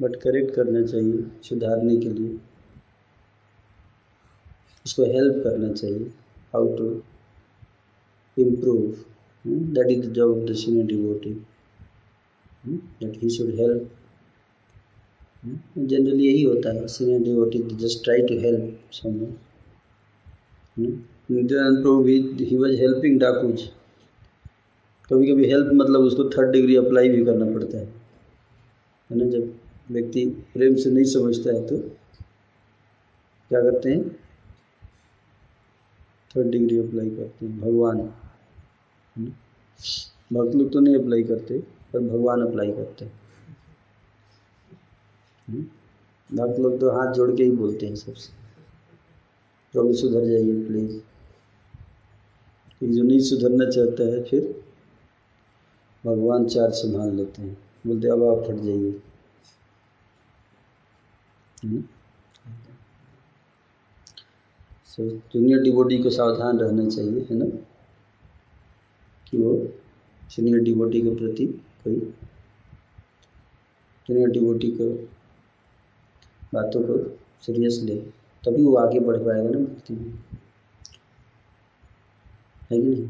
[0.00, 2.38] बट करेक्ट करना चाहिए, सुधारने के लिए।
[4.86, 6.06] उसको हेल्प करना चाहिए
[6.54, 6.86] how to
[8.36, 8.80] improve
[9.74, 11.32] that is the job of the senior devotee
[12.64, 13.90] that he should help
[15.78, 19.34] generally यही होता है senior devotee just try to help someone
[20.78, 23.68] Nityananda Prabhu भी ही वॉज़ हेल्पिंग डाकूज
[25.10, 27.84] कभी कभी हेल्प मतलब उसको थर्ड डिग्री अप्लाई भी करना पड़ता है।
[29.10, 29.52] है ना जब
[29.90, 31.78] व्यक्ति प्रेम से नहीं समझता है तो
[33.48, 34.16] क्या करते हैं?
[36.36, 37.98] थर्ड डिग्री अप्लाई करते हैं, भगवान।
[40.32, 43.20] भक्त लोग तो नहीं अप्लाई करते, पर भगवान अप्लाई करते हैं।
[45.48, 45.62] हम्म?
[46.36, 48.32] भक्त लोग तो हाथ जोड़ के ही बोलते हैं सबसे।
[49.72, 51.00] प्रभु सुधर जाइए प्लीज़
[52.94, 54.64] जो नहीं सुधरना चाहता है, फिर
[56.06, 59.02] भगवान चार संभाल लेते हैं। बोलते अब आप फट जाइए।
[64.86, 67.44] सो जूनियर डिबोटी को सावधान रहना चाहिए, है ना?
[69.30, 69.68] कि वो
[70.30, 71.46] सीनियर डिबोटी के प्रति
[71.84, 71.96] कोई
[74.08, 75.08] जूनियर डिबोटी को
[76.54, 77.96] बातों को सीरियस ले,
[78.44, 80.12] तभी वो आगे बढ़ पाएगा ना भक्ति में।
[82.70, 83.08] है कि नहीं?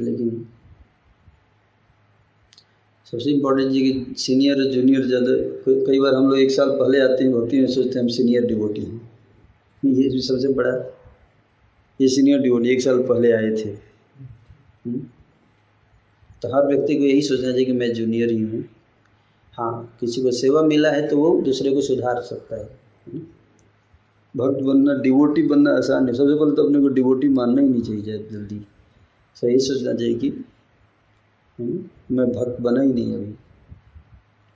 [0.00, 0.48] लेकिन
[3.12, 5.32] सबसे इम्पोर्टेंट चीज़ कि सीनियर और जूनियर ज़्यादा
[5.84, 8.46] कई बार हम लोग एक साल पहले आते हैं भक्ति में सोचते हैं हम सीनियर
[8.46, 9.00] डिवोटी हैं।
[9.82, 10.72] ये भी सबसे बड़ा
[12.00, 13.70] ये सीनियर डिवोटी एक साल पहले आए थे।
[16.42, 18.62] तो हर व्यक्ति को यही सोचना चाहिए कि मैं जूनियर ही हूँ।
[19.54, 23.20] हाँ किसी को सेवा मिला है तो वो दूसरे को सुधार सकता है। हम्म?
[24.34, 27.82] भक्त बनना डिवोटी बनना आसान है। सबसे पहले तो अपने को डिवोटी मानना ही नहीं
[27.82, 28.60] चाहिए जल्दी।
[29.36, 30.44] सो यही सोचना चाहिए कि हम्म,
[31.60, 33.38] मैं भक्त बना ही नहीं अभी।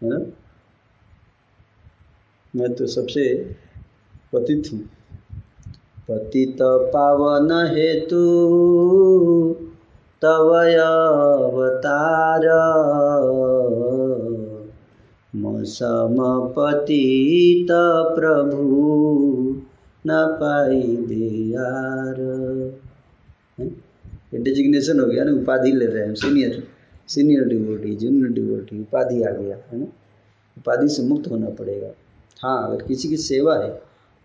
[0.03, 0.27] है ना?
[2.57, 3.55] मैं तो सबसे
[4.33, 4.81] पतित हूँ।
[6.09, 8.17] पतित पावन हेतु
[10.23, 12.41] तव अवतार।
[15.37, 16.17] मौसम
[16.59, 17.69] पतित
[18.17, 18.83] प्रभु
[20.07, 20.81] न पाई
[21.55, 22.15] यार।
[24.35, 26.72] डिजिग्नेशन हो गया ना, उपाधि ले रहे हैं senior
[27.15, 29.86] senior devotee junior devotee उपाधि आ गया, है ना?
[30.57, 31.92] उपाधि से मुक्त होना पड़ेगा।
[32.42, 33.70] हाँ अगर किसी की सेवा है,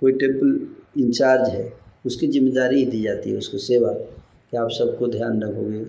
[0.01, 1.73] कोई टेंपल इंचार्ज है,
[2.05, 3.91] उसकी ज़िम्मेदारी ही दी जाती है, उसको सेवा।
[4.51, 5.79] कि आप सबको ध्यान रखोगे,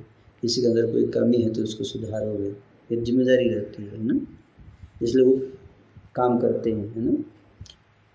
[0.42, 2.48] किसी के अंदर कोई कमी है तो उसको सुधारोगे,
[2.90, 4.20] ये ज़िम्मेदारी रहती है ना?
[5.02, 5.40] इसलिए वो
[6.14, 7.10] काम करते हैं, है ना?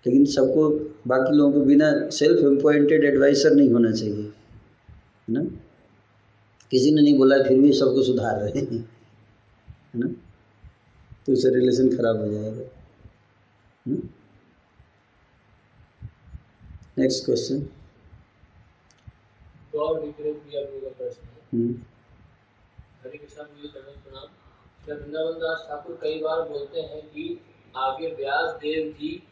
[0.06, 0.70] लेकिन सबको,
[1.06, 5.44] बाकी लोगों को बिना सेल्फ एम्पॉइंटेड एडवाइसर नहीं होना चाहिए, है ना?
[6.70, 8.78] किसी ने नहीं बोला फिर भी सबको सुधार रहे हैं।
[9.68, 10.08] है ना?
[11.26, 12.64] तो उससे रिलेशन खराब हो जाएगा।
[16.98, 17.84] नेक्स्ट क्वेश्चन है।
[21.54, 21.74] हम्म,
[23.02, 24.26] हरे कृष्णा मुझे चरण प्रणाम।
[24.86, 27.40] वृंदावन दास ठाकुर कई बार बोलते हैं कि
[27.76, 29.22] आगे व्यास देव जी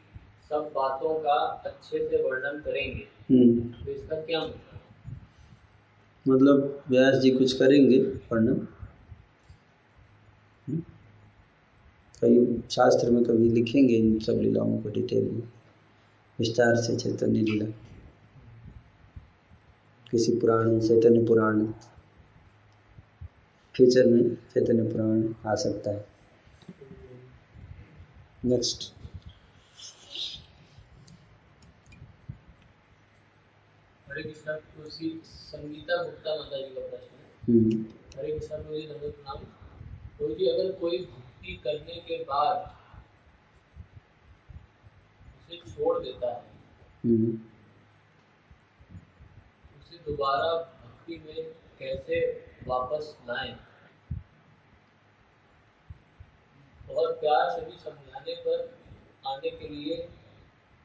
[0.48, 4.71] सब बातों का अच्छे से वर्णन करेंगे। हम्म। तो इसका क्या मतलब?
[6.28, 8.68] मतलब व्यास जी कुछ करेंगे वर्णन।
[10.68, 10.82] हम्म?
[12.22, 15.42] कई शास्त्र में कभी लिखेंगे इन सब लीलाओं को डिटेल में।
[16.38, 17.66] विस्तार से चैतन्य लीला।
[20.10, 21.66] किसी पुराण, चैतन्य पुराण।
[23.74, 26.06] फ्यूचर में चैतन्य पुराण आ सकता है।
[28.44, 29.01] नेक्स्ट
[34.12, 37.84] हरे कृष्णा तुलसी संगीता गुप्ता माता जी का प्रश्न है। हम्म,
[38.18, 39.44] हरे कृष्णा प्रणाम
[40.18, 42.76] गुरु जी अगर कोई भक्ति करने के बाद
[45.38, 46.40] उसे छोड़ देता है
[47.04, 47.38] हम्म।
[49.80, 53.56] उसे दोबारा भक्ति में कैसे वापस लाएँ?
[56.90, 58.78] और प्यार से भी समझाने पर
[59.26, 59.96] आने के लिए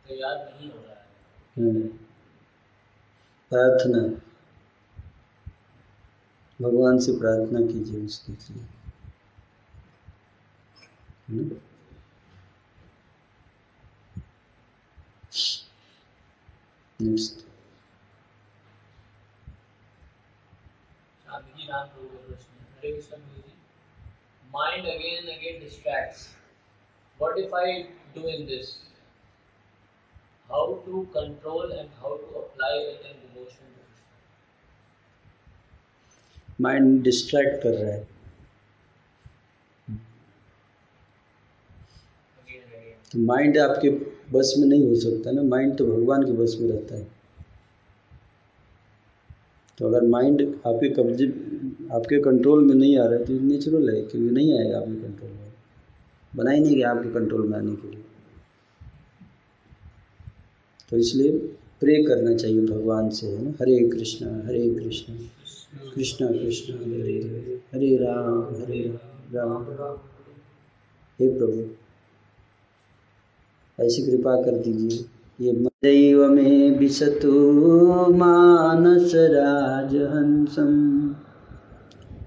[0.08, 1.06] तैयार नहीं हो रहा है।
[1.58, 2.07] हम्म।
[3.50, 4.00] प्रार्थना।
[6.62, 8.64] भगवान से प्रार्थना कीजिए उसके लिए।
[24.56, 25.28] Mind again
[25.64, 26.22] distracts.
[27.20, 27.84] What if i
[28.16, 28.87] do in this?
[30.50, 34.16] How to control and how to apply it in devotion to Krishna
[36.62, 38.04] mind distract कर रहा है
[43.12, 43.90] तो माइंड आपके
[44.32, 47.06] बस में नहीं हो सकता ना माइंड तो भगवान के बस में रहता है।
[49.78, 51.26] तो अगर माइंड आपके कब्जे
[51.96, 55.32] आपके कंट्रोल में नहीं आ रहा है तो नेचुरल है क्योंकि नहीं आएगा आपके कंट्रोल
[55.32, 55.54] में।
[56.36, 57.97] बना ही नहीं गया आपके कंट्रोल में आने के लिए।
[60.92, 61.32] तो इसलिए
[61.80, 63.50] प्रे करना चाहिए भगवान से, है ना?
[63.50, 65.16] हरे कृष्णा हरे कृष्णा
[65.96, 68.82] कृष्णा कृष्णा, हरे हरे हरे राम हरे
[69.34, 69.98] राम राम।
[71.20, 71.66] हे प्रभु,
[73.80, 75.06] ऐसी कृपा कर दीजिए।
[75.42, 75.52] ये
[75.84, 77.32] दैव में विशतु
[78.14, 81.10] मानस राजहंसम।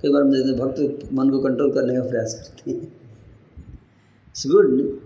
[0.02, 4.98] कई बार हम देखते भक्त मन को कंट्रोल करने का प्रयास करते हैं। इट्स गुड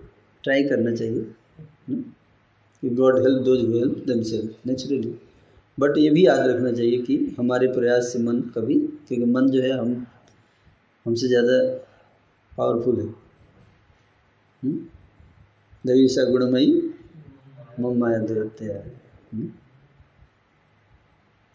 [0.43, 1.25] ट्राई करना चाहिए।
[2.85, 4.05] कि God help those who help
[4.67, 5.15] naturally
[5.79, 9.61] but ये भी याद रखना चाहिए कि हमारे प्रयास से मन कभी, क्योंकि मन जो
[9.61, 10.07] है हम,
[11.05, 11.57] हमसे ज़्यादा
[12.57, 13.07] पावरफुल है।
[14.63, 14.77] हम्म?
[15.85, 16.93] देवी सा गुणमयी,
[17.79, 18.67] मम माया दुरत्य।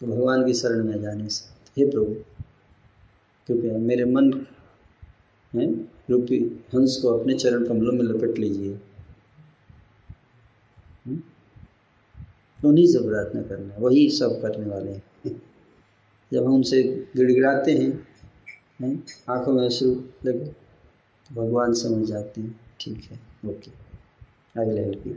[0.01, 2.15] तो भगवान की शरण में जाने से। हे प्रभु,
[3.47, 4.45] कृपया मेरे मन,
[5.55, 5.73] है,
[6.09, 8.79] रूपी हंस को अपने चरण कमलों में लपेट लीजिए।
[12.63, 15.41] उन्हीं से प्रार्थना करना है, वही सब करने वाले हैं।
[16.31, 16.81] जब हम उनसे
[17.15, 17.91] गिड़गिड़ाते हैं
[18.81, 19.89] हैं, आँखों में अश्रु
[20.25, 23.71] लगे तो भगवान समझ जाते हैं, ठीक है, okay
[24.55, 25.13] I will help you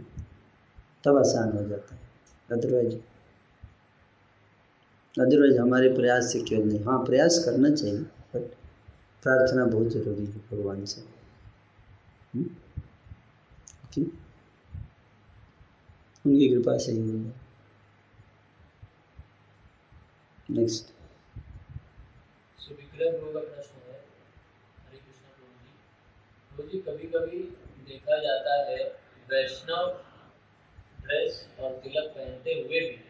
[1.05, 2.01] तब आसान हो जाता है।
[2.51, 2.97] अदरवाइज़
[5.15, 7.99] अदरवाइज़ हमारे प्रयास से क्यों नहीं। हाँ प्रयास करना चाहिए
[8.35, 8.55] बट
[9.23, 11.01] प्रार्थना बहुत ज़रूरी है भगवान से।
[12.35, 12.47] हम्म?
[16.27, 17.33] उनकी कृपा से ही होगा।
[20.51, 21.05] नेक्स्ट है।
[26.73, 27.39] जी। कभी कभी
[27.87, 28.77] देखा जाता है
[29.31, 30.05] वैष्णव
[31.03, 33.05] ड्रेस और तिलक पहनते हुए भी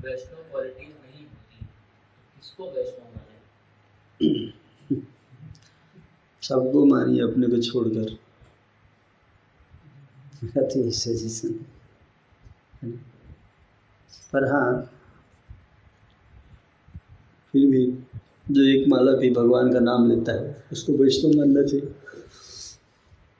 [0.00, 1.66] वैष्णव क्वालिटीज नहीं होती। तो
[2.36, 3.36] किसको वैष्णव माने?
[6.42, 8.18] सबको मानिए अपने को छोड़कर।
[10.90, 11.73] सजेशन
[14.32, 14.90] पर हाँ
[17.52, 17.86] फिर भी
[18.50, 21.86] जो एक माला भी भगवान का नाम लेता है, उसको वैष्णव मानना चाहिए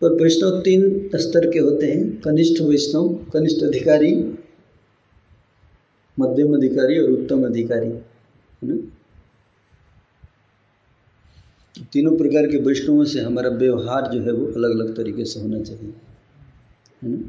[0.02, 4.14] पर वैष्णव तीन स्तर के होते हैं, कनिष्ठ वैष्णव, कनिष्ठ अधिकारी,
[6.18, 8.76] मध्यम अधिकारी और उत्तम अधिकारी, है ना?
[11.92, 15.60] तीनों प्रकार के वैष्णवों से हमारा व्यवहार जो है वो अलग अलग तरीके से होना
[15.60, 15.94] चाहिए,
[17.04, 17.28] है ना?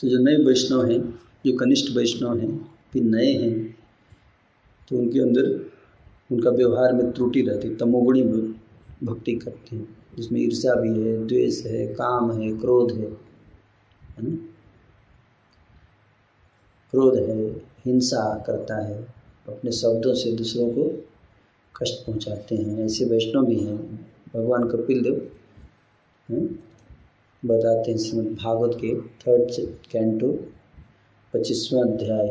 [0.00, 3.78] तो जो नए वैष्णव हैं, जो कनिष्ठ वैष्णव हैं फिर नए हैं
[4.88, 5.70] तो उनके अंदर
[6.32, 8.22] उनका व्यवहार में त्रुटि रहती है तमोगुणी
[9.02, 13.10] भक्ति करते हैं। जिसमें ईर्ष्या भी है, द्वेष है, काम है, क्रोध है
[14.18, 14.36] है ना?
[16.90, 17.48] क्रोध है,
[17.86, 19.02] हिंसा करता है,
[19.48, 21.04] अपने शब्दों से दूसरों को
[21.76, 25.30] कष्ट पहुंचाते हैं। ऐसे वैष्णव भी हैं, भगवान कपिल देव
[27.44, 28.90] बताते हैं श्रीमद भागवत के
[29.22, 29.50] थर्ड
[29.90, 30.28] कैंटो
[31.34, 32.28] पच्चीसवां अध्याय।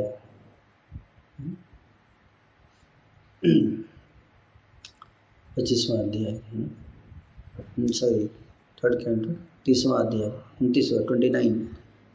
[5.57, 6.33] पच्चीसवा अध्याय
[7.91, 8.25] सॉरी
[8.77, 9.33] थर्ड कैंटो
[9.65, 11.65] तीसवा अध्याय, उनतीसवा twenty nine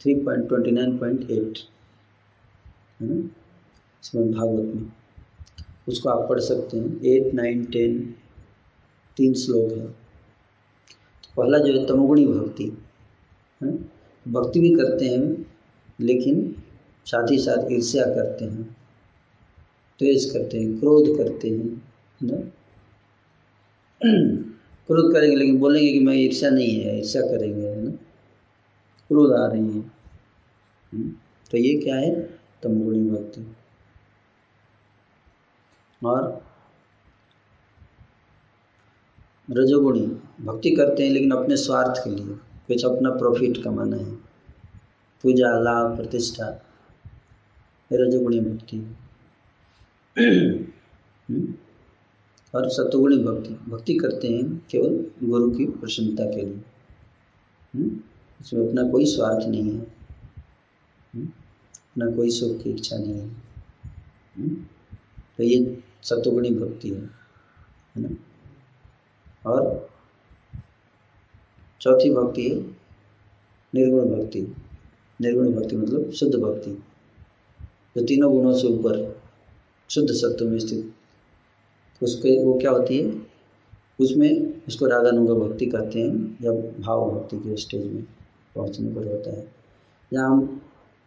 [0.00, 1.58] three point twenty nine point eight
[3.00, 3.28] है ना?
[4.02, 4.90] श्रीमद भागवत में।
[5.88, 8.14] उसको आप पढ़ सकते हैं। एट नाइन टेन
[9.16, 9.99] तीन श्लोक है।
[11.40, 12.82] पहला जो है तमोगुणी भक्ति,
[13.62, 13.72] है?
[14.28, 15.52] भक्ति भी करते हैं,
[16.00, 16.62] लेकिन
[17.04, 18.62] साथ ही साथ ईर्ष्या करते हैं,
[19.98, 22.36] द्वेष करते हैं, क्रोध करते हैं, है ना?
[24.86, 27.90] क्रोध करेंगे, लेकिन बोलेंगे कि मैं ईर्ष्या नहीं है, ईर्ष्या करेंगे, है ना?
[29.08, 30.00] क्रोध आ रही है
[31.50, 32.22] तो ये क्या है?
[32.62, 33.56] तमगुणी भक्ति।
[36.04, 36.44] और
[39.50, 42.34] रजोगुणी। भक्ति करते हैं, लेकिन अपने स्वार्थ के लिए।
[42.68, 44.14] कुछ अपना प्रॉफिट कमाना है।
[45.22, 46.62] पूजा, लाभ, प्रतिष्ठा,
[47.92, 48.96] रजोगुणी भक्ति।
[52.54, 56.62] और सतोगुणी भक्ति। भक्ति करते हैं केवल गुरु की प्रसन्नता के लिए।
[58.40, 59.80] इसमें अपना कोई स्वार्थ नहीं है।
[61.76, 63.28] अपना कोई सुख की इच्छा नहीं है।
[65.36, 67.00] तो ये सतोगुणी भक्ति है।
[67.96, 68.16] है ना?
[69.50, 69.89] और
[71.80, 72.56] चौथी भक्ति है
[73.74, 74.54] निर्गुण भक्ति।
[75.20, 76.70] निर्गुण भक्ति मतलब शुद्ध भक्ति।
[77.96, 79.22] जो तीनों गुणों से ऊपर
[79.90, 80.92] शुद्ध सत्व में स्थित
[82.02, 83.22] उसके वो क्या होती है?
[84.00, 88.04] उसमें उसको रागानुगा भक्ति कहते हैं या भाव भक्ति के स्टेज में
[88.54, 89.52] पहुँचने पर होता है।
[90.12, 90.62] जहाँ हम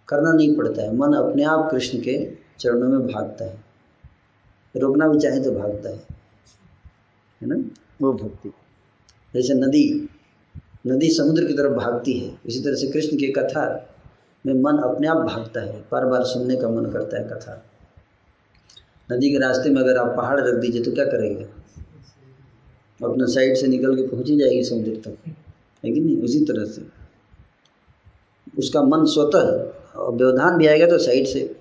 [0.08, 3.64] करना नहीं पड़ता है मन अपने आप कृष्ण के चरणों में भागता है।
[4.77, 6.06] रोकना भी चाहे तो भागता है।
[7.42, 7.69] है ना?
[8.02, 8.50] वो भक्ति।
[9.34, 10.10] जैसे नदी
[10.87, 13.89] नदी समुद्र की तरफ़ भागती है। इसी तरह से कृष्ण की कथा
[14.45, 17.65] में मन अपने आप भागता है। बार बार सुनने का मन करता है कथा।
[19.11, 21.43] नदी के रास्ते में अगर आप पहाड़ रख दीजिए तो क्या करेंगे?
[23.03, 25.17] अपना साइड से निकल के पहुँच ही जाएगी समुद्र तक।
[25.85, 26.21] है कि नहीं?
[26.21, 26.85] उसी तरह से।
[28.57, 31.55] उसका मन स्वतः और व्यवधान भी आएगा तो साइड से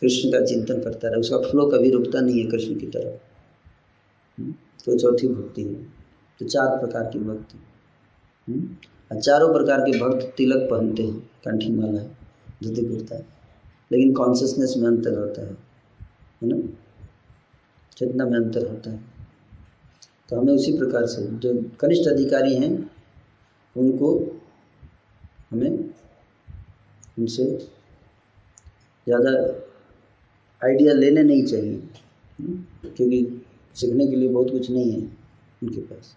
[0.00, 3.22] कृष्ण का चिंतन करता रहे। उसका फ्लो कभी रुकता नहीं है कृष्ण की तरफ़।
[4.84, 5.99] तो चौथी भक्ति है।
[6.40, 7.58] तो चार प्रकार की भक्ति
[9.10, 12.06] और चारों प्रकार के भक्त तिलक पहनते हैं कंठी माला है
[12.62, 13.26] धोती कुर्ता। है
[13.90, 15.52] लेकिन कॉन्शियसनेस में अंतर होता है
[16.42, 16.56] है ना?
[17.96, 19.00] चेतना में अंतर होता है।
[20.28, 22.70] तो हमें उसी प्रकार से जो कनिष्ठ अधिकारी हैं,
[23.76, 24.14] उनको
[25.50, 25.70] हमें
[27.18, 27.44] उनसे
[29.06, 29.30] ज़्यादा
[30.62, 31.76] आइडिया लेने नहीं चाहिए
[32.86, 33.42] क्योंकि
[33.76, 35.00] सीखने के लिए बहुत कुछ नहीं है
[35.62, 36.14] उनके पास।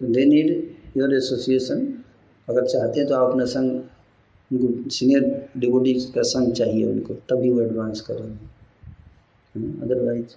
[0.00, 0.48] तो दे नीड
[0.96, 1.86] योर एसोसिएशन
[2.48, 3.70] अगर चाहते हैं तो आप अपना संग,
[4.50, 8.48] उनको सीनियर डिवोटीज का संग चाहिए उनको, तभी वो एडवांस करेंगे
[9.84, 10.34] अदरवाइज़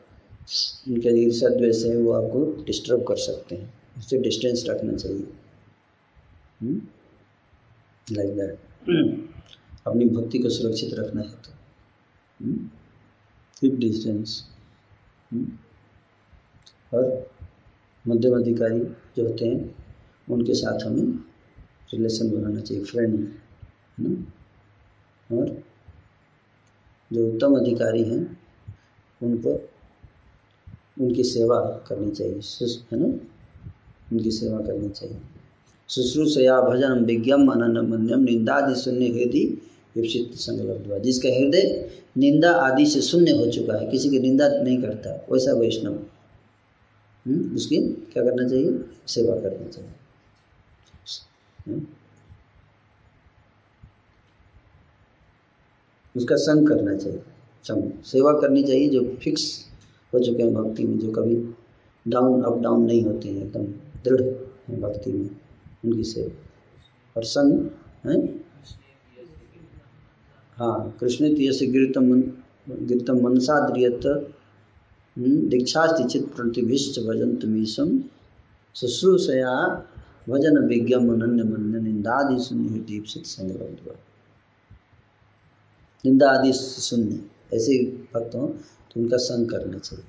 [0.91, 5.27] उनके ईर्षा द्वेष है, वो आपको डिस्टर्ब कर सकते हैं। उससे डिस्टेंस रखना चाहिए।
[8.07, 8.57] लाइक दैट
[9.87, 11.51] अपनी भक्ति को सुरक्षित रखना है तो।
[13.61, 14.41] कीप डिस्टेंस
[16.93, 17.32] और
[18.07, 18.79] मध्यम अधिकारी
[19.17, 19.75] जो होते हैं,
[20.29, 21.03] उनके साथ हमें
[21.93, 23.19] रिलेशन बनाना चाहिए फ्रेंड
[23.99, 24.15] है ना?
[25.29, 25.63] और
[27.13, 28.21] जो उत्तम अधिकारी हैं
[29.21, 29.69] उन पर
[31.01, 33.05] उनकी सेवा करनी चाहिए है ना?
[34.13, 35.17] उनकी सेवा करनी चाहिए।
[35.89, 39.45] शुश्रूषया भजन विज्ञम अनन्य मन्यम निंदादि शून्य हृदय
[39.95, 44.81] विपसित संगलब्धवा जिसका हृदय निंदा आदि से शून्य हो चुका है, किसी की निंदा नहीं
[44.81, 45.99] करता, वैसा वैष्णव।
[47.27, 48.85] उसकी क्या करना चाहिए?
[49.07, 49.91] सेवा करनी चाहिए।
[51.67, 51.87] हम्म?
[56.17, 57.19] उसका संग करना चाहिए।
[57.63, 59.65] संग सेवा करनी चाहिए जो फिक्स
[60.13, 61.53] हो चुके हैं भक्ति में, जो कभी
[62.07, 63.65] डाउन अप डाउन नहीं होते हैं, एकदम
[64.03, 64.21] दृढ़
[64.79, 65.29] भक्ति में,
[65.85, 66.43] उनकी सेवा।
[67.17, 67.69] और संग,
[68.05, 68.37] है?
[70.57, 72.21] हाँ कृष्ण तीय से गिरतम
[72.85, 74.32] गिरतम मनसा द्रियत
[75.19, 78.03] दीक्षास्ति चित प्रतिभिश्च भजन तुमीशम
[78.75, 79.69] शुश्रूषया
[80.29, 83.95] भजन विज्ञम अनन्य मन निंदादि शून्य दीपसित संग्रह
[86.05, 90.05] निंदा आदि शून्य ऐसे भक्त हों तो उनका संग करना चाहिए।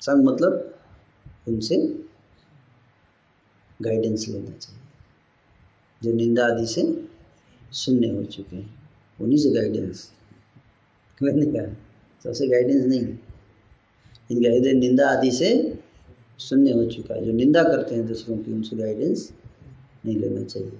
[0.00, 0.78] संग मतलब
[1.48, 1.76] उनसे
[3.82, 4.82] गाइडेंस लेना चाहिए।
[6.02, 7.08] जो निंदा आदि से
[7.72, 8.88] शून्य हो चुके हैं,
[9.20, 10.12] उन्हीं से गाइडेंस
[11.22, 11.76] मैंने कहा,
[12.24, 13.27] सबसे गाइडेंस नहीं इनका
[14.34, 15.78] हृदय निंदा आदि से
[16.40, 19.32] शून्य हो चुका है। जो निंदा करते हैं दूसरों की, उनसे गाइडेंस
[20.06, 20.72] नहीं लेना चाहिए?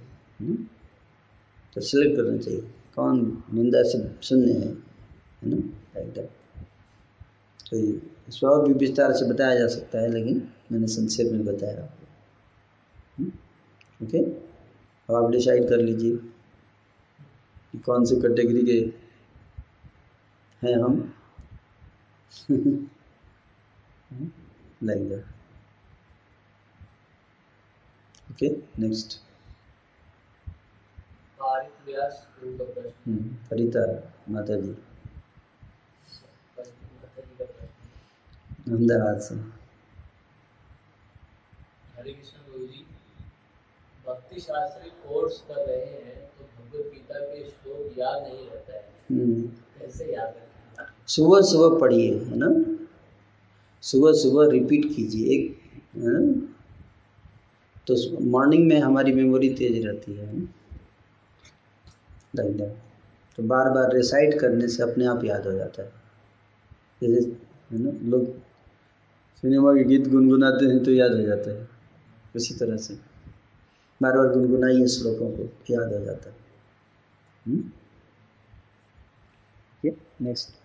[1.75, 2.61] तो सिलेक्ट करना चाहिए।
[2.97, 4.69] कौन निंदा से शून्य है
[5.43, 5.57] है ना?
[6.01, 6.23] एकदम
[7.71, 12.07] तो और भी विस्तार से बताया जा सकता है, लेकिन मैंने संक्षेप में बताया आपको
[13.19, 13.33] हम्म?
[14.07, 14.19] ओके
[15.09, 16.17] अब आप डिसाइड कर लीजिए
[17.73, 18.93] कि कौन से कैटेगरी के
[20.67, 21.15] हैं हम।
[34.33, 34.75] माता जी माता
[36.65, 36.71] जी
[37.39, 39.43] का प्रश्न। अहमदाबाद से। हरे
[42.13, 42.87] कृष्ण गुरु जी
[44.07, 48.93] भक्ति शास्त्री कोर्स कर रहे हैं तो भगवत गीता के श्लोक याद नहीं रहता है।
[49.11, 50.85] हम्म। कैसे याद रखें?
[51.09, 52.79] सुबह सुबह पढ़िए है ना?
[53.83, 55.59] सुबह सुबह रिपीट कीजिए। एक
[57.87, 60.41] तो मॉर्निंग में हमारी मेमोरी तेज रहती है।
[62.37, 62.77] दैट
[63.37, 65.93] तो बार बार रिसाइट करने से अपने आप याद हो जाता है।
[67.03, 67.31] जैसे,
[67.73, 67.91] है ना?
[68.11, 68.39] लोग
[69.37, 71.69] सिनेमा के गीत गुनगुनाते हैं तो याद हो जाता है।
[72.37, 72.95] उसी तरह से।
[74.03, 76.37] बार बार गुनगुनाइए श्लोकों को, याद हो जाता है।
[80.21, 80.58] नेक्स्ट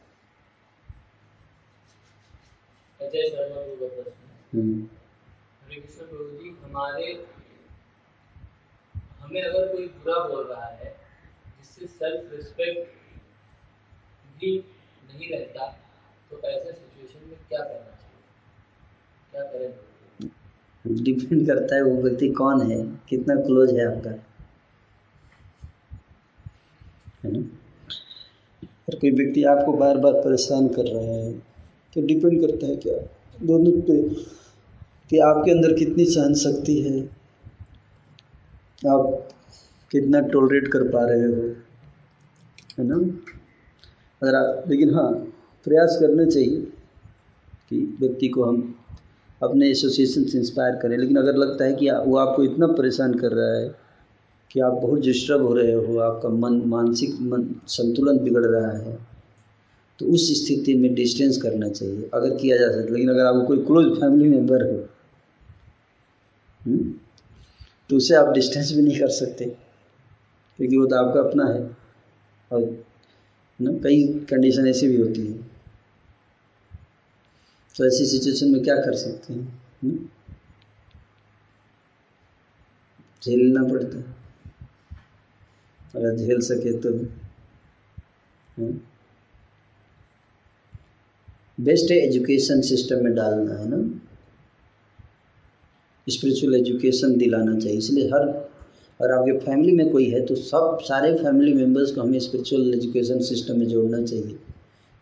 [3.13, 4.87] अजय शर्मा गुरु का प्रश्न
[5.63, 7.27] हरे कृष्ण प्रभु जी हमारे
[9.19, 10.95] हमें अगर कोई बुरा बोल रहा है
[11.57, 12.89] जिससे सेल्फ रिस्पेक्ट
[14.39, 14.57] भी
[15.05, 15.67] नहीं रहता
[16.31, 18.23] तो ऐसे सिचुएशन में क्या करना चाहिए?
[19.31, 21.03] क्या करें?
[21.03, 24.09] डिपेंड करता है वो व्यक्ति कौन है कितना क्लोज है आपका।
[27.23, 27.39] है ना?
[28.63, 31.52] अगर कोई व्यक्ति आपको बार बार परेशान कर रहा है
[31.95, 32.97] तो डिपेंड करता है क्या?
[33.43, 34.09] दोनों पे
[35.09, 37.03] कि आपके अंदर कितनी सहन शक्ति है?
[38.91, 39.29] आप
[39.91, 41.55] कितना टोलरेट कर पा रहे हो?
[42.79, 42.95] है ना?
[44.23, 45.13] अगर आप, लेकिन हाँ
[45.63, 46.61] प्रयास करना चाहिए
[47.69, 48.75] कि व्यक्ति को हम
[49.43, 53.31] अपने एसोसिएशन से इंस्पायर करें। लेकिन अगर लगता है कि वो आपको इतना परेशान कर
[53.31, 53.75] रहा है
[54.51, 59.12] कि आप बहुत डिस्टर्ब हो रहे हो, आपका मन, मानसिक मन संतुलन बिगड़ रहा है
[60.03, 63.57] तो उस स्थिति में डिस्टेंस करना चाहिए अगर किया जा सकता लेकिन अगर आपको कोई
[63.57, 64.89] क्लोज फैमिली मेंबर हो
[66.65, 66.93] हम्म,
[67.89, 69.45] तो उसे आप डिस्टेंस भी नहीं कर सकते
[70.57, 71.77] क्योंकि वो तो आपका अपना है।
[72.51, 72.85] और
[73.61, 75.33] ना कई कंडीशन ऐसी भी होती है।
[77.77, 79.97] तो ऐसी सिचुएशन में क्या कर सकते हैं हम्म?
[83.25, 84.05] झेलना पड़ता है।
[85.95, 86.89] अगर झेल सके तो
[91.57, 93.77] बेस्ट है एजुकेशन सिस्टम में डालना है ना।
[96.07, 98.27] स्पिरिचुअल एजुकेशन दिलाना चाहिए, इसलिए हर,
[98.99, 103.19] और आपके फैमिली में कोई है तो सब, सारे फैमिली मेंबर्स को हमें स्पिरिचुअल एजुकेशन
[103.23, 104.37] सिस्टम में जोड़ना चाहिए,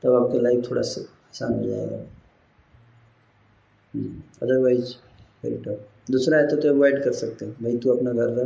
[0.03, 1.97] तब आपका लाइफ थोड़ा सा आसान हो जाएगा।
[4.41, 4.93] अदरवाइज़
[5.43, 8.45] वेरी टफ दूसरा है तो तो अवॉइड कर सकते हैं, भाई तू अपना घर रह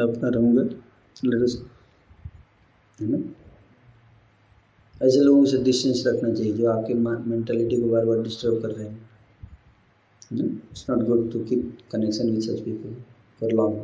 [0.00, 0.62] अपना रहूँगा।
[2.98, 3.18] है ना?
[5.02, 8.86] ऐसे लोगों से डिस्टेंस रखना चाहिए जो आपके मेंटेलिटी को बार बार डिस्टर्ब कर रहे
[8.86, 9.10] हैं।
[10.32, 12.94] It's not good to keep connection with such people
[13.40, 13.76] for long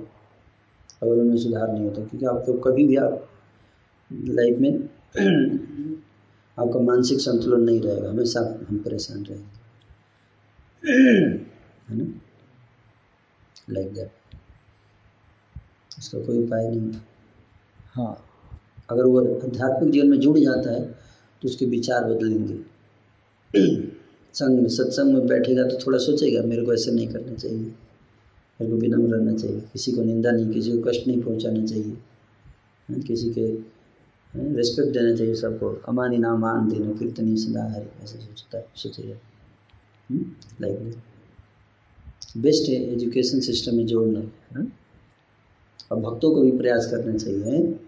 [1.03, 3.29] अगर उनमें सुधार नहीं होता क्योंकि आपको कभी भी आप
[4.13, 4.71] लाइफ में
[6.59, 9.55] आपका मानसिक संतुलन नहीं रहेगा हमेशा हम परेशान रहेंगे।
[11.91, 12.05] है ना?
[13.71, 14.11] लाइक दैट
[15.99, 16.93] इसका कोई उपाय नहीं
[17.95, 18.25] हाँ।
[18.91, 21.06] अगर वो आध्यात्मिक जीवन में जुड़ जाता है
[21.43, 22.59] तो उसके विचार बदलेंगे।
[24.35, 27.75] संग में, सत्संग में बैठेगा तो थोड़ा सोचेगा, मेरे को ऐसे नहीं करना चाहिए।
[28.61, 31.97] मेरे को विनम्र रहना चाहिए। किसी को निंदा नहीं, किसी को कष्ट नहीं पहुंचाना चाहिए।
[33.01, 33.47] किसी के
[34.37, 39.17] रिस्पेक्ट देना चाहिए सबको। अमानी नाम मान देना, कीर्तनी सदा हरि ऐसे सोचता, सोचेगा।
[40.61, 40.97] लाइक
[42.37, 44.67] बेस्ट है एजुकेशन सिस्टम में जोड़ना। है,
[45.93, 47.81] और भक्तों को भी प्रयास करना चाहिए।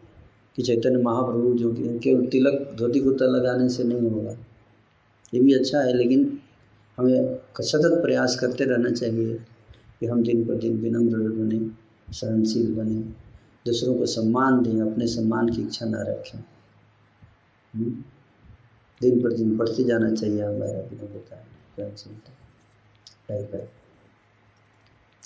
[0.57, 4.36] कि चैतन्य महाप्रभु जो कि केवल तिलक, धोती कुर्ता लगाने से नहीं होगा।
[5.35, 6.39] ये भी अच्छा है, लेकिन
[6.99, 9.35] हमें सतत प्रयास करते रहना चाहिए
[10.01, 11.70] कि हम दिन पर दिन विनम्र बने,
[12.12, 13.01] सहनशील बने,
[13.67, 16.39] दूसरों को सम्मान दें, अपने सम्मान की इच्छा ना रखें।
[17.75, 18.05] हम्म?
[19.01, 21.44] दिन पर दिन बढ़ते जाना चाहिए हमारा विनम्रता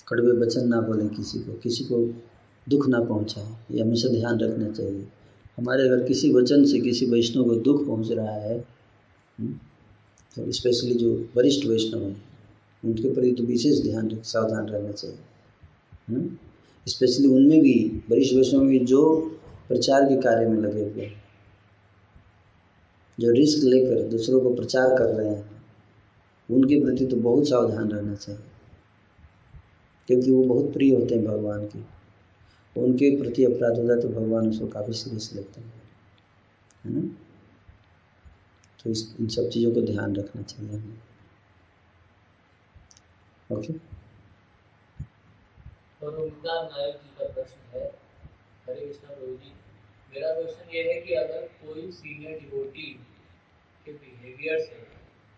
[0.08, 2.24] कड़वे वचन ना बोलें किसी को किसी को
[2.66, 5.06] दुख ना पहुंचाएँ ये हमेशा ध्यान रखना चाहिए।
[5.56, 9.52] हमारे अगर किसी वचन से किसी वैष्णव को दुख पहुँच रहा है हम्म,
[10.36, 12.22] तो स्पेशली जो वरिष्ठ वैष्णव हैं
[12.82, 16.28] उनके प्रति तो विशेष ध्यान सावधान रहना चाहिए।
[16.86, 17.74] स्पेशली उनमें भी
[18.10, 19.02] वरिष्ठ वैष्णव में जो
[19.68, 21.20] प्रचार के कार्य में लगे हुए हैं
[23.18, 25.50] जो रिस्क लेकर दूसरों को प्रचार कर रहे हैं
[26.48, 28.40] उनके प्रति तो बहुत सावधान रहना चाहिए
[30.08, 31.78] क्योंकि वो बहुत प्रिय होते हैं भगवान के।
[32.76, 35.72] उनके प्रति अपराध होता है तो भगवान उसको काफ़ी सीरियस लेते हैं,
[36.84, 37.02] है ना?
[38.78, 41.00] तो इस, इन सब चीज़ों को ध्यान रखना चाहिए हमें।
[43.50, 43.72] ओके
[46.02, 47.86] और उमदार नायक जी का प्रश्न है,
[48.66, 49.52] हरे कृष्णा प्रभु जी,
[50.12, 52.88] मेरा क्वेश्चन ये है कि अगर कोई सीनियर डिवोटी
[53.86, 54.86] के बिहेवियर से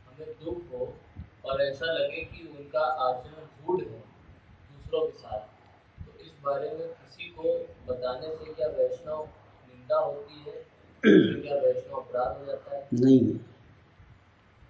[0.06, 0.94] हमें दुख हो
[1.44, 5.53] और ऐसा लगे कि उनका आचरण रूढ़ है दूसरों के साथ
[6.44, 7.42] बारे में किसी को
[7.88, 9.24] बताने से क्या वैष्णव
[9.68, 10.66] निंदा होती है?
[11.42, 12.88] क्या वैष्णव अपराध हो जाता है?
[12.94, 13.20] नहीं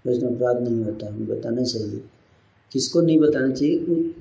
[0.06, 2.04] वैष्णव अपराध नहीं होता। हमें बताना चाहिए।
[2.72, 4.14] किसको नहीं बताना चाहिए?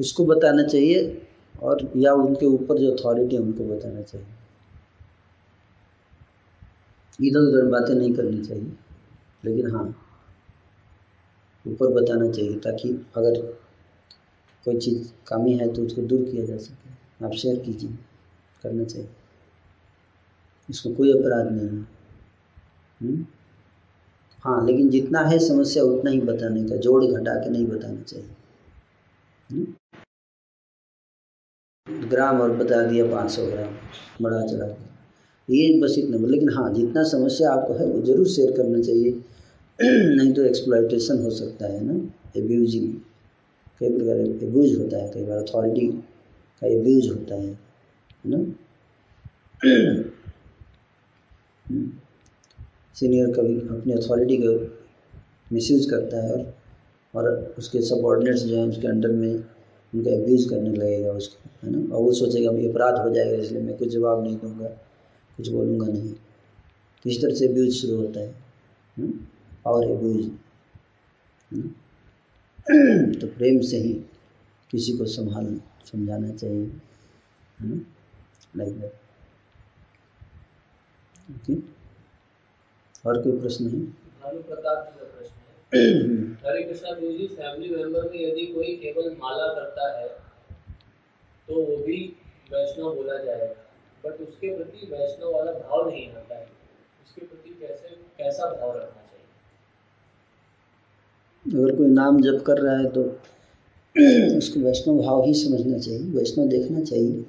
[0.00, 1.26] उसको बताना चाहिए
[1.62, 4.26] और या उनके ऊपर जो अथॉरिटी है उनको बताना चाहिए।
[7.28, 8.72] इधर उधर बातें नहीं करनी चाहिए।
[9.44, 9.84] लेकिन हाँ
[11.66, 13.40] ऊपर बताना चाहिए ताकि अगर
[14.64, 16.83] कोई चीज़ कमी है तो उसको दूर किया जा सके।
[17.24, 17.90] आप शेयर कीजिए,
[18.62, 19.08] करना चाहिए।
[20.70, 21.86] इसमें कोई अपराध नहीं है।
[23.00, 23.24] हम्म?
[24.44, 28.28] हाँ लेकिन जितना है समस्या, उतना ही बताने का, जोड़ घटा के नहीं बताना चाहिए।
[29.50, 29.66] हम्म?
[32.08, 33.74] ग्राम और बता दिया पाँच सौ ग्राम,
[34.22, 34.92] बड़ा चढ़ा के
[35.48, 39.10] ये बस इतना लेकिन हाँ जितना समस्या आपको है, वो ज़रूर शेयर करना चाहिए।
[40.16, 41.94] नहीं तो एक्सप्लाइटेशन हो सकता है ना
[42.36, 42.92] एब्यूजिंग
[43.80, 45.86] कई प्रकार एब्यूज होता है, कई बार अथॉरिटी
[46.64, 47.58] का एब्यूज होता है
[48.24, 48.38] ना?
[52.96, 54.52] सीनियर कभी अपनी अथॉरिटी को
[55.52, 56.36] मिसयूज करता है
[57.14, 61.70] और और उसके सबॉर्डिनेट्स जो हैं उसके अंडर में उनका एब्यूज़ करने लगेगा उसको, है
[61.72, 61.94] ना?
[61.94, 64.68] और वो सोचेगा ये अपराध हो जाएगा, इसलिए मैं कुछ जवाब नहीं दूँगा,
[65.36, 68.34] कुछ बोलूँगा नहीं। तो इस तरह से एब्यूज शुरू होता है
[68.96, 69.12] हम्म?
[69.66, 70.30] और एब्यूज
[73.20, 73.92] तो प्रेम से ही
[74.70, 75.46] किसी को संभाल
[75.84, 76.64] समझाना चाहिए
[77.58, 77.80] है ना?
[78.56, 78.92] लाइक दैट
[81.30, 81.54] ओके
[83.08, 83.80] और कोई प्रश्न है?
[84.22, 85.42] भानु प्रताप जी का प्रश्न है।
[86.46, 90.08] हरे कृष्णा गुरु जी फैमिली मेंबर में यदि कोई केवल माला करता है
[91.48, 91.98] तो वो भी
[92.52, 93.54] वैष्णव बोला जाएगा।
[94.04, 96.46] बट उसके प्रति वैष्णव वाला भाव नहीं आता है।
[97.04, 97.88] उसके प्रति कैसे
[98.18, 99.26] कैसा भाव रखना चाहिए?
[101.46, 103.02] अगर कोई नाम जप कर रहा है तो
[103.96, 107.24] उसको वैष्णव भाव ही समझना चाहिए, वैष्णव देखना चाहिए।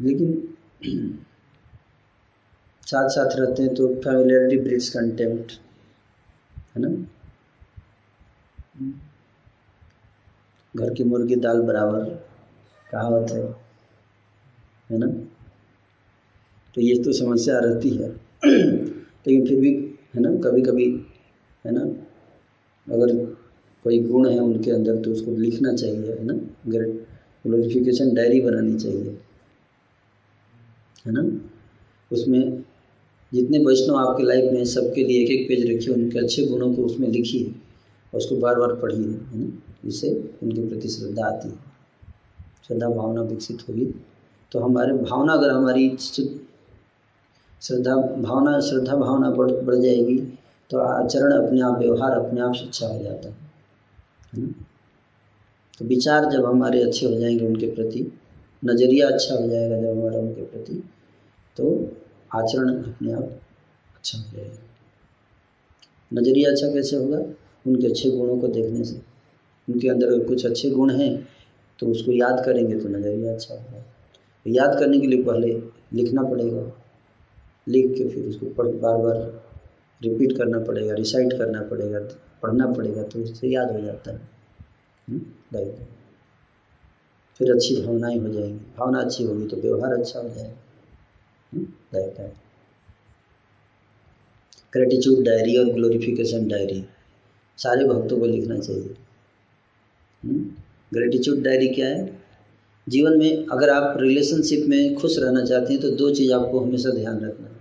[0.00, 0.54] लेकिन
[2.86, 5.52] साथ साथ रहते हैं तो फैमिलियरिटी ब्रिड्स कंटेम्प्ट
[6.76, 6.88] है ना?
[10.74, 12.04] घर की मुर्गी दाल बराबर,
[12.92, 13.42] कहावत है
[14.90, 15.06] है ना?
[16.74, 18.08] तो ये तो समस्या रहती है।
[18.46, 19.74] लेकिन फिर भी,
[20.14, 20.86] है ना कभी कभी
[21.66, 21.84] है ना?
[22.90, 23.14] अगर
[23.84, 26.34] कोई गुण है उनके अंदर तो उसको लिखना चाहिए, है ना?
[26.66, 29.18] ग्लोरिफिकेशन डायरी बनानी चाहिए,
[31.06, 31.22] है ना?
[32.12, 32.64] उसमें
[33.32, 36.82] जितने वैष्णव आपके लाइफ में सबके लिए एक एक पेज रखिए, उनके अच्छे गुणों को
[36.82, 37.44] उसमें लिखिए
[38.14, 39.52] और उसको बार बार पढ़िए, है ना?
[39.84, 40.08] इससे
[40.42, 41.54] उनके प्रति श्रद्धा आती है।
[42.66, 43.86] श्रद्धा भावना विकसित होगी।
[44.52, 50.18] तो हमारे भावना, अगर हमारी श्रद्धा, भावना श्रद्धा भावना बढ़ बढ़ जाएगी
[50.70, 54.46] तो आचरण अपने आप, व्यवहार अपने आप से अच्छा हो जाता है।
[55.78, 58.12] तो विचार जब हमारे अच्छे हो जाएँगे उनके प्रति,
[58.64, 60.82] नज़रिया अच्छा हो जाएगा जब हमारा उनके प्रति
[61.56, 61.70] तो
[62.34, 63.22] आचरण अपने आप
[63.96, 64.58] अच्छा हो जाएगा।
[66.12, 67.18] नज़रिया अच्छा कैसे होगा?
[67.66, 69.00] उनके अच्छे गुणों को देखने से।
[69.68, 71.28] उनके अंदर कुछ अच्छे गुण हैं
[71.78, 73.84] तो उसको याद करेंगे तो नज़रिया अच्छा होगा।
[74.46, 75.52] याद करने के लिए पहले
[75.92, 76.62] लिखना पड़ेगा।
[77.68, 79.39] लिख के फिर उसको पढ़ बार बार
[80.00, 81.98] रिपीट करना पड़ेगा रिसाइट करना पड़ेगा
[82.42, 84.28] पढ़ना पड़ेगा तो उससे याद हो जाता है।
[85.08, 85.20] हम्म,
[87.40, 90.56] फिर अच्छी भावनाएँ हो जाएँगी। भावना अच्छी होगी तो व्यवहार अच्छा हो जाएगा।
[91.52, 92.34] Hmm, right right
[94.72, 96.84] gratitude diary और ग्लोरिफिकेशन डायरी
[97.58, 98.94] सारे भक्तों को लिखना चाहिए।
[100.94, 102.20] ग्रेटिट्यूड डायरी क्या है?
[102.88, 106.90] जीवन में अगर आप रिलेशनशिप में खुश रहना चाहते हैं तो दो चीज़ आपको हमेशा
[106.90, 107.58] ध्यान रखना है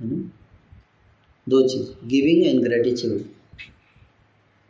[0.00, 0.30] है ना?
[1.48, 3.24] दो चीज़ giving and gratitude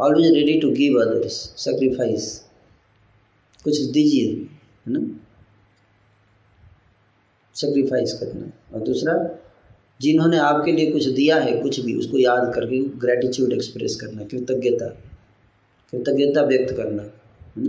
[0.01, 2.45] always ready to give others sacrifice
[3.65, 5.21] कुछ दीजिए, है ना?
[7.55, 9.39] सेक्रीफाइस करना। और दूसरा,
[10.01, 14.89] जिन्होंने आपके लिए कुछ दिया है, कुछ भी, उसको याद करके ग्रेटिट्यूड एक्सप्रेस करना, कृतज्ञता।
[15.93, 17.67] कृतज्ञता व्यक्त करना, है?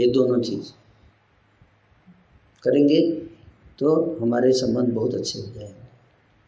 [0.00, 0.66] ये दोनों चीज़।
[2.62, 3.10] करेंगे
[3.78, 5.77] तो हमारे संबंध बहुत अच्छे हो जाएँगे।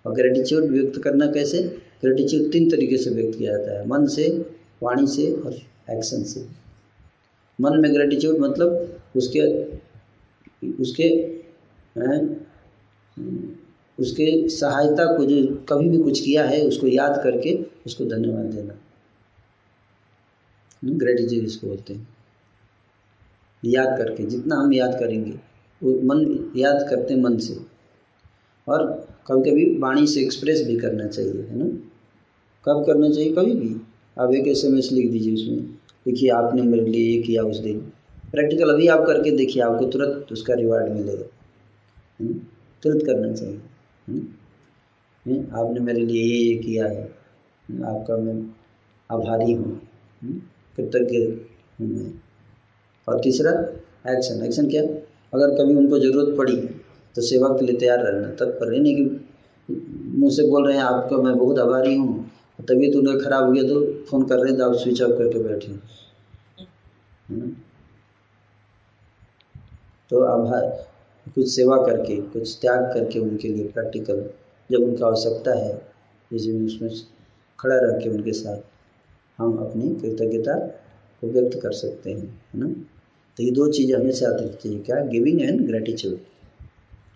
[0.07, 1.63] और ग्रेटिट्यूड व्यक्त करना कैसे?
[2.03, 4.29] ग्रेटिट्यूड तीन तरीके से व्यक्त किया जाता है। मन से
[4.83, 5.55] वाणी से और
[5.91, 6.47] एक्शन से।
[7.61, 9.41] मन में ग्रेटिट्यूड मतलब उसके
[10.83, 11.05] उसके
[11.99, 12.47] हैं,
[14.01, 17.55] उसके सहायता को जो कभी भी कुछ किया है उसको याद करके
[17.87, 18.75] उसको धन्यवाद देना।
[20.85, 22.09] ग्रेटिट्यूड इसको बोलते हैं।
[23.65, 25.31] याद करके जितना हम याद करेंगे
[25.83, 27.55] वो मन याद करते हैं मन से।
[28.71, 28.87] और
[29.29, 31.65] कभी कभी वाणी से एक्सप्रेस भी करना चाहिए, है ना?
[32.65, 33.33] कब करना चाहिए?
[33.33, 33.75] कभी भी।
[34.19, 35.63] आप एक एस एम एस लिख दीजिए उसमें,
[36.07, 37.79] देखिए, आपने मेरे लिए ये किया उस दिन।
[38.33, 41.25] प्रैक्टिकल अभी आप करके देखिए, आपको तुरंत उसका रिवार्ड मिलेगा?
[42.83, 43.61] तुरंत करना चाहिए,
[44.09, 44.19] है?
[45.27, 45.51] है?
[45.51, 47.03] आपने मेरे लिए ये ये किया है।
[47.85, 48.35] आपका मैं
[49.11, 49.81] आभारी हूँ
[50.77, 51.19] कृतज्ञ
[51.81, 52.13] हूँ मैं।
[53.09, 53.51] और तीसरा
[54.13, 54.83] एक्शन एक्शन क्या?
[55.35, 56.57] अगर कभी उनको ज़रूरत पड़ी
[57.17, 59.05] तो सेवा के लिए तैयार रहना। तत्पर रहने की
[59.69, 62.31] मुँह से बोल रहे हैं, आपका मैं बहुत आभारी हूँ।
[62.61, 65.43] तबीयत उनका खराब हो गया तो फ़ोन कर रहे हैं तो आप स्विच ऑफ़ करके
[65.43, 65.73] बैठे।
[70.11, 70.67] तो आभार
[71.27, 74.25] कुछ सेवा करके, कुछ त्याग करके उनके लिए प्रैक्टिकल
[74.71, 75.73] जब उनका आवश्यकता है
[76.31, 76.91] जैसे उसमें
[77.59, 78.61] खड़ा रह के उनके साथ
[79.39, 80.55] हम अपनी कृतज्ञता
[81.23, 82.69] को व्यक्त कर सकते हैं, है ना?
[83.39, 85.01] तो ये दो चीज़ें हमेशा आती चाहिए क्या?
[85.07, 86.19] गिविंग एंड ग्रेटिट्यूड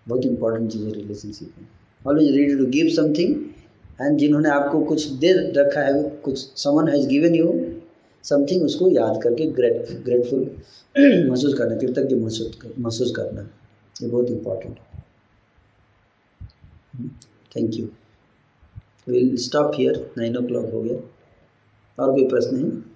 [0.07, 1.67] बहुत इंपॉर्टेंट चीज़ है रिलेशनशिप में।
[2.07, 3.35] Always ready to give something
[4.01, 7.75] and जिन्होंने आपको कुछ दे रखा है, कुछ someone has given you
[8.23, 10.39] something उसको याद करके ग्रेट ग्रेटफुल
[11.29, 13.41] महसूस करना, कृतज्ञ महसूस महसूस करना।
[14.01, 15.03] ये बहुत इम्पोर्टेंट है।
[17.55, 17.89] Thank you
[19.07, 20.97] will stop here nine o'clock हो गया।
[21.99, 22.95] और कोई प्रश्न है?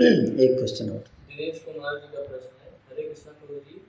[0.44, 3.80] एक क्वेश्चन और। दिनेश कुमार जी का प्रश्न है। हरे कृष्ण प्रभु जी,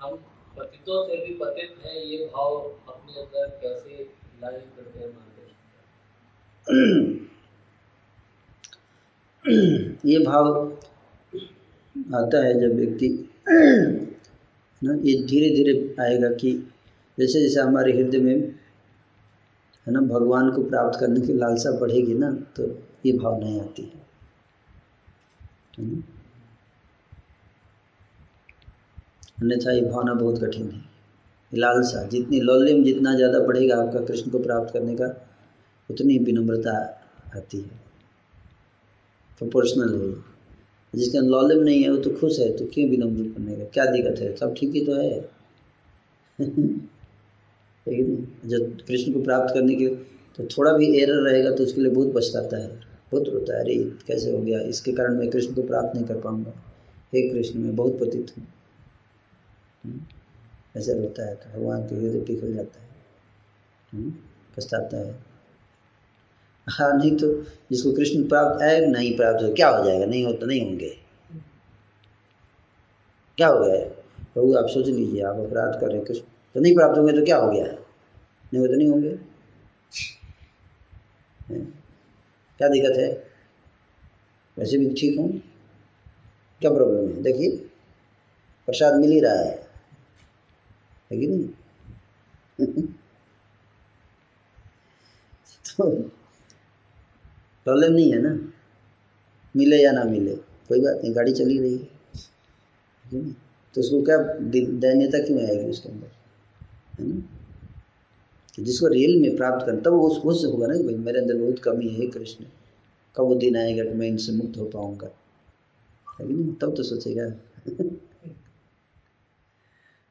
[0.00, 0.18] हम
[0.56, 2.56] पतितों से भी पतित हैं, ये भाव
[2.88, 4.02] अपने अंदर कैसे
[4.42, 5.50] लाए करते हैं मार्गदर्शन
[10.06, 10.48] ये भाव
[12.14, 13.08] आता है जब व्यक्ति,
[14.84, 16.52] ना, ये धीरे धीरे आएगा कि
[17.18, 18.34] जैसे जैसे हमारे हृदय में,
[19.86, 22.68] है ना, भगवान को प्राप्त करने की लालसा बढ़ेगी ना तो
[23.06, 24.00] ये भाव नहीं आती है?
[29.42, 30.84] अन्यथा ये भावना बहुत कठिन है।
[31.54, 35.28] लालसा, जितनी लौल्यम जितना ज़्यादा बढ़ेगा आपका कृष्ण को प्राप्त करने का,
[35.90, 37.02] उतनी विनम्रता
[37.36, 37.80] आती है।
[39.38, 40.32] प्रोपोर्शनल है
[40.94, 44.20] जिसके अंदर लौल्यम नहीं है, वो तो खुश है तो क्यों विनम्र बनेगा क्या दिक्कत
[44.20, 44.36] है?
[44.36, 45.20] सब ठीक ही तो है।
[47.88, 49.86] लेकिन जब कृष्ण को प्राप्त करने के
[50.38, 52.68] तो थोड़ा भी एरर रहेगा तो उसके लिए बहुत पछताता है।
[53.12, 54.60] बहुत रोता है, अरे, कैसे हो गया?
[54.60, 56.52] इसके कारण मैं कृष्ण को प्राप्त नहीं कर पाऊँगा।
[57.14, 58.46] हे कृष्ण, मैं बहुत पतित हूँ।
[60.76, 64.10] ऐसे रोता है तो भगवान के हृदय पिघल जाता है।
[64.56, 65.24] पछताता है।
[66.68, 70.06] हाँ नहीं तो जिसको कृष्ण प्राप्त है, नहीं प्राप्त हो, क्या हो जाएगा?
[70.06, 70.98] नहीं हो तो नहीं होंगे।
[73.36, 73.74] क्या हो गया?
[73.74, 73.88] है
[74.34, 76.22] प्रभु, आप सोच लीजिए, आप अपराध कर रहे हैं कृष्ण।
[76.54, 77.64] तो नहीं प्राप्त होंगे तो क्या हो गया?
[77.64, 79.18] नहीं हो तो नहीं होंगे।
[82.58, 83.32] क्या दिक्कत है?
[84.58, 85.42] वैसे भी ठीक हूँ।
[86.60, 87.22] क्या प्रॉब्लम है?
[87.22, 87.56] देखिए,
[88.66, 89.61] प्रसाद मिल ही रहा है।
[91.12, 92.82] है कि नहीं?
[95.76, 96.02] तो
[97.64, 98.52] प्रॉब्लम नहीं है ना?
[99.56, 101.88] मिले या ना मिले, कोई बात नहीं, गाड़ी चली रही है।
[103.04, 103.34] है ना?
[103.74, 106.06] तो उसको क्या दि- दैन्यता क्यों आएगी उसके अंदर?
[107.00, 107.22] है ना?
[108.54, 111.36] कि जिसको रियल में प्राप्त कर तब वो से होगा ना कि भाई मेरे अंदर
[111.36, 112.44] बहुत कमी है, कृष्ण।
[113.16, 115.08] कब वो दिन आएगा कि मैं इनसे मुक्त हो पाऊँगा?
[116.20, 116.54] है कि नहीं?
[116.54, 117.51] तब तो सोचेगा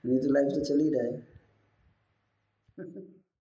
[0.03, 1.21] नहीं तो लाइफ तो चल ही रहा है